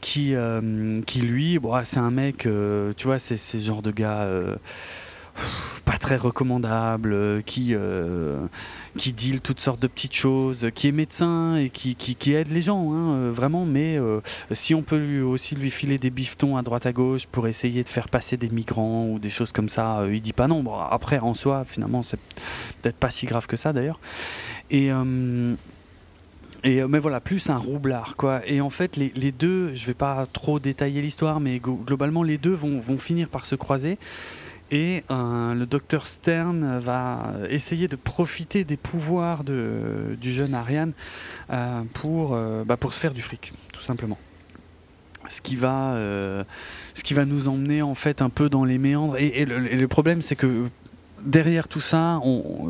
[0.00, 3.90] qui, euh, qui lui, bon, c'est un mec, euh, tu vois, c'est ce genre de
[3.90, 4.56] gars euh,
[5.84, 7.74] pas très recommandable, qui,
[8.96, 12.60] qui deal toutes sortes de petites choses, qui est médecin et qui, qui, aide les
[12.60, 13.98] gens, hein, vraiment, mais
[14.52, 17.82] si on peut lui, aussi lui filer des bifetons à droite à gauche pour essayer
[17.82, 20.62] de faire passer des migrants ou des choses comme ça, il dit pas non.
[20.62, 22.20] Bon, après, en soi, finalement, c'est
[22.82, 24.00] peut-être pas si grave que ça d'ailleurs.
[24.70, 24.90] Et.
[26.64, 28.40] Et, euh, mais voilà, plus un roublard, quoi.
[28.46, 32.38] Et en fait, les, les deux, je vais pas trop détailler l'histoire, mais globalement, les
[32.38, 33.98] deux vont, vont, finir par se croiser.
[34.70, 40.92] Et euh, le docteur Stern va essayer de profiter des pouvoirs de, du jeune Ariane
[41.50, 44.18] euh, pour, bah, pour se faire du fric, tout simplement.
[45.30, 45.94] Ce qui, va,
[46.94, 49.18] ce qui va nous emmener en fait un peu dans les méandres.
[49.18, 50.70] Et, et le, problème, c'est que
[51.24, 52.20] derrière tout ça,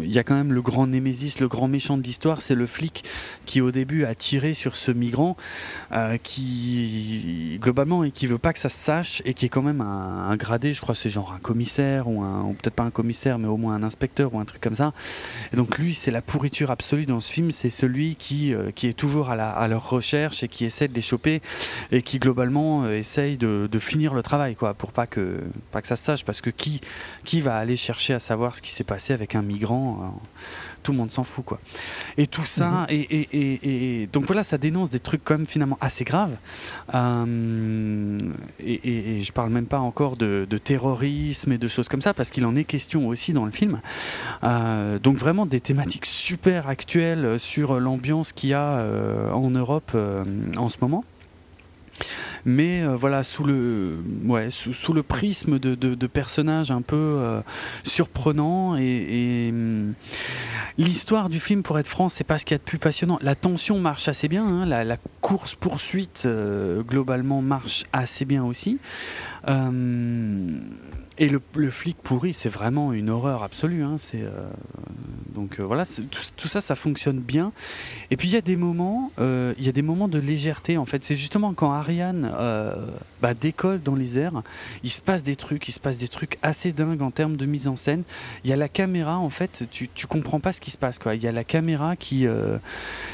[0.00, 2.66] il y a quand même le grand némésis, le grand méchant de l'histoire, c'est le
[2.66, 3.04] flic
[3.46, 5.36] qui au début a tiré sur ce migrant,
[5.92, 9.62] euh, qui globalement et qui veut pas que ça se sache et qui est quand
[9.62, 12.22] même un, gradé, je crois c'est genre un commissaire ou,
[12.60, 14.92] peut-être pas un commissaire mais au moins un inspecteur ou un truc comme ça.
[15.52, 18.88] Et donc lui c'est la pourriture absolue dans ce film, c'est celui qui, euh, qui
[18.88, 21.42] est toujours à, leur recherche et qui essaie de les choper
[21.92, 25.82] et qui globalement euh, essaye de, de, finir le travail quoi, pour pas que, pas
[25.82, 26.80] que ça se sache parce que qui,
[27.24, 29.98] qui va aller chercher à savoir voir ce qui s'est passé avec un migrant.
[30.00, 30.26] Euh,
[30.82, 31.58] tout le monde s'en fout, quoi.
[32.16, 32.96] Et tout ça, mhm.
[33.30, 36.36] et, donc voilà, ça dénonce des trucs quand même finalement assez graves.
[36.94, 38.18] Euh,
[38.60, 42.46] et, je parle même pas encore de, terrorisme et de choses comme ça, parce qu'il
[42.46, 43.80] en est question aussi dans le film.
[44.44, 48.84] Euh, donc vraiment des thématiques super actuelles sur l'ambiance qu'il y a
[49.32, 49.96] en Europe
[50.56, 51.04] en ce moment
[52.44, 57.40] mais euh, voilà sous le ouais sous, le prisme de, personnages un peu euh,
[57.84, 59.94] surprenants et, hum,
[60.78, 63.18] l'histoire du film pour être franc c'est pas ce qu'il y a de plus passionnant
[63.22, 64.66] la tension marche assez bien hein.
[64.66, 68.78] la, course poursuite euh, globalement marche assez bien aussi
[69.46, 70.60] hum,
[71.18, 73.82] et le, flic pourri, c'est vraiment une horreur absolue.
[73.82, 73.96] Hein.
[74.14, 74.48] Euh,
[75.34, 75.84] donc euh, voilà,
[76.36, 77.52] tout, ça, ça fonctionne bien.
[78.12, 80.78] Et puis il y a des moments, euh, il y a des moments de légèreté.
[80.78, 82.30] En fait, c'est justement quand Ariane
[83.20, 84.42] bah, décolle dans les airs,
[84.84, 87.46] il se passe des trucs, il se passe des trucs assez dingues en termes de
[87.46, 88.04] mise en scène.
[88.44, 91.00] Il y a la caméra, en fait, tu, tu comprends pas ce qui se passe.
[91.12, 92.26] Il y a la caméra qui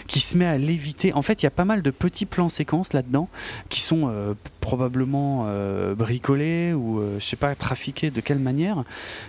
[0.06, 1.14] qui se met à léviter.
[1.14, 3.30] En fait, il y a pas mal de petits plans séquences là-dedans
[3.70, 5.48] qui sont probablement
[5.96, 8.84] bricolés ou je sais pas trafiqués de quelle manière,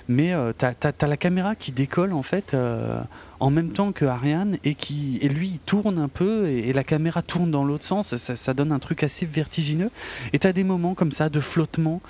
[0.07, 2.99] mais euh, tu as, la caméra qui décolle en fait euh,
[3.39, 6.83] en même temps que Ariane et qui et lui il tourne un peu et, la
[6.83, 9.91] caméra tourne dans l'autre sens, ça, donne un truc assez vertigineux
[10.33, 12.01] et tu as des moments comme ça de flottement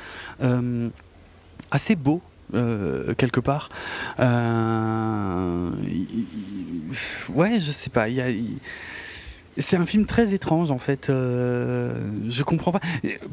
[0.42, 0.90] euh,
[1.72, 2.22] assez beaux
[3.18, 3.70] quelque part.
[4.20, 4.26] ouais,
[7.60, 8.08] je sais pas.
[8.08, 8.28] Il y a,
[9.58, 11.10] c'est un film très étrange en fait.
[11.10, 11.94] Euh,
[12.28, 12.82] je comprends pas.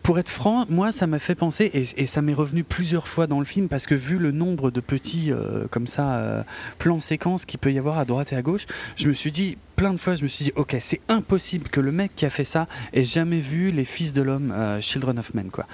[0.02, 3.38] Pour être franc, moi ça m'a fait penser et, ça m'est revenu plusieurs fois dans
[3.38, 6.42] le film parce que vu le nombre de petits euh, comme ça euh,
[6.78, 8.66] plans séquences qu'il peut y avoir à droite et à gauche,
[8.96, 11.80] je me suis dit plein de fois, je me suis dit ok c'est impossible que
[11.80, 15.34] le mec qui a fait ça ait jamais vu les Fils de l'homme, Children of
[15.34, 15.66] Men quoi.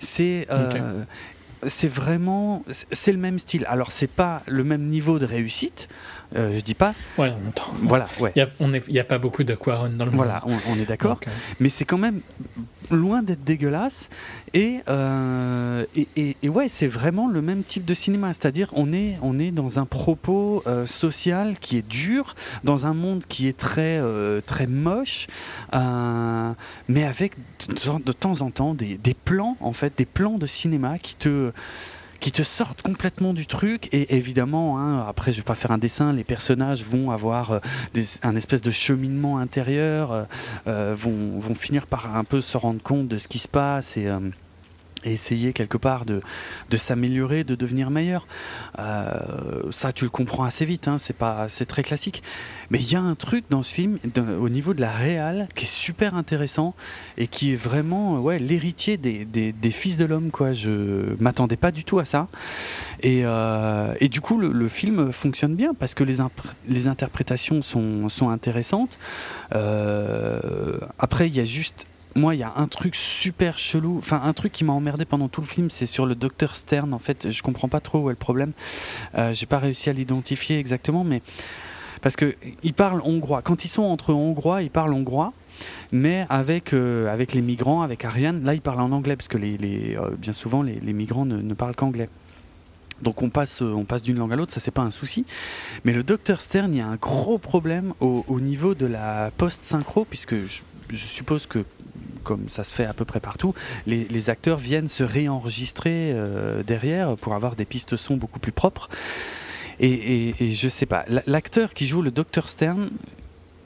[0.00, 0.46] C'est
[1.66, 3.64] c'est vraiment c'est le même style.
[3.68, 5.88] Alors c'est pas le même niveau de réussite.
[6.34, 6.94] Euh, je dis pas.
[7.16, 7.32] Ouais,
[7.82, 8.32] Voilà, ouais.
[8.36, 10.26] Il n'y a, pas beaucoup de Quaron dans le monde.
[10.26, 11.20] Voilà, on, est d'accord.
[11.26, 11.30] Euh,
[11.60, 12.20] Mais c'est quand même
[12.90, 14.10] loin d'être dégueulasse.
[14.56, 18.32] Euh, et, et, et, ouais, c'est vraiment le même type de cinéma.
[18.32, 22.34] C'est-à-dire, on est, on est dans un propos social qui est dur,
[22.64, 24.00] dans un monde qui est très,
[24.46, 25.28] très moche,
[25.72, 27.34] mais avec
[27.68, 31.14] de, de, temps en temps des, des plans, en fait, des plans de cinéma qui
[31.14, 31.52] te
[32.20, 33.88] qui te sortent complètement du truc.
[33.92, 37.60] Et évidemment, hein, après, je vais pas faire un dessin, les personnages vont avoir euh,
[38.22, 40.24] un espèce de cheminement intérieur, euh,
[40.66, 43.96] euh, vont, vont finir par un peu se rendre compte de ce qui se passe
[43.96, 44.08] et
[45.12, 46.20] essayer quelque part de,
[46.70, 48.26] de s'améliorer, de devenir meilleur.
[48.78, 52.22] Euh, ça, tu le comprends assez vite, hein, c'est très classique.
[52.70, 53.98] Mais il y a un truc dans ce film,
[54.40, 56.74] au niveau de la réal, qui est super intéressant
[57.18, 60.52] et qui est vraiment, ouais, l'héritier des, des, des, fils de l'homme, quoi.
[60.52, 62.28] Je m'attendais pas du tout à ça.
[63.02, 66.16] Et, euh, et du coup, le, film fonctionne bien parce que les,
[66.68, 68.98] les interprétations sont, sont intéressantes.
[69.54, 74.20] Euh, après, il y a juste moi, il y a un truc super chelou, enfin
[74.24, 76.94] un truc qui m'a emmerdé pendant tout le film, c'est sur le docteur Stern.
[76.94, 78.52] En fait, je comprends pas trop où est le problème.
[79.16, 81.22] Euh, J'ai pas réussi à l'identifier exactement, mais
[82.02, 83.42] parce que il parle hongrois.
[83.42, 85.32] Quand ils sont entre hongrois, ils parlent hongrois.
[85.92, 89.38] Mais avec, euh, avec les migrants, avec Ariane, là, ils parlent en anglais, parce que
[89.38, 92.08] les, les euh, bien souvent, les, migrants ne parlent qu'anglais.
[93.04, 95.24] Donc on passe, euh, on passe d'une langue à l'autre, ça c'est pas un souci.
[95.84, 99.30] Mais le docteur Stern, il y a un gros problème au, au niveau de la
[99.36, 100.62] post-synchro, puisque je,
[100.96, 101.64] suppose que,
[102.24, 103.54] comme ça se fait à peu près partout,
[103.86, 108.88] les, acteurs viennent se réenregistrer euh, derrière pour avoir des pistes son beaucoup plus propres.
[109.80, 112.90] Et, et, et je sais pas, l'acteur qui joue le docteur Stern,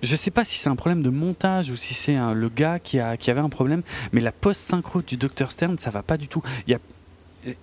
[0.03, 2.99] je sais pas si c'est un problème de montage ou si c'est le gars qui,
[2.99, 3.83] a, qui avait un problème,
[4.13, 6.43] mais la post-synchro du Dr Stern, ça va pas du tout.
[6.67, 6.79] Y a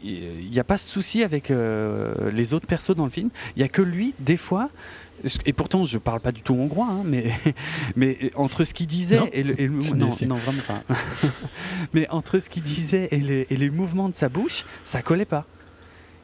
[0.02, 3.30] il n'y a pas de souci avec euh, les autres persos dans le film.
[3.56, 4.70] Il n'y a que lui, des fois,
[5.46, 7.32] et pourtant je parle pas du tout hongrois, hein, mais,
[7.96, 9.30] mais entre ce qu'il disait non.
[9.32, 10.84] et, le, et le non, non, vraiment pas.
[11.94, 15.26] mais entre ce qu'il disait et, le, et les mouvements de sa bouche, ça collait
[15.26, 15.46] pas.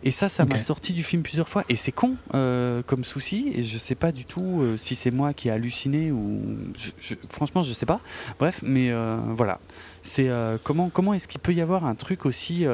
[0.04, 1.64] Et ça, ça m'a sorti du film plusieurs fois.
[1.70, 3.52] Et c'est con euh, comme souci.
[3.54, 6.42] Et je sais pas du tout euh, si c'est moi qui ai halluciné ou.
[6.76, 8.00] Je, je, franchement, je sais pas.
[8.40, 9.60] Bref, mais euh, voilà.
[10.02, 10.32] C'est
[10.64, 12.66] comment, comment est-ce qu'il peut y avoir un truc aussi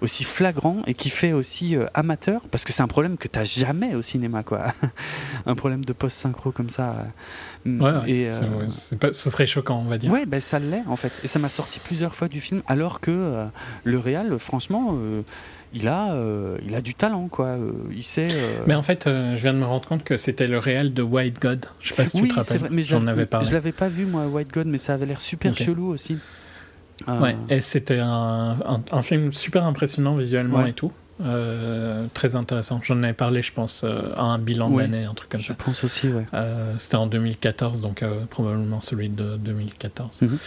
[0.00, 3.44] aussi flagrant et qui fait aussi euh, amateur parce que c'est un problème que t'as
[3.44, 4.74] jamais au cinéma quoi
[5.46, 7.06] un problème de post synchro comme ça
[7.66, 8.68] ouais, et euh,
[8.98, 11.38] pas, ce serait choquant on va dire ouais ben ça l'est en fait et ça
[11.38, 13.46] m'a sorti plusieurs fois du film alors que euh,
[13.84, 14.98] le réal franchement
[15.72, 17.46] il a, euh, il a du talent, quoi.
[17.46, 18.28] Euh, il sait.
[18.32, 18.64] Euh...
[18.66, 21.40] Mais en fait, je viens de me rendre compte que c'était le réel de White
[21.40, 21.66] God.
[21.80, 22.58] Je sais pas si oui, tu te rappelles.
[22.58, 23.46] Vrai, mais j'en avais parlé.
[23.46, 25.64] Je l'avais pas vu moi, White God, mais ça avait l'air super okay.
[25.64, 26.18] chelou aussi.
[27.06, 30.70] Ouais, et c'était un, un, un, film super impressionnant visuellement ouais.
[30.70, 30.92] et tout.
[31.22, 32.80] Euh, très intéressant.
[32.82, 35.48] J'en avais parlé, je pense, euh, à un bilan ouais, d'année, un truc comme je
[35.48, 35.56] ça.
[35.58, 36.24] Je pense aussi, ouais.
[36.34, 40.22] Euh, C'était en 2014, donc probablement celui de 2014.
[40.22, 40.38] Mm -hmm.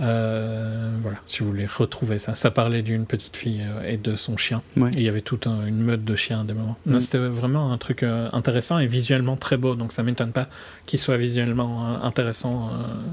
[0.00, 2.34] Euh, voilà, si vous voulez retrouver ça.
[2.34, 4.62] Ça parlait d'une petite fille euh, et de son chien.
[4.76, 4.90] Ouais.
[4.90, 6.76] Et il y avait toute un, une meute de chiens à des moments.
[6.84, 6.98] Mm.
[6.98, 10.48] C'était vraiment un truc euh, intéressant et visuellement très beau, donc ça m'étonne pas
[10.84, 12.70] qu'il soit visuellement intéressant,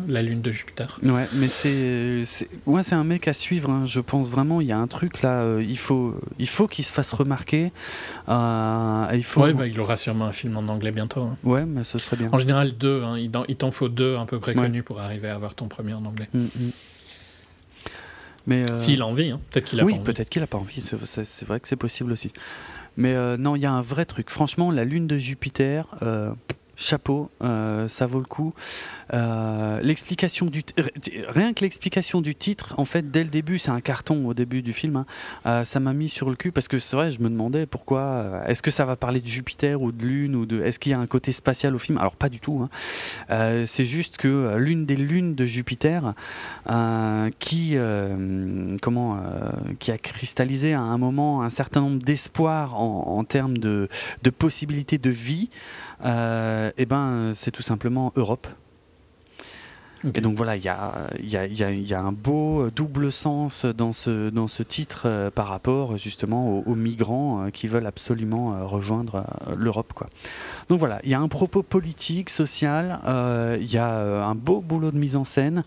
[0.07, 0.99] la lune de Jupiter.
[1.03, 2.23] Ouais, mais c'est.
[2.65, 3.85] Ouais, c'est un mec à suivre, hein.
[3.85, 4.61] je pense vraiment.
[4.61, 7.71] Il y a un truc là, il faut, il faut qu'il se fasse remarquer.
[8.27, 9.41] il faut...
[9.41, 11.21] Ouais, bah, il aura sûrement un film en anglais bientôt.
[11.21, 11.37] Hein.
[11.43, 12.29] Ouais, mais ce serait bien.
[12.31, 13.01] En général, deux.
[13.03, 13.17] Hein.
[13.17, 16.05] Il t'en faut deux à peu près connus pour arriver à avoir ton premier en
[16.05, 16.27] anglais.
[16.33, 16.72] Mm -hmm.
[18.45, 18.75] Mais euh...
[18.75, 19.39] S'il a envie, hein.
[19.51, 20.05] peut-être qu'il a oui, pas envie.
[20.05, 20.81] peut-être qu'il a pas envie.
[20.81, 22.31] C'est vrai que c'est possible aussi.
[22.97, 24.29] Mais euh, non, il y a un vrai truc.
[24.29, 26.31] Franchement, la lune de Jupiter, euh,
[26.75, 28.53] chapeau, euh, ça vaut le coup.
[29.13, 30.63] Euh, l'explication du
[31.27, 34.61] rien que l'explication du titre, en fait, dès le début, c'est un carton au début
[34.61, 34.95] du film.
[34.95, 35.05] Hein,
[35.45, 38.43] euh, ça m'a mis sur le cul parce que c'est vrai, je me demandais pourquoi.
[38.47, 40.95] Est-ce que ça va parler de Jupiter ou de lune ou de Est-ce qu'il y
[40.95, 41.97] a un côté spatial au film?
[41.97, 42.67] Alors pas du tout.
[43.29, 43.65] Hein.
[43.67, 46.13] C'est juste que l'une des lunes de Jupiter,
[47.39, 47.77] qui
[48.81, 49.19] comment,
[49.79, 53.89] qui a cristallisé à un moment un certain nombre d'espoirs en, en, termes de
[54.37, 55.49] possibilités de vie.
[56.05, 58.47] Euh, et ben c'est tout simplement Europe.
[60.05, 60.19] Okay.
[60.19, 63.09] Et donc voilà, il y a, y, a, y, a, y a, un beau double
[63.09, 67.67] sens dans ce, dans ce titre euh, par rapport justement aux, aux migrants euh, qui
[67.67, 69.23] veulent absolument euh, rejoindre
[69.55, 69.93] l'Europe.
[69.93, 70.09] Quoi.
[70.67, 72.99] Donc voilà, il y a un propos politique, social,
[73.61, 75.63] il y a un beau boulot de mise en scène,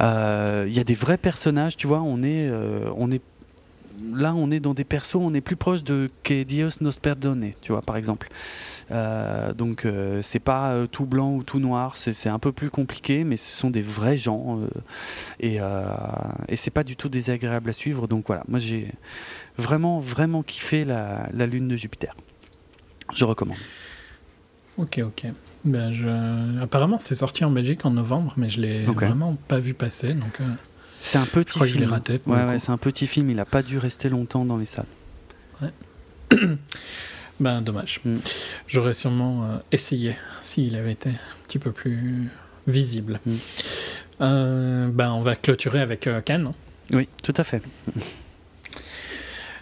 [0.00, 0.04] il
[0.72, 2.50] y a des vrais personnages, tu vois, on est,
[2.96, 3.22] on est
[4.14, 7.50] là on est dans des persos, on est plus proche de Que Dios nos perdone,
[7.60, 8.30] tu vois, par exemple.
[8.90, 12.70] Euh, donc euh, c'est pas euh, tout blanc ou tout noir, c'est un peu plus
[12.70, 14.60] compliqué, mais ce sont des vrais gens
[15.38, 15.58] et,
[16.48, 18.08] et c'est pas du tout désagréable à suivre.
[18.08, 18.92] Donc voilà, moi j'ai
[19.58, 22.14] vraiment vraiment kiffé la, la, lune de Jupiter.
[23.14, 23.58] Je recommande.
[24.76, 25.26] Ok ok.
[25.64, 26.60] Ben je...
[26.62, 29.06] Apparemment c'est sorti en Belgique en novembre, mais je l'ai okay.
[29.06, 30.40] vraiment pas vu passer donc.
[31.02, 31.84] C'est un petit je film.
[31.84, 32.20] Je raté.
[32.26, 33.30] Ouais, ouais c'est un petit film.
[33.30, 34.84] Il a pas dû rester longtemps dans les salles.
[35.62, 35.70] Ouais.
[37.40, 38.00] Ben dommage.
[38.04, 38.18] Mm.
[38.66, 42.30] J'aurais sûrement euh, essayé s'il avait été un petit peu plus
[42.66, 43.18] visible.
[43.26, 43.34] Mm.
[44.20, 46.52] Euh, ben on va clôturer avec euh, Cannes.
[46.92, 47.62] Oui, tout à fait.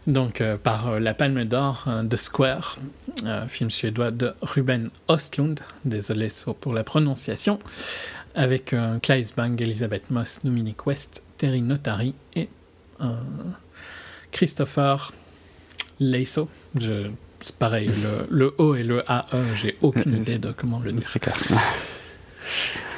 [0.06, 2.78] Donc euh, par La Palme d'Or de Square,
[3.48, 6.28] film suédois de Ruben Östlund, désolé
[6.60, 7.59] pour la prononciation,
[8.34, 12.48] avec Claes Bang, Elisabeth Moss, Dominique West, Terry Notary et
[14.30, 15.12] Christopher
[16.00, 16.48] Leiso.
[16.78, 17.10] Je
[17.40, 21.10] c'est pareil, le, le, O et le AE, j'ai aucune idée de comment le dire.
[21.20, 21.36] Clair.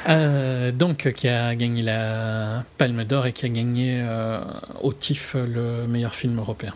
[0.09, 4.39] Euh, donc, qui a gagné la Palme d'Or et qui a gagné euh,
[4.81, 6.73] au TIFF le meilleur film européen.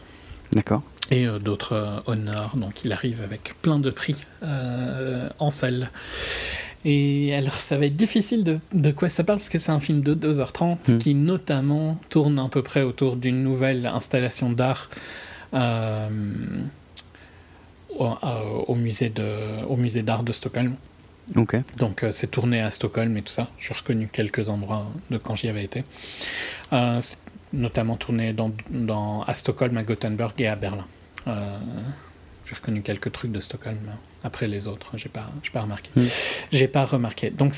[0.51, 0.83] D'accord.
[1.09, 2.55] Et euh, d'autres honneurs.
[2.55, 5.89] Donc, il arrive avec plein de prix en salle.
[6.83, 9.79] Et alors, ça va être difficile de, de quoi ça parle, parce que c'est un
[9.79, 10.97] film de 2h30 Hmm.
[10.99, 14.89] qui, notamment, tourne à peu près autour d'une nouvelle installation d'art
[15.55, 16.07] euh,
[17.99, 18.07] au,
[18.67, 20.75] au musée de- au musée d'art de Stockholm.
[21.35, 21.55] Ok.
[21.77, 23.47] Donc, euh, c'est tourné à Stockholm et tout ça.
[23.59, 25.83] J'ai reconnu quelques endroits de quand j'y avais été.
[26.73, 26.99] Euh,
[27.53, 30.85] notamment tourné dans, dans- à Stockholm, à Gothenburg et à Berlin.
[31.27, 31.57] Euh,
[32.45, 33.77] j'ai reconnu quelques trucs de Stockholm.
[33.85, 33.93] mais
[34.23, 35.89] Après les autres, j'ai pas, pas remarqué.
[35.95, 36.03] Mm.
[36.51, 37.31] J'ai pas remarqué.
[37.31, 37.55] Donc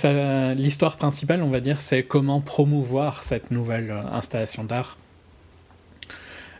[0.55, 4.97] l'histoire principale, on va dire, c'est comment promouvoir cette nouvelle installation d'art.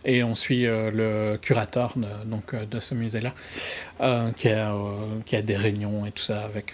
[0.08, 3.34] Et on suit euh, le curateur de, donc, euh, de ce musée-là,
[4.02, 4.74] euh, qui, a,
[5.26, 6.74] qui a des réunions et tout ça avec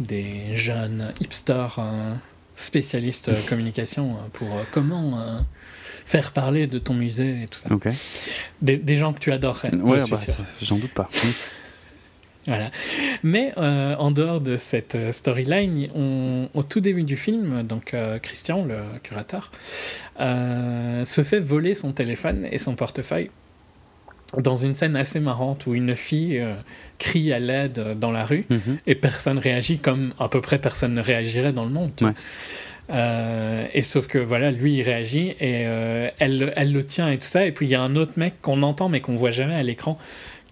[0.00, 1.78] des jeunes hipsters
[2.56, 5.44] spécialistes communication pour comment
[6.06, 7.68] faire parler de ton musée et tout ça.
[8.62, 10.16] Des, des gens que tu adorerais, Ouais, bah,
[10.62, 11.08] j'en doute pas.
[12.46, 12.70] Voilà.
[13.22, 17.94] Mais euh, en dehors de cette euh, storyline, on- au tout début du film, donc
[17.94, 19.50] euh, Christian, le curateur,
[20.20, 23.30] euh, se fait voler son téléphone et son portefeuille
[24.38, 26.54] dans une scène assez marrante où une fille euh,
[26.98, 28.78] crie à l'aide dans la rue Mhm.
[28.86, 31.92] et personne réagit comme à peu près personne ne réagirait dans le monde.
[32.00, 32.10] Ouais.
[32.90, 37.16] Euh, et sauf que voilà, lui il réagit et euh, elle, elle le tient et
[37.18, 37.46] tout ça.
[37.46, 39.62] Et puis il y a un autre mec qu'on entend mais qu'on voit jamais à
[39.62, 39.98] l'écran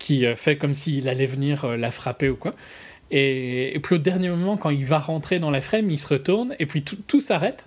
[0.03, 2.55] qui euh, fait comme s'il allait venir euh, la frapper ou quoi.
[3.11, 6.09] Et, et puis au dernier moment, quand il va rentrer dans la frame, il se
[6.09, 7.66] retourne et puis tout, tout s'arrête.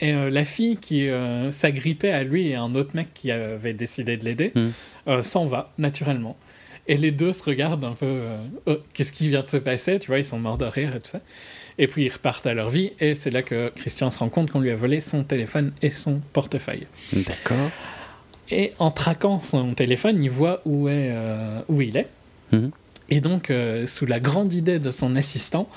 [0.00, 3.74] Et euh, la fille qui euh, s'agrippait à lui et un autre mec qui avait
[3.74, 4.68] décidé de l'aider Mm.
[5.08, 6.36] euh, s'en va naturellement.
[6.86, 8.22] Et les deux se regardent un peu.
[8.66, 11.00] Oh, Qu'est-ce qui vient de se passer Tu vois, ils sont morts de rire et
[11.00, 11.20] tout ça.
[11.78, 12.92] Et puis ils repartent à leur vie.
[13.00, 15.90] Et c'est là que Christian se rend compte qu'on lui a volé son téléphone et
[15.90, 16.86] son portefeuille.
[17.12, 17.70] D'accord.
[18.50, 22.08] Et en traquant son téléphone, il voit où, est, euh, où il est.
[22.52, 22.70] Mhm.
[23.10, 25.68] Et donc, euh, sous la grande idée de son assistant,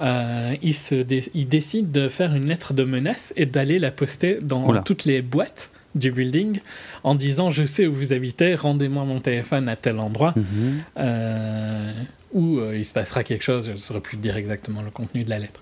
[0.00, 3.90] euh, il, se dé- il décide de faire une lettre de menace et d'aller la
[3.90, 4.80] poster dans Oula.
[4.82, 6.58] toutes les boîtes du building
[7.04, 10.80] en disant Je sais où vous habitez, rendez-moi mon téléphone à tel endroit Mhm.
[10.98, 11.92] euh,
[12.32, 15.22] où euh, il se passera quelque chose, je ne saurais plus dire exactement le contenu
[15.24, 15.60] de la lettre.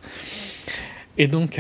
[1.19, 1.59] Et donc,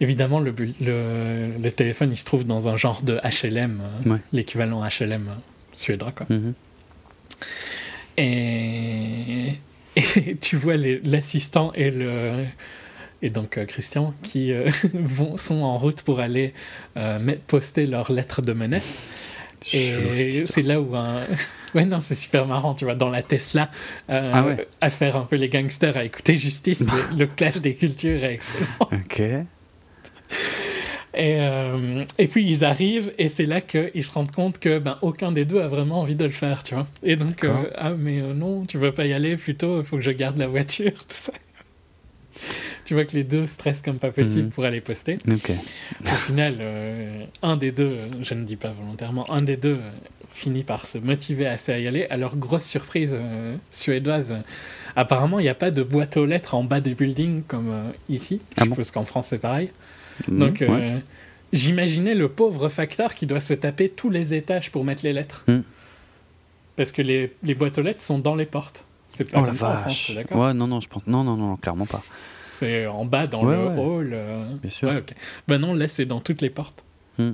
[0.00, 4.10] évidemment, le, bu- le, le téléphone, il se trouve dans un genre de HLM, euh,
[4.14, 4.18] Ouais.
[4.32, 5.32] l'équivalent HLM euh,
[5.72, 6.26] suédois, quoi.
[6.30, 6.54] Mhm.
[8.18, 9.52] Et,
[9.96, 12.44] et tu vois l'assistant et le
[13.22, 16.52] et donc euh, Christian qui euh, vont, sont en route pour aller
[16.96, 19.02] euh, mettre- poster leur lettre de menace.
[19.72, 21.26] Et c'est là où un...
[21.74, 23.68] Ouais, non, c'est super marrant, tu vois, dans la Tesla,
[24.08, 24.66] euh, Ah ouais.
[24.80, 26.84] à faire un peu les gangsters, à écouter Justice,
[27.18, 28.66] le clash des cultures est excellent.
[28.80, 29.20] Ok.
[31.18, 34.98] Et, euh, et puis ils arrivent, et c'est là qu'ils se rendent compte que ben,
[35.00, 36.86] aucun des deux a vraiment envie de le faire, tu vois.
[37.02, 39.96] Et donc, euh, ah, mais euh, non, tu veux pas y aller, plutôt, il faut
[39.96, 41.32] que je garde la voiture, tout ça.
[42.84, 44.50] tu vois que les deux stressent comme pas possible Mhm.
[44.50, 45.16] pour aller poster.
[46.04, 46.56] Au final,
[47.42, 49.78] un des deux, je ne dis pas volontairement, un des deux
[50.32, 52.06] finit par se motiver assez à y aller.
[52.10, 53.16] Alors, grosse surprise
[53.72, 54.36] suédoise,
[54.96, 57.72] apparemment, il n'y a pas de boîte aux lettres en bas des buildings comme
[58.10, 58.42] ici.
[58.58, 58.74] Ah je bon?
[58.74, 59.70] suppose qu'en France, c'est pareil.
[60.28, 60.38] Mhm.
[60.38, 61.02] Donc, euh, Ouais.
[61.52, 65.44] j'imaginais le pauvre facteur qui doit se taper tous les étages pour mettre les lettres.
[65.48, 65.60] Mm.
[66.76, 68.84] Parce que les, les boîtes aux lettres sont dans les portes.
[69.08, 70.14] C'est pas Oh la comme ça en France, vache.
[70.14, 71.02] d'accord Ouais, non, non, je pense.
[71.06, 72.02] Non, non, non, clairement pas.
[72.50, 73.78] C'est en bas dans Ouais, le ouais.
[73.78, 74.10] hall.
[74.14, 75.02] euh, Bien sûr.
[75.48, 76.84] Ben non, là, c'est dans toutes les portes.
[77.18, 77.32] Hmm.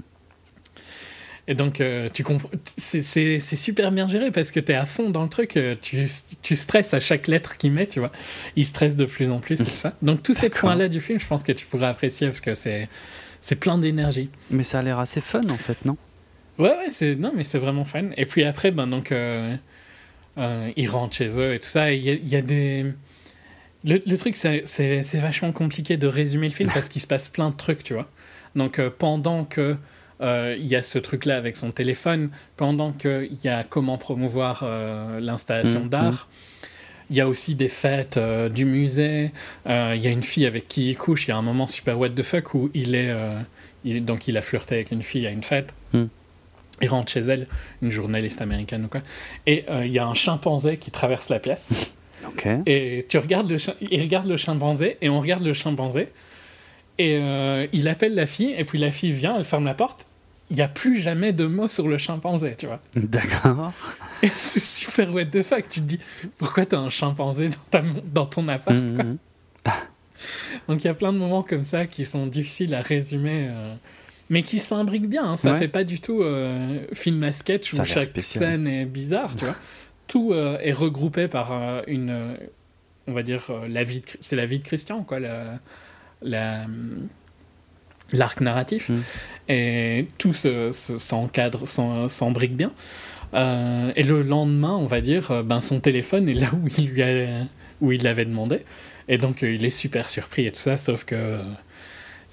[1.53, 2.49] Et donc, euh, tu comprends.
[2.79, 5.59] C'est, super bien géré parce que tu es à fond dans le truc.
[5.59, 6.07] euh, Tu,
[6.41, 8.09] tu stresses à chaque lettre qu'il met, tu vois.
[8.57, 9.93] Il stresse de plus en plus et tout ça.
[10.01, 12.89] Donc, tous ces points-là du film, je pense que tu pourrais apprécier parce que c'est,
[13.61, 14.31] plein d'énergie.
[14.51, 15.99] Mais ça a l'air assez fun en fait, non?
[16.59, 18.05] Ouais, ouais, c'est non, mais c'est vraiment fun.
[18.17, 19.55] Et puis après, ben donc, euh,
[20.39, 21.93] euh, ils rentrent chez eux et tout ça.
[21.93, 22.87] Il y, a- il y a des.
[23.85, 27.51] Le, le truc, c'est vachement compliqué de résumer le film parce qu'il se passe plein
[27.51, 28.09] de trucs, tu vois.
[28.57, 29.77] Donc, pendant que
[30.23, 35.21] il y a ce truc-là avec son téléphone, pendant qu'il y a comment promouvoir euh,
[35.21, 36.29] l'installation Mhm, d'art,
[37.11, 39.33] il y a aussi des fêtes euh, du musée.
[39.67, 41.27] euh, Il y a une fille avec qui il couche.
[41.27, 43.11] Il y a un moment super what the fuck où il est.
[43.11, 43.39] euh,
[43.85, 45.75] il- donc, il a flirté avec une fille à une fête.
[45.93, 46.09] Mhm.
[46.81, 47.47] Il rentre chez elle,
[47.83, 49.03] une journaliste américaine ou quoi.
[49.47, 51.71] Et euh, il y a un chimpanzé qui traverse la pièce.
[52.67, 53.57] Et tu regardes le,
[53.91, 56.09] il regarde le chimpanzé et on regarde le chimpanzé.
[56.99, 60.07] Et euh, il appelle la fille, et puis la fille vient, elle ferme la porte.
[60.53, 62.79] Il n'y a plus jamais de mots sur le chimpanzé, tu vois.
[62.95, 63.73] D'accord.
[64.23, 65.67] Et c'est super what the fuck.
[65.69, 65.99] Tu te dis,
[66.37, 69.05] pourquoi t'as un chimpanzé dans, ta, dans ton appart quoi?
[69.05, 69.19] Mhm.
[70.69, 73.75] Donc il y a plein de moments comme ça qui sont difficiles à résumer, euh,
[74.31, 75.25] mais qui s'imbriquent bien.
[75.25, 75.37] hein.
[75.37, 75.59] Ça Ouais.
[75.59, 78.45] fait pas du tout euh, film à sketch Ça où chaque spécial.
[78.45, 79.57] scène est bizarre, tu vois.
[80.07, 82.37] Tout euh, est regroupé par une,
[83.07, 85.59] on va dire, la vie c'est la vie de Christian, quoi, la,
[86.21, 86.67] la,
[88.13, 88.89] l'arc narratif.
[88.89, 89.03] Mm.
[89.49, 92.73] Et tout s'encadre, s'embrique bien.
[93.35, 96.89] Euh, et le lendemain, on va dire, euh, ben, son téléphone est là où il
[96.89, 97.03] lui
[97.81, 98.61] où il l'avait demandé.
[99.09, 101.41] Et donc, euh, il est super surpris et tout ça, sauf que.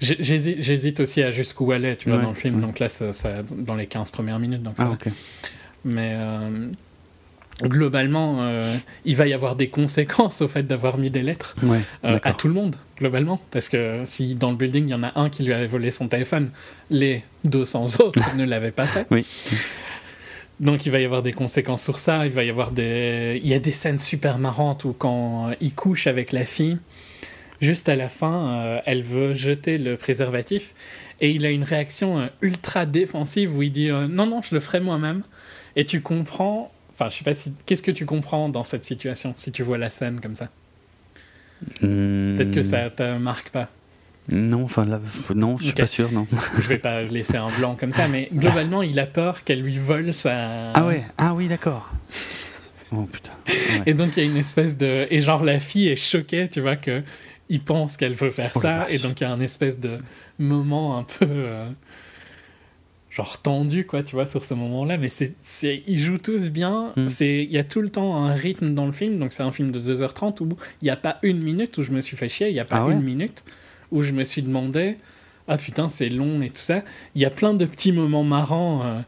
[0.00, 2.62] J'hésite aussi à jusqu'où est, tu vois, dans le film.
[2.62, 4.62] Donc là, ça, dans les 15 premières minutes.
[4.62, 5.10] Donc ça, ah,
[5.84, 6.16] Mais
[7.62, 11.54] globalement, euh, il va y avoir des conséquences au fait d'avoir mis des lettres
[12.04, 13.40] euh, à tout le monde, globalement.
[13.50, 15.90] Parce que si dans le building, il y en a un qui lui avait volé
[15.90, 16.50] son téléphone,
[16.90, 19.06] les 200 autres ne l'avaient pas fait.
[20.60, 22.26] Donc il va y avoir des conséquences sur ça.
[22.26, 25.72] Il va y avoir des, il y a des scènes super marrantes où quand il
[25.72, 26.78] couche avec la fille,
[27.60, 30.74] juste à la fin, euh, elle veut jeter le préservatif
[31.22, 34.80] et il a une réaction ultra défensive où il dit non non je le ferai
[34.80, 35.22] moi-même.
[35.76, 37.54] Et tu comprends Enfin, je sais pas si.
[37.64, 40.48] Qu'est-ce que tu comprends dans cette situation si tu vois la scène comme ça?
[41.80, 43.68] Peut-être que ça te marque pas.
[44.30, 44.86] Non, enfin
[45.34, 46.26] non, je suis pas sûr, non.
[46.58, 49.78] je vais pas laisser un blanc comme ça, mais globalement, il a peur qu'elle lui
[49.78, 50.72] vole sa.
[50.72, 51.90] Ah ouais, ah oui, d'accord.
[52.92, 53.32] Oh putain.
[53.86, 56.60] Et donc il y a une espèce de et genre la fille est choquée, tu
[56.60, 57.02] vois que
[57.48, 59.98] il pense qu'elle veut faire oh ça, et donc il y a un espèce de
[60.38, 61.26] moment un peu.
[61.26, 61.70] Euh,
[63.20, 66.92] genre tendu quoi tu vois sur ce moment là mais c'est ils jouent tous bien
[66.96, 67.08] mm.
[67.08, 69.50] c'est il y a tout le temps un rythme dans le film donc c'est un
[69.50, 72.30] film de 2h30 où il n'y a pas une minute où je me suis fait
[72.30, 73.44] chier il n'y a pas ah une minute
[73.90, 74.96] où je me suis demandé
[75.48, 76.82] ah putain c'est long et tout ça
[77.14, 79.00] il y a plein de petits moments marrants euh.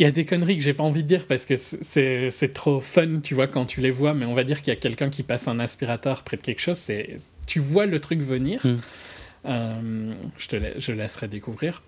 [0.00, 2.80] il y a des conneries que j'ai pas envie de dire parce que c'est trop
[2.80, 5.10] fun, tu vois, quand tu les vois, mais on va dire qu'il y a quelqu'un
[5.10, 7.16] qui passe un aspirateur près de quelque chose, c'est
[7.46, 8.60] tu vois le truc venir.
[8.64, 8.76] Mm.
[9.46, 11.82] Euh, je te je laisserai découvrir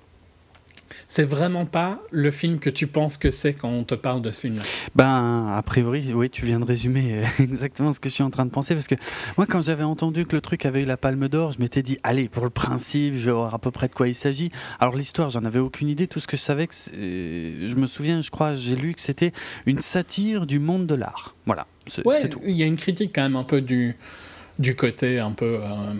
[1.10, 4.30] c'est vraiment pas le film que tu penses que c'est quand on te parle de
[4.30, 4.62] ce film-là.
[4.94, 8.46] Ben, a priori, oui, tu viens de résumer exactement ce que je suis en train
[8.46, 8.74] de penser.
[8.74, 8.94] Parce que
[9.36, 11.98] moi, quand j'avais entendu que le truc avait eu la palme d'or, je m'étais dit,
[12.04, 14.52] allez, pour le principe, je vais voir à peu près de quoi il s'agit.
[14.78, 16.06] Alors, l'histoire, j'en avais aucune idée.
[16.06, 19.32] Tout ce que je savais, que je me souviens, je crois, j'ai lu que c'était
[19.66, 21.34] une satire du monde de l'art.
[21.44, 22.40] Voilà, c'est tout.
[22.46, 23.96] Il y a une critique quand même un peu du,
[24.60, 25.58] du côté un peu.
[25.60, 25.94] Euh,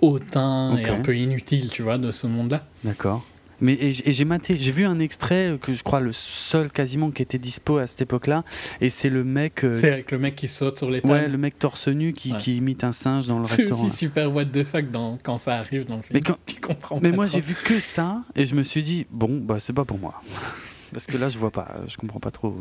[0.00, 2.64] hautain et un peu inutile, tu vois, de ce monde-là.
[2.84, 3.24] D'accord.
[3.64, 7.38] Mais et j'ai j'ai vu un extrait que je crois le seul quasiment qui était
[7.38, 8.44] dispo à cette époque-là,
[8.82, 9.64] et c'est le mec.
[9.64, 11.14] Euh, c'est avec le mec qui saute sur les tables.
[11.14, 13.74] Ouais, le mec torse nu qui, qui imite un singe dans le restaurant.
[13.74, 16.12] C'est aussi super what the fuck dans, quand ça arrive dans le film.
[16.12, 19.06] Mais, quand, tu comprends mais moi j'ai vu que ça et je me suis dit
[19.10, 20.20] bon bah c'est pas pour moi
[20.92, 22.54] parce que là je vois pas, je comprends pas trop.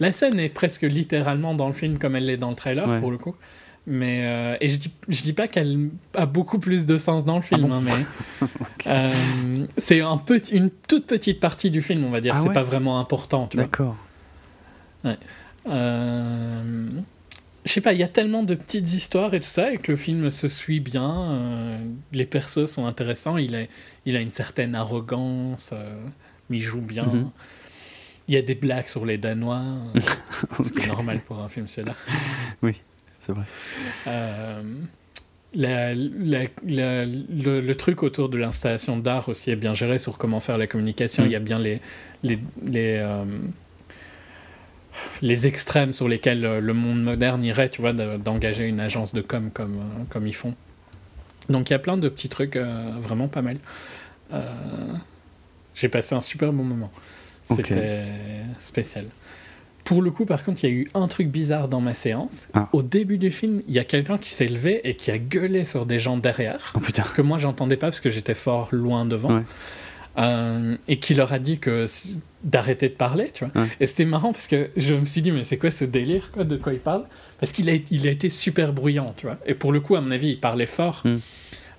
[0.00, 3.10] La scène est presque littéralement dans le film comme elle l'est dans le trailer pour
[3.10, 3.36] le coup.
[3.86, 7.36] Mais, euh, et je dis, je dis pas qu'elle a beaucoup plus de sens dans
[7.36, 8.46] le film, ah hein, mais
[8.86, 12.34] euh, c'est un petit, une toute petite partie du film, on va dire.
[12.36, 13.48] Ah c'est pas vraiment important.
[13.54, 13.96] D'accord.
[15.02, 15.16] Ouais.
[15.68, 16.88] Euh,
[17.64, 19.92] je sais pas, il y a tellement de petites histoires et tout ça, et que
[19.92, 21.78] le film se suit bien.
[22.12, 23.38] les persos sont intéressants.
[23.38, 23.62] Il a,
[24.04, 25.72] il a une certaine arrogance,
[26.48, 27.06] mais il joue bien.
[27.06, 27.30] Mhm.
[28.28, 29.64] Il y a des blagues sur les Danois,
[30.62, 31.96] c'est normal pour un film, celui-là.
[32.62, 32.80] Oui
[33.20, 33.44] c'est vrai.
[34.06, 34.62] Euh,
[35.54, 36.46] le,
[37.74, 41.24] truc autour de l'installation d'art aussi est bien géré sur comment faire la communication.
[41.24, 41.80] Il y a bien les,
[42.22, 43.24] les, les, euh,
[45.22, 49.50] les, extrêmes sur lesquels le monde moderne irait, tu vois, d'engager une agence de com
[49.52, 50.54] comme, comme ils font.
[51.48, 53.58] Donc il y a plein de petits trucs euh, vraiment pas mal.
[55.74, 56.92] J'ai passé un super bon moment.
[57.44, 58.06] C'était
[58.58, 59.06] spécial.
[59.84, 62.48] Pour le coup, par contre, il y a eu un truc bizarre dans ma séance.
[62.54, 62.68] Ah.
[62.72, 65.64] Au début du film, il y a quelqu'un qui s'est levé et qui a gueulé
[65.64, 66.72] sur des gens derrière.
[66.76, 66.80] Oh,
[67.14, 69.42] que moi, j'entendais pas parce que j'étais fort loin devant.
[70.18, 71.86] Euh, et qui leur a dit que
[72.42, 73.66] d'arrêter de parler, tu vois.
[73.78, 76.44] Et c'était marrant parce que je me suis dit, mais c'est quoi ce délire, quoi,
[76.44, 77.04] de quoi il parle?
[77.38, 79.38] Parce qu'il a, il a été super bruyant, tu vois.
[79.46, 81.02] Et pour le coup, à mon avis, il parlait fort.
[81.04, 81.18] Hmm.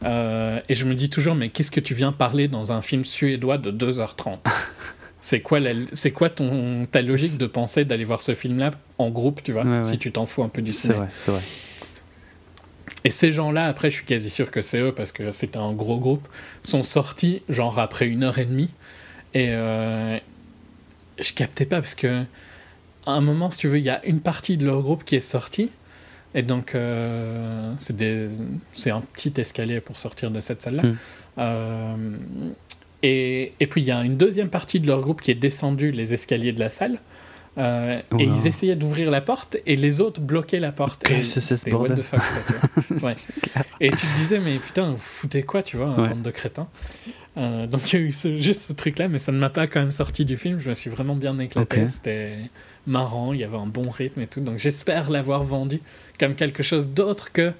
[0.03, 3.05] Euh, et je me dis toujours, mais qu'est-ce que tu viens parler dans un film
[3.05, 4.39] suédois de 2h30
[5.22, 5.60] C'est quoi,
[5.93, 9.84] c'est quoi ton, ta logique de penser d'aller voir ce film-là en groupe, tu vois,
[9.84, 11.41] si tu t'en fous un peu du cinéma C'est vrai,
[13.03, 15.73] Et ces gens-là, après, je suis quasi sûr que c'est eux, parce que c'était un
[15.73, 16.27] gros groupe,
[16.64, 18.69] sont sortis, genre, après une heure et demie.
[19.34, 20.18] Et euh,
[21.19, 22.23] je captais pas, parce que
[23.06, 25.15] à un moment, si tu veux, il y a une partie de leur groupe qui
[25.15, 25.72] est sortie.
[26.34, 27.73] Et donc, euh,
[28.73, 30.84] c'est un petit escalier pour sortir de cette salle-là.
[30.84, 30.98] Hmm.
[31.38, 32.18] Euh,
[33.03, 36.13] et, puis il y a une deuxième partie de leur groupe qui est descendu les
[36.13, 36.99] escaliers de la salle
[37.57, 41.09] Euh, et ils essayaient d'ouvrir la porte et les autres bloquaient la porte.
[41.11, 42.21] et c'était what the fuck.
[43.03, 43.15] ouais.
[43.81, 46.69] Et tu te disais, mais putain, vous foutez quoi, tu vois, un bande de crétins.
[47.37, 49.81] Euh, donc il y a eu juste ce truc-là, mais ça ne m'a pas quand
[49.81, 50.59] même sorti du film.
[50.59, 51.89] Je me suis vraiment bien éclaté.
[51.89, 52.37] C'était
[52.87, 54.39] marrant, il y avait un bon rythme et tout.
[54.39, 55.81] Donc j'espère l'avoir vendu
[56.19, 57.51] comme quelque chose d'autre que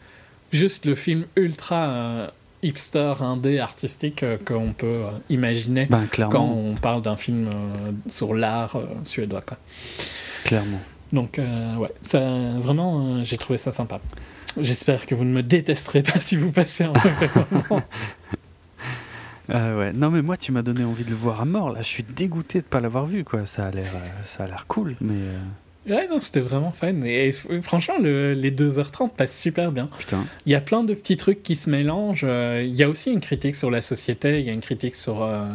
[0.51, 2.27] juste le film ultra euh,
[2.64, 7.50] hipster, indé, artistique euh, qu'on peut euh, imaginer ben, quand on parle d'un film
[8.08, 9.42] sur l'art suédois.
[9.42, 9.58] Quoi.
[10.44, 10.82] Clairement.
[11.14, 12.20] Donc ouais, ça,
[12.58, 14.00] vraiment, j'ai trouvé ça sympa.
[14.58, 16.94] J'espère que vous ne me détesterez pas si vous passez un
[17.52, 17.84] moment.
[19.80, 19.94] ouais.
[19.94, 21.82] Non mais moi tu m'as donné envie de le voir à mort là.
[21.82, 23.46] Je suis dégoûté de pas l'avoir vu quoi.
[23.46, 23.92] Ça a l'air,
[24.26, 24.96] ça a l'air cool.
[25.02, 25.16] Mais
[25.90, 27.02] Ouais, non, c'était vraiment fun.
[27.06, 27.32] Et,
[27.64, 29.90] franchement, les 2h30 passent super bien.
[29.98, 30.26] Putain.
[30.45, 32.26] Il y a plein de petits trucs qui se mélangent.
[32.28, 34.95] Euh, il y a aussi une critique sur la société, il y a une critique
[34.95, 35.48] sur, euh,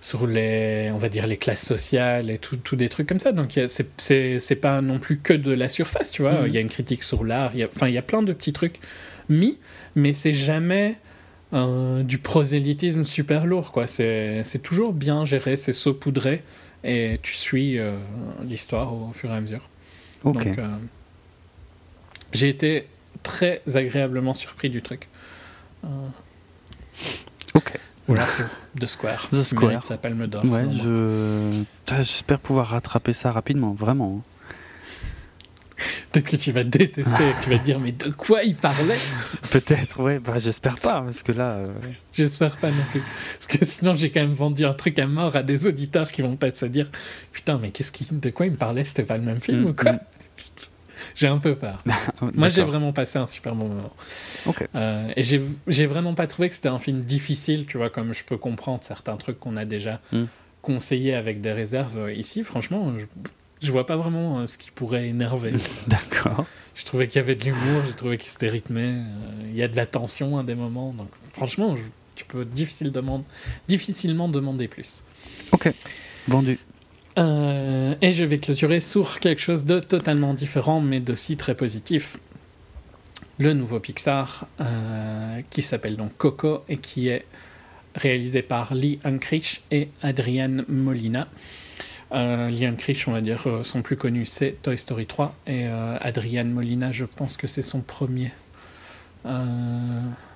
[0.00, 3.30] sur les, on va dire, les classes sociales et tout, des trucs comme ça.
[3.30, 6.40] Donc, c'est pas non plus que de la surface, tu vois.
[6.40, 6.46] Mhm.
[6.48, 7.52] Il y a une critique sur l'art.
[7.72, 8.80] Enfin, il y a plein de petits trucs
[9.28, 9.58] mis,
[9.94, 10.96] mais c'est jamais.
[11.52, 13.86] Euh, du prosélytisme super lourd, quoi.
[13.86, 16.42] C'est toujours bien géré, c'est saupoudré
[16.84, 17.96] et tu suis euh,
[18.42, 19.68] l'histoire au fur et à mesure.
[20.22, 20.76] Donc, euh,
[22.32, 22.86] j'ai été
[23.22, 25.08] très agréablement surpris du truc.
[25.84, 25.88] Euh,
[27.54, 27.78] ok.
[28.06, 28.46] Voilà pour
[28.80, 29.28] The Square.
[29.30, 29.82] The Square.
[29.82, 30.44] Ça s'appelle d'or.
[30.44, 31.64] Ouais, je...
[31.88, 34.22] j'espère pouvoir rattraper ça rapidement, vraiment.
[36.12, 38.98] Peut-être que tu vas détester, tu vas te dire mais de quoi il parlait?
[39.50, 41.56] Peut-être, ouais, bah, j'espère pas, parce que là...
[41.56, 41.66] Euh,
[42.12, 43.02] j'espère pas non plus.
[43.38, 46.22] Parce que sinon j'ai quand même vendu un truc à mort à des auditeurs qui
[46.22, 46.90] vont peut-être se dire
[47.32, 49.66] putain mais qu'est-ce qui, de quoi il me parlait, c'était pas le même film mm,
[49.66, 50.00] ou quoi mm.
[51.16, 51.82] J'ai un peu peur.
[52.34, 53.92] Moi j'ai vraiment passé un super bon moment.
[54.74, 58.24] Euh, et j'ai vraiment pas trouvé que c'était un film difficile, tu vois, comme je
[58.24, 60.24] peux comprendre certains trucs qu'on a déjà mm.
[60.62, 62.42] conseillés avec des réserves euh, ici.
[62.42, 63.04] Franchement, je
[63.64, 65.54] je vois pas vraiment euh, ce qui pourrait énerver.
[65.86, 66.46] D'accord.
[66.74, 68.82] Je trouvais qu'il y avait de l'humour, j'ai trouvé qu'il c'était rythmé.
[68.82, 69.02] Euh,
[69.48, 70.92] il y a de la tension à des moments.
[70.92, 71.74] Donc, franchement,
[72.14, 72.92] tu peux difficile
[73.68, 75.02] difficilement demander plus.
[75.52, 75.72] Ok,
[76.28, 76.58] vendu.
[77.16, 82.18] Euh, et je vais clôturer sur quelque chose de totalement différent, mais d'aussi très positif.
[83.38, 84.46] Le nouveau Pixar,
[85.50, 87.24] qui s'appelle donc Coco et qui est
[87.96, 91.28] réalisé par Lee Unkrich et Adrienne Molina.
[92.14, 92.76] Euh, Liam
[93.08, 95.34] on va dire, euh, son plus connu, c'est Toy Story 3.
[95.46, 98.32] Et euh, Adrian Molina, je pense que c'est son premier.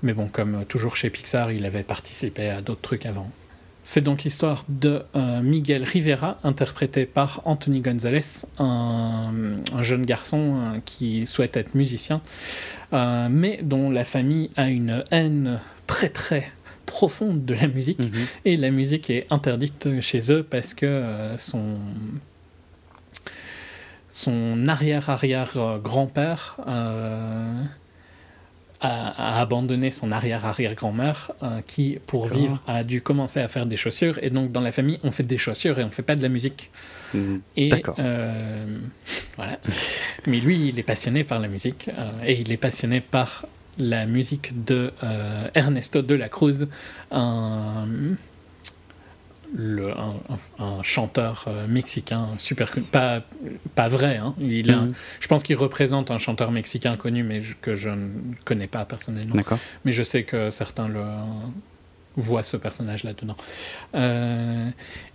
[0.03, 3.31] mais bon, comme toujours chez Pixar, il avait participé à d'autres trucs avant.
[3.83, 5.03] C'est donc l'histoire de
[5.43, 9.33] Miguel Rivera, interprété par Anthony Gonzalez, un,
[9.81, 12.21] jeune garçon qui souhaite être musicien,
[12.93, 16.51] mais dont la famille a une haine très très
[16.89, 17.99] profonde de la musique.
[17.99, 18.27] Mhm.
[18.45, 21.77] Et la musique est interdite chez eux parce que euh, son,
[24.09, 27.63] son arrière-arrière-grand-père euh,
[28.81, 34.19] a, abandonné son arrière-arrière-grand-mère euh, qui, pour vivre, a dû commencer à faire des chaussures.
[34.23, 36.31] Et donc, dans la famille, on fait des chaussures et on fait pas de la
[36.31, 36.71] musique.
[37.13, 37.43] Mhm.
[37.59, 37.69] Et
[39.37, 39.59] voilà.
[40.27, 41.91] Mais lui, il est passionné par la musique
[42.25, 43.45] et il est passionné par
[43.79, 46.67] la musique de euh, Ernesto de la Cruz,
[47.11, 47.87] un,
[49.55, 49.93] le,
[50.59, 53.23] un, chanteur euh, mexicain super pas
[53.75, 54.17] pas vrai.
[54.17, 54.35] Hein.
[54.39, 54.93] Il mhm.
[55.21, 58.09] je pense qu'il représente un chanteur mexicain connu, mais que je ne
[58.45, 59.37] connais pas personnellement.
[59.85, 61.05] Mais je sais que certains le
[62.17, 63.37] voient ce personnage là-dedans.
[63.95, 64.69] Euh,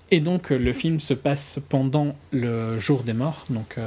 [0.09, 3.77] et donc le film se passe pendant le jour des morts, donc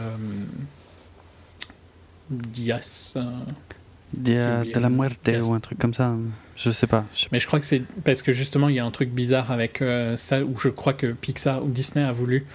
[2.31, 3.15] Dias.
[3.15, 3.76] Dia
[4.16, 6.14] de la muerte ou un truc comme ça.
[6.56, 7.05] Je sais pas.
[7.32, 9.82] Mais je crois que c'est parce que justement il y a un truc bizarre avec
[9.82, 12.47] euh, ça où je crois que Pixar ou Disney a voulu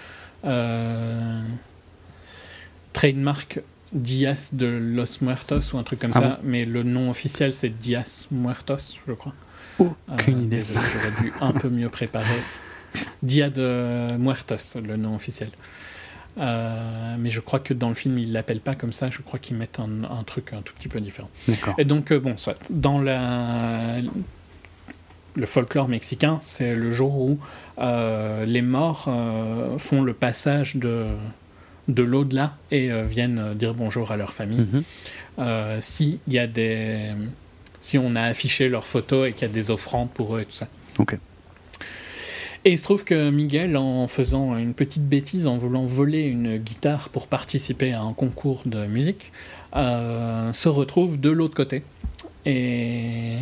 [0.44, 1.42] euh,
[2.94, 3.62] trademark
[3.94, 7.70] Dias de Los Muertos ou un truc comme ah ça, mais le nom officiel c'est
[7.70, 9.34] Dias Muertos, je crois.
[9.80, 10.64] Aucune euh, idée.
[10.64, 12.42] J'aurais dû un peu mieux préparer.
[13.22, 15.50] Dia de Muertos, le nom officiel.
[16.38, 19.10] Euh, mais je crois que dans le film, ils l'appellent pas comme ça.
[19.10, 21.30] Je crois qu'ils mettent un, truc un tout petit peu différent.
[21.78, 22.58] Et donc, euh, bon, soit.
[22.70, 23.98] Dans la,
[25.36, 27.40] le folklore mexicain, c'est le jour où
[27.80, 29.10] euh, les morts
[29.78, 31.08] font le passage de,
[31.88, 34.68] de l'au-delà et viennent dire bonjour à leur famille.
[35.38, 35.82] Mhm.
[35.82, 37.12] si y a des,
[37.80, 40.46] si on a affiché leurs photos et qu'il y a des offrandes pour eux et
[40.46, 40.68] tout ça.
[40.98, 41.18] Ok.
[42.64, 46.58] Et il se trouve que Miguel, en faisant une petite bêtise, en voulant voler une
[46.58, 49.32] guitare pour participer à un concours de musique,
[49.76, 51.82] euh, se retrouve de l'autre côté.
[52.46, 53.38] Et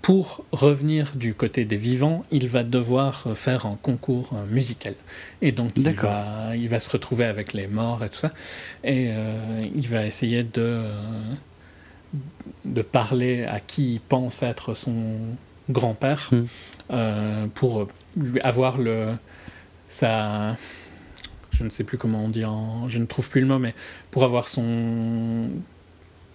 [0.00, 4.94] pour revenir du côté des vivants, il va devoir faire un concours musical.
[5.42, 8.32] Et donc, il va, il va, se retrouver avec les morts et tout ça.
[8.82, 9.10] Et
[9.74, 10.84] il va essayer de,
[12.64, 15.36] de parler à qui il pense être son
[15.68, 17.48] grand-père hmm.
[17.54, 17.88] pour
[18.42, 19.14] avoir le,
[19.88, 20.56] sa
[21.58, 23.74] je ne sais plus comment on dit, en, je ne trouve plus le mot, mais
[24.12, 25.50] pour avoir son.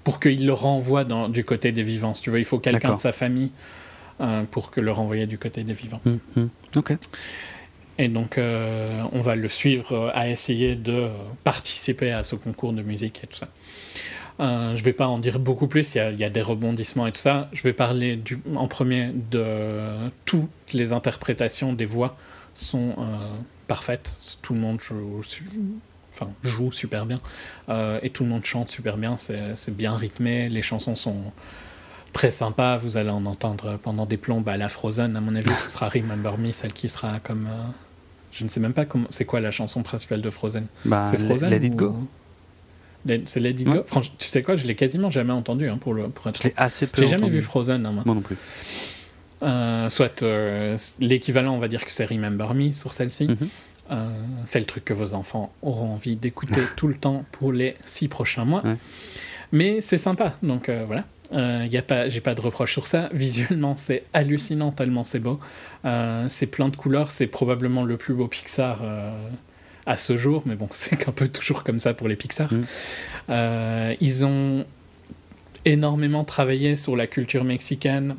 [0.04, 2.12] pour qu'il le renvoie dans, du côté des vivants.
[2.12, 3.52] tu veux, il faut quelqu'un de sa famille
[4.20, 6.02] euh, pour que le renvoyer du côté des vivants.
[6.06, 6.50] Hum, hum.
[6.76, 6.94] Ok.
[8.00, 11.08] Et donc, euh, on va le suivre euh, à essayer de
[11.44, 13.48] participer à ce concours de musique et tout ça.
[14.40, 17.20] Je ne vais pas en dire beaucoup plus, il y, a, des rebondissements et tout
[17.20, 17.50] ça.
[17.54, 22.18] Je vais parler du, en premier de toutes les interprétations des voix
[22.56, 22.96] sont
[23.68, 24.38] parfaite.
[24.42, 25.22] Tout le monde joue,
[26.12, 27.18] enfin, joue super bien.
[27.70, 29.18] Euh, et tout le monde chante super bien.
[29.18, 30.50] C'est bien rythmé.
[30.50, 31.32] Les chansons sont
[32.12, 32.78] très sympas.
[32.78, 35.16] Vous allez en entendre pendant des plombs à la Frozen.
[35.16, 37.48] À mon avis, ce sera Remember Me, celle qui sera comme.
[37.48, 37.64] Euh,
[38.32, 39.08] je ne sais même pas comment.
[39.10, 40.68] C'est quoi la chanson principale de Frozen?
[40.86, 41.96] Bah, C'est Frozen Let It Go.
[43.26, 43.84] C'est Let It Go.
[43.84, 46.42] Franchement, tu sais quoi Je l'ai quasiment jamais entendu hein, pour, le, pour être.
[46.56, 47.02] assez peu.
[47.02, 47.86] J'ai jamais vu Frozen.
[47.86, 48.04] Hein, moi.
[48.06, 48.38] moi non plus.
[49.44, 53.28] Euh, soit euh, l'équivalent, on va dire que c'est Remember Me sur celle-ci.
[53.28, 53.38] Mhm.
[53.92, 54.10] Euh,
[54.46, 58.08] c'est le truc que vos enfants auront envie d'écouter tout le temps pour les six
[58.08, 58.64] prochains mois.
[59.52, 61.06] Mais c'est sympa, donc voilà.
[61.32, 63.10] Il a pas, j'ai pas de reproche sur ça.
[63.12, 65.40] Visuellement, c'est hallucinant tellement c'est beau.
[66.28, 67.12] c'est plein de couleurs.
[67.12, 68.82] C'est probablement le plus beau Pixar
[69.86, 72.50] à ce jour, mais bon, c'est un peu toujours comme ça pour les Pixar.
[72.52, 73.96] Mhm.
[74.02, 74.66] ils ont
[75.66, 78.16] énormément travaillé sur la culture mexicaine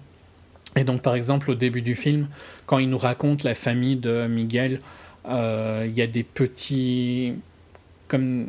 [0.76, 2.28] et donc, par exemple, au début du film,
[2.66, 4.80] quand il nous raconte la famille de Miguel,
[5.28, 7.34] euh, il y a des petits.
[8.08, 8.48] Comme,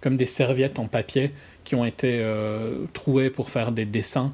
[0.00, 1.30] comme des serviettes en papier
[1.62, 4.32] qui ont été euh, trouées pour faire des dessins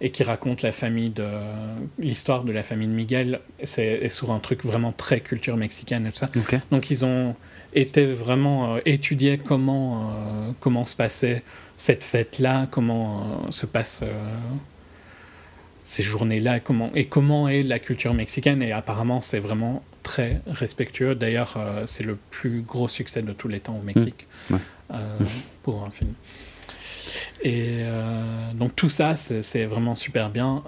[0.00, 1.26] et qui racontent la famille de
[1.98, 3.40] l'histoire de la famille de Miguel.
[3.64, 6.28] C'est sur un truc vraiment très culture mexicaine et tout ça.
[6.70, 7.34] Donc, ils ont
[7.76, 10.12] été vraiment euh, étudier comment,
[10.60, 11.42] comment se passait
[11.76, 14.02] cette fête-là, comment se passe
[15.86, 18.60] ces journées-là comment, et comment est la culture mexicaine.
[18.60, 21.14] Et apparemment, c'est vraiment très respectueux.
[21.14, 24.56] D'ailleurs, euh, c'est le plus gros succès de tous les temps au Mexique mmh.
[24.92, 25.18] Euh,
[25.64, 26.12] pour un film.
[27.42, 30.62] Et euh, donc tout ça, c'est vraiment super bien.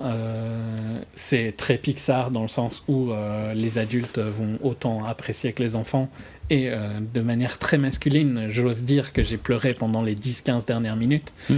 [1.14, 3.12] c'est très Pixar dans le sens où
[3.54, 6.08] les adultes vont autant apprécier que les enfants.
[6.50, 6.70] Et
[7.14, 11.34] de manière très masculine, j'ose dire que j'ai pleuré pendant les 10-15 dernières minutes.
[11.50, 11.54] Mmh.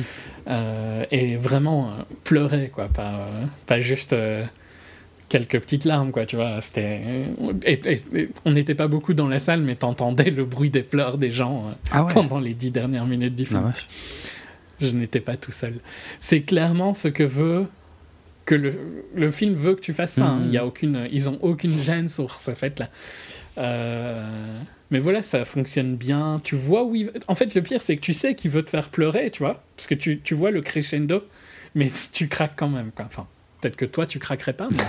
[0.49, 4.17] Euh, et vraiment euh, pleurer, quoi, pas, euh, pas juste
[5.29, 6.61] quelques petites larmes, quoi, tu vois.
[6.61, 7.01] C'était,
[8.45, 11.75] on n'était pas beaucoup dans la salle, mais t'entendais le bruit des pleurs des gens
[11.93, 13.73] ah pendant les dix dernières minutes du film.
[13.73, 13.79] Ah
[14.81, 15.75] Je n'étais pas tout seul.
[16.19, 17.67] C'est clairement ce que veut
[18.45, 18.75] que le,
[19.15, 20.27] le film veut que tu fasses ça.
[20.27, 20.43] Hein.
[20.47, 22.89] Il y a aucune, ils ont aucune gêne sur ce fait-là.
[23.59, 24.61] Euh,
[24.91, 26.41] mais voilà, ça fonctionne bien.
[26.43, 27.11] Tu vois où il...
[27.29, 29.63] En fait, le pire, c'est que tu sais qu'il veut te faire pleurer, tu vois.
[29.77, 31.25] Parce que tu, tu vois le crescendo,
[31.75, 32.91] mais tu craques quand même.
[32.91, 33.07] Quoi.
[33.07, 33.27] Enfin,
[33.61, 34.85] peut-être que toi, tu craquerais pas, mais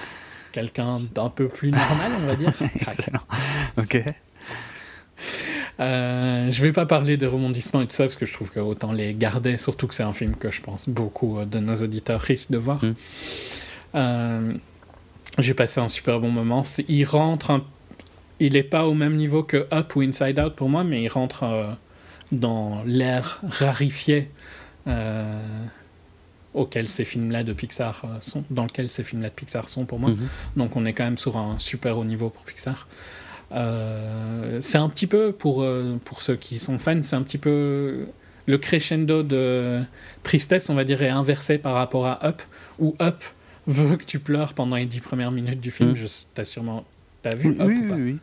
[0.52, 2.52] quelqu'un d'un peu plus normal, on va dire,
[3.78, 4.02] Ok.
[5.78, 8.60] Euh, je vais pas parler de rebondissements et tout ça parce que je trouve que
[8.60, 12.20] autant les garder, surtout que c'est un film que je pense beaucoup de nos auditeurs
[12.20, 12.82] risquent de voir.
[12.82, 12.94] Mm.
[13.94, 14.54] Euh,
[15.38, 16.64] j'ai passé un super bon moment.
[16.88, 17.64] Il rentre un
[18.40, 21.08] il n'est pas au même niveau que Up ou Inside Out pour moi, mais il
[21.08, 21.70] rentre euh,
[22.32, 24.30] dans l'ère rarifié
[24.86, 25.64] euh,
[26.54, 29.98] auquel ces films-là de Pixar euh, sont, dans lequel ces films-là de Pixar sont pour
[29.98, 30.10] moi.
[30.10, 30.28] Mhm.
[30.56, 32.88] Donc on est quand même sur un super haut niveau pour Pixar.
[33.50, 35.66] c'est un petit peu pour
[36.04, 38.06] pour ceux qui sont fans, c'est un petit peu
[38.46, 39.82] le crescendo de
[40.22, 42.42] tristesse, on va dire, est inversé par rapport à Up,
[42.78, 43.24] où Up
[43.66, 45.90] veut que tu pleures pendant les dix premières minutes du film.
[45.90, 45.96] Mhm.
[45.96, 46.84] Je t'as sûrement
[47.26, 48.18] T'as vu oui, oui, oui,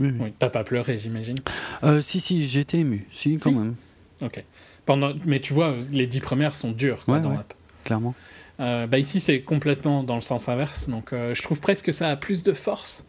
[0.00, 0.32] oui, oui.
[0.38, 1.38] T'as pas pleuré, j'imagine
[1.82, 3.08] euh, Si, si, été ému.
[3.10, 3.76] Si, quand même.
[4.20, 4.44] Ok.
[4.84, 5.14] Pendant...
[5.24, 7.42] Mais tu vois, les dix premières sont dures quoi, dans
[7.84, 8.14] Clairement.
[8.60, 10.90] Euh, bah ici, c'est complètement dans le sens inverse.
[10.90, 13.06] Donc, euh, je trouve presque que ça a plus de force.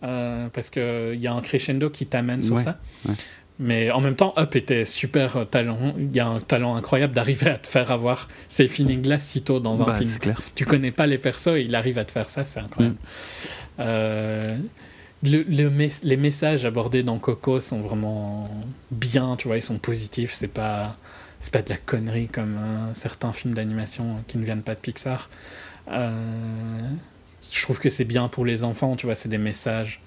[0.00, 2.78] parce qu'il y a un crescendo qui t'amène sur ça.
[3.58, 5.94] Mais en même temps, Up était super talent.
[5.98, 9.58] Il y a un talent incroyable d'arriver à te faire avoir ces feelings-là si tôt
[9.58, 10.16] dans un bah, film.
[10.18, 10.40] Clair.
[10.54, 12.96] Tu connais pas les persos et il arrive à te faire ça, c'est incroyable.
[12.96, 13.06] Mm.
[13.78, 14.56] Euh,
[15.22, 18.50] les messages abordés dans Coco sont vraiment
[18.90, 20.96] bien, tu vois, ils sont positifs, c'est pas,
[21.40, 22.58] c'est pas de la connerie comme
[22.92, 25.28] certains films d'animation qui ne viennent pas de Pixar.
[25.90, 26.90] Euh,
[27.52, 30.00] je trouve que c'est bien pour les enfants, tu vois, c'est des messages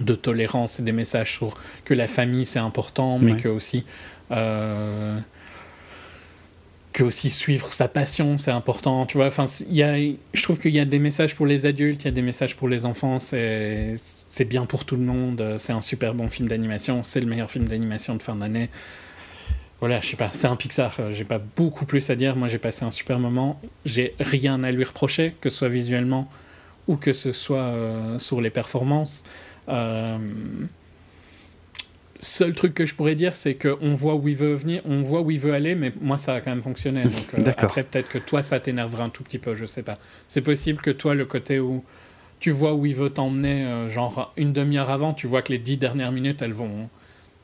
[0.00, 1.54] de tolérance, c'est des messages sur
[1.84, 3.84] que la famille c'est important, mais que aussi
[4.30, 5.18] euh,
[6.92, 9.06] que aussi suivre sa passion, c'est important.
[9.06, 12.02] Tu vois, enfin, y a, je trouve qu'il y a des messages pour les adultes,
[12.02, 13.18] il y a des messages pour les enfants.
[13.18, 13.98] C'est
[14.46, 15.56] bien pour tout le monde.
[15.58, 17.02] C'est un super bon film d'animation.
[17.02, 18.68] C'est le meilleur film d'animation de fin d'année.
[19.80, 20.96] Voilà, je sais pas, c'est un Pixar.
[21.10, 22.36] J'ai pas beaucoup plus à dire.
[22.36, 23.60] Moi, j'ai passé un super moment.
[23.84, 26.28] J'ai rien à lui reprocher, que ce soit visuellement
[26.88, 29.24] ou que ce soit euh, sur les performances.
[29.68, 30.18] Euh,
[32.22, 35.20] seul truc que je pourrais dire, c'est qu'on voit où il veut venir, on voit
[35.20, 37.02] où il veut aller, mais moi, ça a quand même fonctionné.
[37.02, 39.98] Donc, euh, après, peut-être que toi, ça t'énervera un tout petit peu, je sais pas.
[40.28, 41.84] C'est possible que toi, le côté où
[42.38, 45.58] tu vois où il veut t'emmener, euh, genre une demi-heure avant, tu vois que les
[45.58, 46.88] dix dernières minutes, elles vont.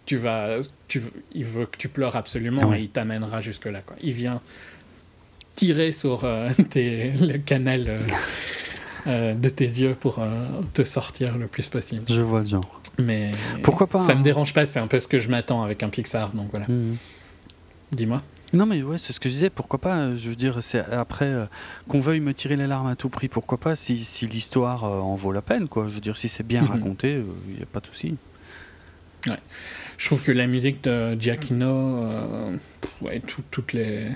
[0.07, 1.03] Tu vas, tu,
[1.35, 3.83] il veut que tu pleures absolument ah et il t'amènera jusque-là.
[3.83, 3.97] Quoi.
[4.01, 4.41] Il vient
[5.55, 7.99] tirer sur euh, le canal
[9.07, 10.21] de tes yeux pour
[10.75, 12.05] te sortir le plus possible.
[12.09, 12.79] Je vois le genre.
[12.99, 14.23] Mais pourquoi pas Ça me hein.
[14.23, 16.67] dérange pas, c'est un peu ce que je m'attends avec un Pixar, donc voilà.
[16.69, 16.97] Mhm.
[17.93, 18.23] Dis-moi.
[18.53, 19.51] Non mais ouais, c'est ce que je disais.
[19.51, 21.45] Pourquoi pas euh, Je veux dire, c'est après euh,
[21.87, 23.29] qu'on veuille me tirer les larmes à tout prix.
[23.29, 25.89] Pourquoi pas Si, si l'histoire euh, en vaut la peine, quoi.
[25.89, 26.69] Je veux dire, si c'est bien mhm.
[26.69, 28.17] raconté, il n'y a pas de souci.
[29.29, 29.37] Ouais.
[29.97, 32.07] Je trouve que la musique de Giacchino,
[33.03, 33.21] ouais,
[33.51, 34.07] toutes les,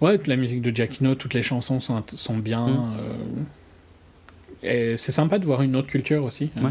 [0.00, 2.66] ouais, la musique de Giacchino, toutes les chansons sont, sont bien.
[2.66, 3.46] Mhm.
[4.62, 6.50] et c'est sympa de voir une autre culture aussi.
[6.56, 6.70] Ouais.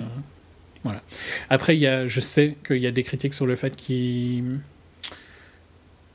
[0.83, 1.01] Voilà.
[1.49, 4.59] Après, y a, je sais qu'il y a des critiques sur le fait qu'il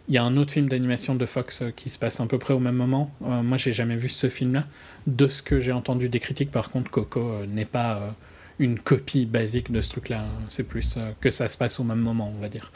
[0.08, 2.54] y a un autre film d'animation de Fox euh, qui se passe à peu près
[2.54, 3.10] au même moment.
[3.24, 4.66] Euh, moi, j'ai jamais vu ce film-là.
[5.06, 8.14] De ce que j'ai entendu des critiques, par contre, Coco euh, n'est pas
[8.58, 10.26] une copie basique de ce truc-là.
[10.48, 12.70] C'est plus que ça se passe au même moment, on va dire.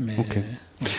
[0.00, 0.16] Mais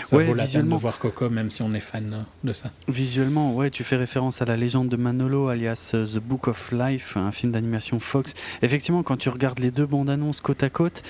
[0.04, 2.72] ça vaut la peine de voir Coco, même si on est fan de ça.
[2.88, 6.72] Visuellement, ouais, tu fais référence à la légende de Manolo, alias euh, The Book of
[6.72, 8.34] Life, un film d'animation Fox.
[8.62, 11.02] Effectivement, quand tu regardes les deux bandes annonces côte à côte,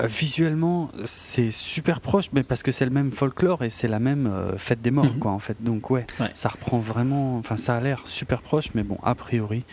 [0.00, 3.98] euh, visuellement, c'est super proche, mais parce que c'est le même folklore et c'est la
[3.98, 5.18] même euh, fête des morts, mhm.
[5.18, 5.56] quoi, en fait.
[5.60, 7.36] Donc, ouais, ça reprend vraiment.
[7.38, 9.64] Enfin, ça a l'air super proche, mais bon, a priori.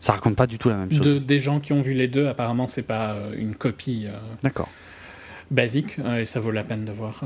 [0.00, 1.00] Ça raconte pas du tout la même chose.
[1.00, 4.06] De, des gens qui ont vu les deux, apparemment, c'est pas une copie.
[4.42, 4.68] D'accord
[5.50, 7.24] basique et ça vaut la peine de voir.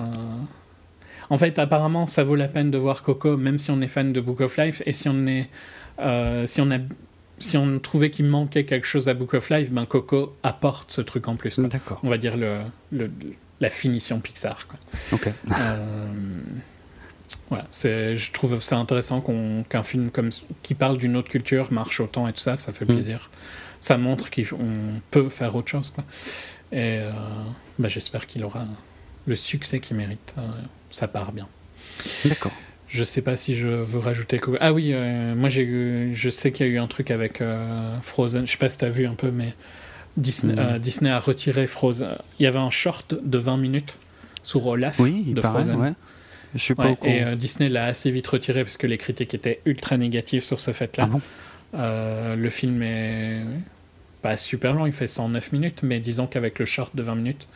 [1.31, 4.13] En fait, apparemment, ça vaut la peine de voir Coco, même si on est fan
[4.13, 5.49] de Book of Life et si on est,
[5.99, 6.79] euh, si on a,
[7.39, 11.01] si on trouvait qu'il manquait quelque chose à Book of Life, ben Coco apporte ce
[11.01, 11.59] truc en plus.
[11.59, 12.01] D'accord.
[12.03, 13.11] On va dire le, le,
[13.61, 14.67] la finition Pixar.
[14.67, 14.79] Quoi.
[15.13, 15.31] Ok.
[15.51, 15.77] Euh,
[17.49, 19.25] voilà, je trouve ça intéressant
[19.69, 20.31] qu'un film comme
[20.63, 22.89] qui parle d'une autre culture marche autant et tout ça, ça fait mm.
[22.89, 23.31] plaisir.
[23.81, 25.91] Ça montre qu'on peut faire autre chose.
[25.91, 26.05] Quoi.
[26.73, 27.13] Et euh,
[27.79, 28.65] bah, j'espère qu'il aura
[29.27, 30.35] le succès qu'il mérite.
[30.39, 30.43] Euh,
[30.91, 31.47] ça part bien.
[32.25, 32.53] D'accord.
[32.89, 34.41] Je sais pas si je veux rajouter.
[34.61, 37.43] Ah oui, euh, moi j'ai je sais qu'il y a eu un truc avec
[38.03, 38.47] Frozen.
[38.47, 39.55] Je sais pas si tu as vu un peu, mais
[40.17, 40.79] Disney.
[40.79, 42.19] Disney, a retiré Frozen.
[42.39, 43.97] Il y avait un short de 20 minutes
[44.43, 45.81] sur Olaf oui, il de paraît, Frozen.
[45.81, 45.93] Ouais.
[46.55, 49.97] Je suis pas Et Disney l'a assez vite retiré parce que les critiques étaient ultra
[49.97, 51.09] négatives sur ce fait-là.
[51.73, 53.43] Ah le film est
[54.23, 57.49] pas super long, il fait 109 minutes, mais disons qu'avec le short de 20 minutes,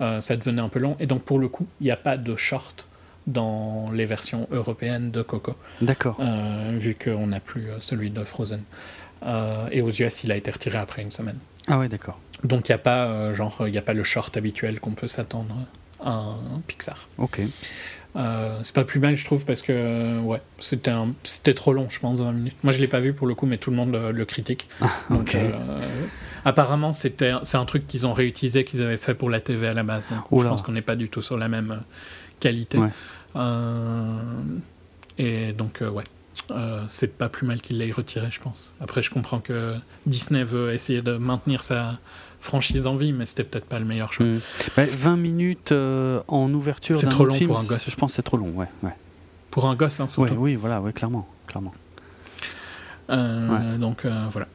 [0.00, 0.96] euh, ça devenait un peu long.
[1.00, 2.86] Et donc pour le coup, il n'y a pas de short
[3.26, 5.54] dans les versions européennes de Coco.
[5.80, 6.16] D'accord.
[6.20, 8.62] Euh, vu qu'on n'a plus euh, celui de Frozen.
[9.70, 11.38] et aux US, il a été retiré après une semaine.
[11.68, 12.18] Ah ouais, d'accord.
[12.42, 15.54] Donc il n'y a pas genre il a pas le short habituel qu'on peut s'attendre
[16.04, 17.08] à un Pixar.
[17.18, 17.40] Ok.
[18.14, 21.98] Euh, c'est pas plus mal, je trouve, parce que ouais, c'était c'était trop long, je
[21.98, 22.56] pense, 20 minutes.
[22.62, 24.68] Moi, je l'ai pas vu pour le coup, mais tout le monde le, critique.
[24.80, 25.50] Ah, Donc, euh,
[26.44, 29.72] apparemment, c'était c'est un truc qu'ils ont réutilisé, qu'ils avaient fait pour la TV à
[29.72, 30.08] la base.
[30.08, 31.76] Donc, je pense qu'on n'est pas du tout sur la même euh,
[32.40, 32.78] qualité.
[35.18, 36.04] et donc, ouais.
[36.88, 38.74] c'est pas plus mal qu'il l'ait retiré, je pense.
[38.80, 39.74] Après, je comprends que
[40.04, 41.98] Disney veut essayer de maintenir sa,
[42.42, 44.26] franchise en vie, mais c'était peut-être pas le meilleur choix.
[44.76, 45.20] 20 hmm.
[45.20, 47.88] minutes euh, en ouverture C'est trop long pour un gosse.
[47.88, 48.94] Je pense que c'est trop long, ouais, ouais.
[49.50, 50.34] Pour un gosse, hein, surtout.
[50.34, 51.28] oui, voilà, ouais, clairement.
[51.46, 51.72] clairement.
[53.10, 54.48] Euh, donc euh, voilà.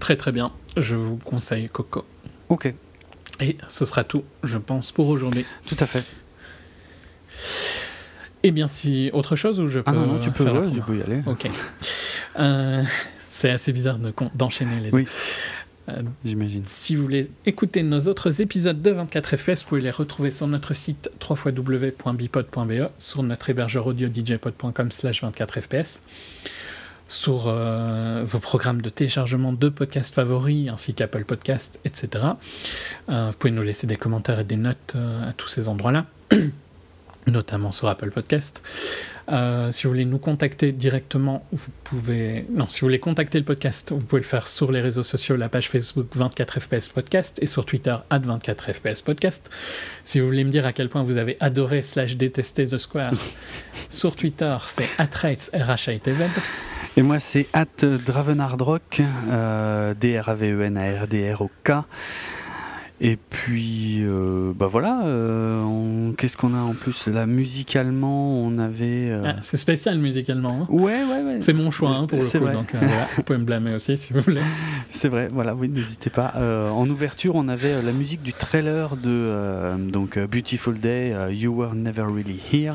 [0.00, 0.50] Très très bien.
[0.76, 2.04] Je vous conseille Coco.
[2.48, 2.72] Ok.
[3.40, 5.46] Et ce sera tout, je pense, pour aujourd'hui.
[5.66, 6.04] Tout à fait.
[8.42, 9.90] Eh bien, si autre chose ou je peux.
[9.90, 11.22] Ah non, tu peux, faire tu peux y aller.
[11.26, 11.48] Ok.
[13.28, 13.98] c'est assez bizarre
[14.34, 14.90] d'enchaîner les.
[14.90, 15.06] Oui.
[15.90, 16.62] Euh, J'imagine.
[16.66, 20.46] Si vous voulez écouter nos autres épisodes de 24 FPS, vous pouvez les retrouver sur
[20.46, 26.02] notre site www.bipod.be, sur notre hébergeur audio djpod.com slash 24 FPS,
[27.08, 32.24] sur euh, vos programmes de téléchargement de podcasts favoris, ainsi qu'Apple Podcasts, etc.
[33.08, 36.06] Euh, vous pouvez nous laisser des commentaires et des notes à tous ces endroits-là.
[37.30, 38.62] notamment sur Apple Podcast.
[39.30, 42.44] Euh, si vous voulez nous contacter directement, vous pouvez.
[42.50, 45.36] Non, si vous voulez contacter le podcast, vous pouvez le faire sur les réseaux sociaux,
[45.36, 49.48] la page Facebook 24fps podcast et sur Twitter 24fps podcast.
[50.02, 53.12] Si vous voulez me dire à quel point vous avez adoré slash détesté The Square,
[53.88, 56.24] sur Twitter c'est atrates r h t z
[56.96, 61.70] Et moi c'est at Dravenardrock, euh, D-R-A-V-E-N-A-R-D-R-O-K.
[63.02, 67.06] Et puis, euh, bah voilà, euh, qu'est-ce qu'on a en plus?
[67.06, 69.08] Là, musicalement, on avait.
[69.10, 70.62] Euh, ah, c'est spécial musicalement.
[70.62, 70.66] Hein.
[70.68, 71.38] Ouais, ouais, ouais.
[71.40, 72.74] C'est mon choix hein, pour le coup, donc
[73.16, 74.42] vous pouvez me blâmer aussi si vous voulez.
[74.90, 76.34] C'est vrai, voilà, oui, n'hésitez pas.
[76.36, 82.02] en ouverture, on avait la musique du trailer de donc Beautiful Day, You Were Never
[82.02, 82.74] Really Here.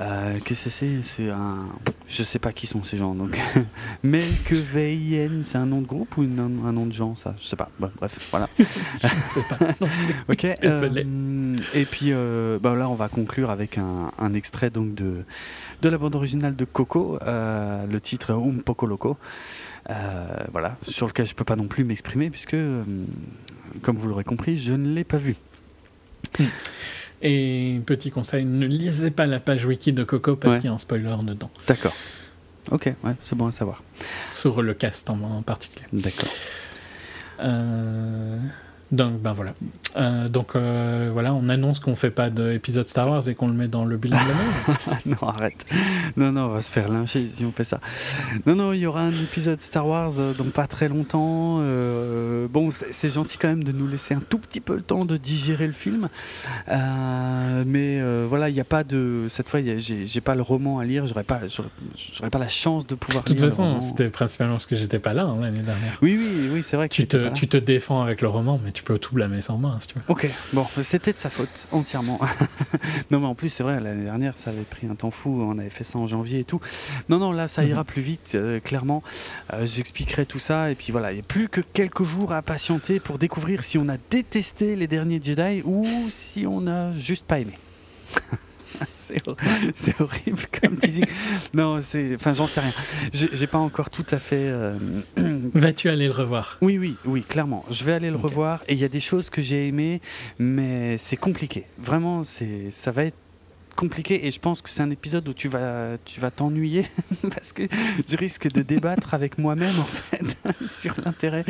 [0.00, 1.02] Euh, qu'est-ce que c'est?
[1.02, 1.66] C'est un.
[2.08, 3.14] Je sais pas qui sont ces gens.
[3.14, 3.40] Donc,
[4.02, 7.34] Melkeveien, c'est un nom de groupe ou un nom de gens, ça?
[7.40, 7.70] Je sais pas.
[7.78, 8.48] bref, voilà.
[8.58, 9.58] je sais pas.
[10.28, 10.44] ok.
[10.64, 15.24] Euh, et puis euh, bah, là, on va conclure avec un, un, extrait donc de,
[15.80, 19.16] de la bande originale de Coco, le titre Um Poco Loco.
[20.52, 22.56] voilà, sur lequel je peux pas non plus m'exprimer puisque,
[23.82, 25.36] comme vous l'aurez compris, je ne l'ai pas vu.
[27.22, 30.72] Et petit conseil, ne lisez pas la page wiki de Coco parce qu'il y a
[30.72, 31.50] un spoiler dedans.
[31.66, 31.94] D'accord.
[32.70, 33.82] Ok, ouais, c'est bon à savoir.
[34.32, 35.86] Sur le cast en, particulier.
[35.92, 36.28] D'accord.
[37.40, 38.38] Euh,
[38.92, 39.54] donc, ben voilà.
[39.96, 43.54] Euh, donc, euh, voilà, on annonce qu'on fait pas d'épisode Star Wars et qu'on le
[43.54, 45.66] met dans le bilan de la Non, arrête.
[46.16, 47.80] Non, non, on va se faire lyncher si on fait ça.
[48.46, 51.58] Non, non, il y aura un épisode Star Wars euh, dans pas très longtemps.
[52.48, 55.16] bon, c'est gentil quand même de nous laisser un tout petit peu le temps de
[55.16, 56.08] digérer le film.
[56.68, 59.26] mais voilà, il n'y a pas de.
[59.28, 61.06] Cette fois, j'ai pas le roman à lire.
[61.08, 64.76] J'aurais pas, j'aurais pas la chance de pouvoir De toute façon, c'était principalement parce que
[64.76, 65.98] j'étais pas là hein, l'année dernière.
[66.02, 68.72] Oui, oui, oui, c'est vrai que tu te, tu te défends avec le roman, mais
[68.76, 70.04] tu peux tout blâmer sans main, si tu veux.
[70.08, 72.20] Ok, bon, c'était de sa faute, entièrement.
[73.10, 75.58] non, mais en plus, c'est vrai, l'année dernière, ça avait pris un temps fou, on
[75.58, 76.60] avait fait ça en janvier et tout.
[77.08, 77.86] Non, non, là, ça ira mhm.
[77.86, 79.02] plus vite, euh, clairement.
[79.54, 82.42] Euh, j'expliquerai tout ça, et puis voilà, il n'y a plus que quelques jours à
[82.42, 87.24] patienter pour découvrir si on a détesté les derniers Jedi ou si on a juste
[87.24, 87.58] pas aimé.
[88.94, 91.02] c'est horrible comme dis
[91.54, 92.14] non, c'est.
[92.16, 92.72] Enfin, j'en sais rien.
[93.12, 94.36] J'ai pas encore tout à fait.
[94.36, 94.78] Euh,
[95.54, 96.58] Vas-tu aller le revoir?
[96.60, 97.64] Oui, oui, oui, clairement.
[97.70, 100.00] Je vais aller le revoir et il y a des choses que j'ai aimées,
[100.38, 101.66] mais c'est compliqué.
[101.78, 103.16] Vraiment, c'est ça va être
[103.76, 106.90] compliqué et je pense que c'est un épisode où tu vas tu vas t'ennuyer
[107.22, 107.62] parce que
[108.08, 110.36] je risque de débattre avec moi-même en fait
[110.66, 111.44] sur l'intérêt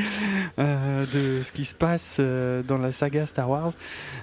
[0.58, 3.72] euh, de ce qui se passe euh, dans la saga Star Wars.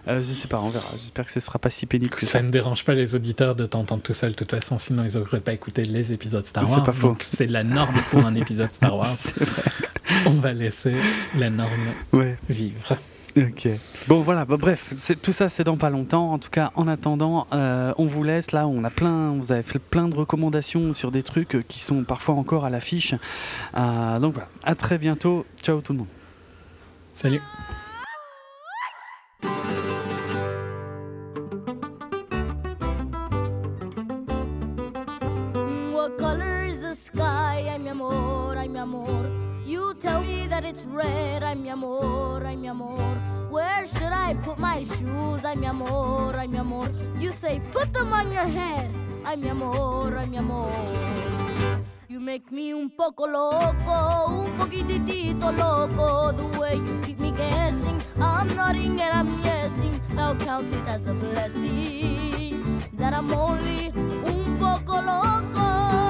[0.07, 0.89] Euh, je sais pas, on verra.
[0.97, 2.33] J'espère que ce sera pas si pénible que ça.
[2.33, 5.17] Ça ne dérange pas les auditeurs de t'entendre tout seul de toute façon, sinon ils
[5.17, 6.79] n'auraient pas écouté les épisodes Star Wars.
[6.79, 7.07] C'est pas faux.
[7.09, 9.17] Donc c'est la norme pour un épisode Star Wars.
[10.25, 10.95] On va laisser
[11.35, 11.93] la norme
[12.49, 12.97] vivre.
[13.35, 13.67] Ok.
[14.07, 14.93] Bon voilà, bah, bref,
[15.23, 16.33] tout ça c'est dans pas longtemps.
[16.33, 18.51] En tout cas, en attendant, euh, on vous laisse.
[18.51, 22.03] Là, on a plein, vous avez fait plein de recommandations sur des trucs qui sont
[22.03, 23.15] parfois encore à l'affiche.
[23.75, 25.45] Euh, donc voilà, à très bientôt.
[25.63, 26.07] Ciao tout le monde.
[27.15, 27.41] Salut.
[35.91, 37.67] What color is the sky?
[37.73, 39.32] I'm amor, I'm amor.
[40.03, 42.99] Tell me that it's red, I'm mi amor, I'm mi amor.
[43.49, 45.45] Where should I put my shoes?
[45.45, 46.89] I'm mi amor, I'm mi amor.
[47.17, 48.91] You say put them on your head,
[49.23, 50.69] I'm mi amor, I'm mi amor.
[52.09, 56.33] You make me un poco loco, un poquitito loco.
[56.35, 60.01] The way you keep me guessing, I'm nodding and I'm yesing.
[60.17, 66.02] I'll count it as a blessing that I'm only un poco loco.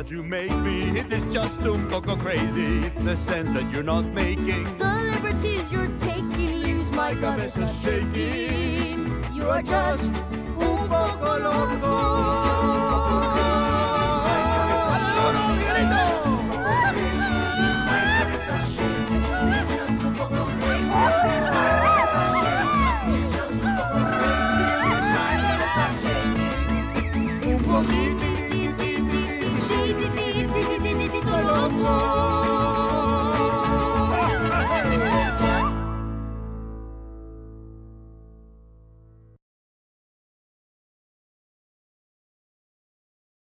[0.00, 0.98] That you make me.
[0.98, 4.64] It is just un poco crazy, the sense that you're not making.
[4.78, 9.22] The liberties you're taking leaves my cabeza shaking.
[9.34, 10.14] You are just
[10.58, 12.89] un poco loco.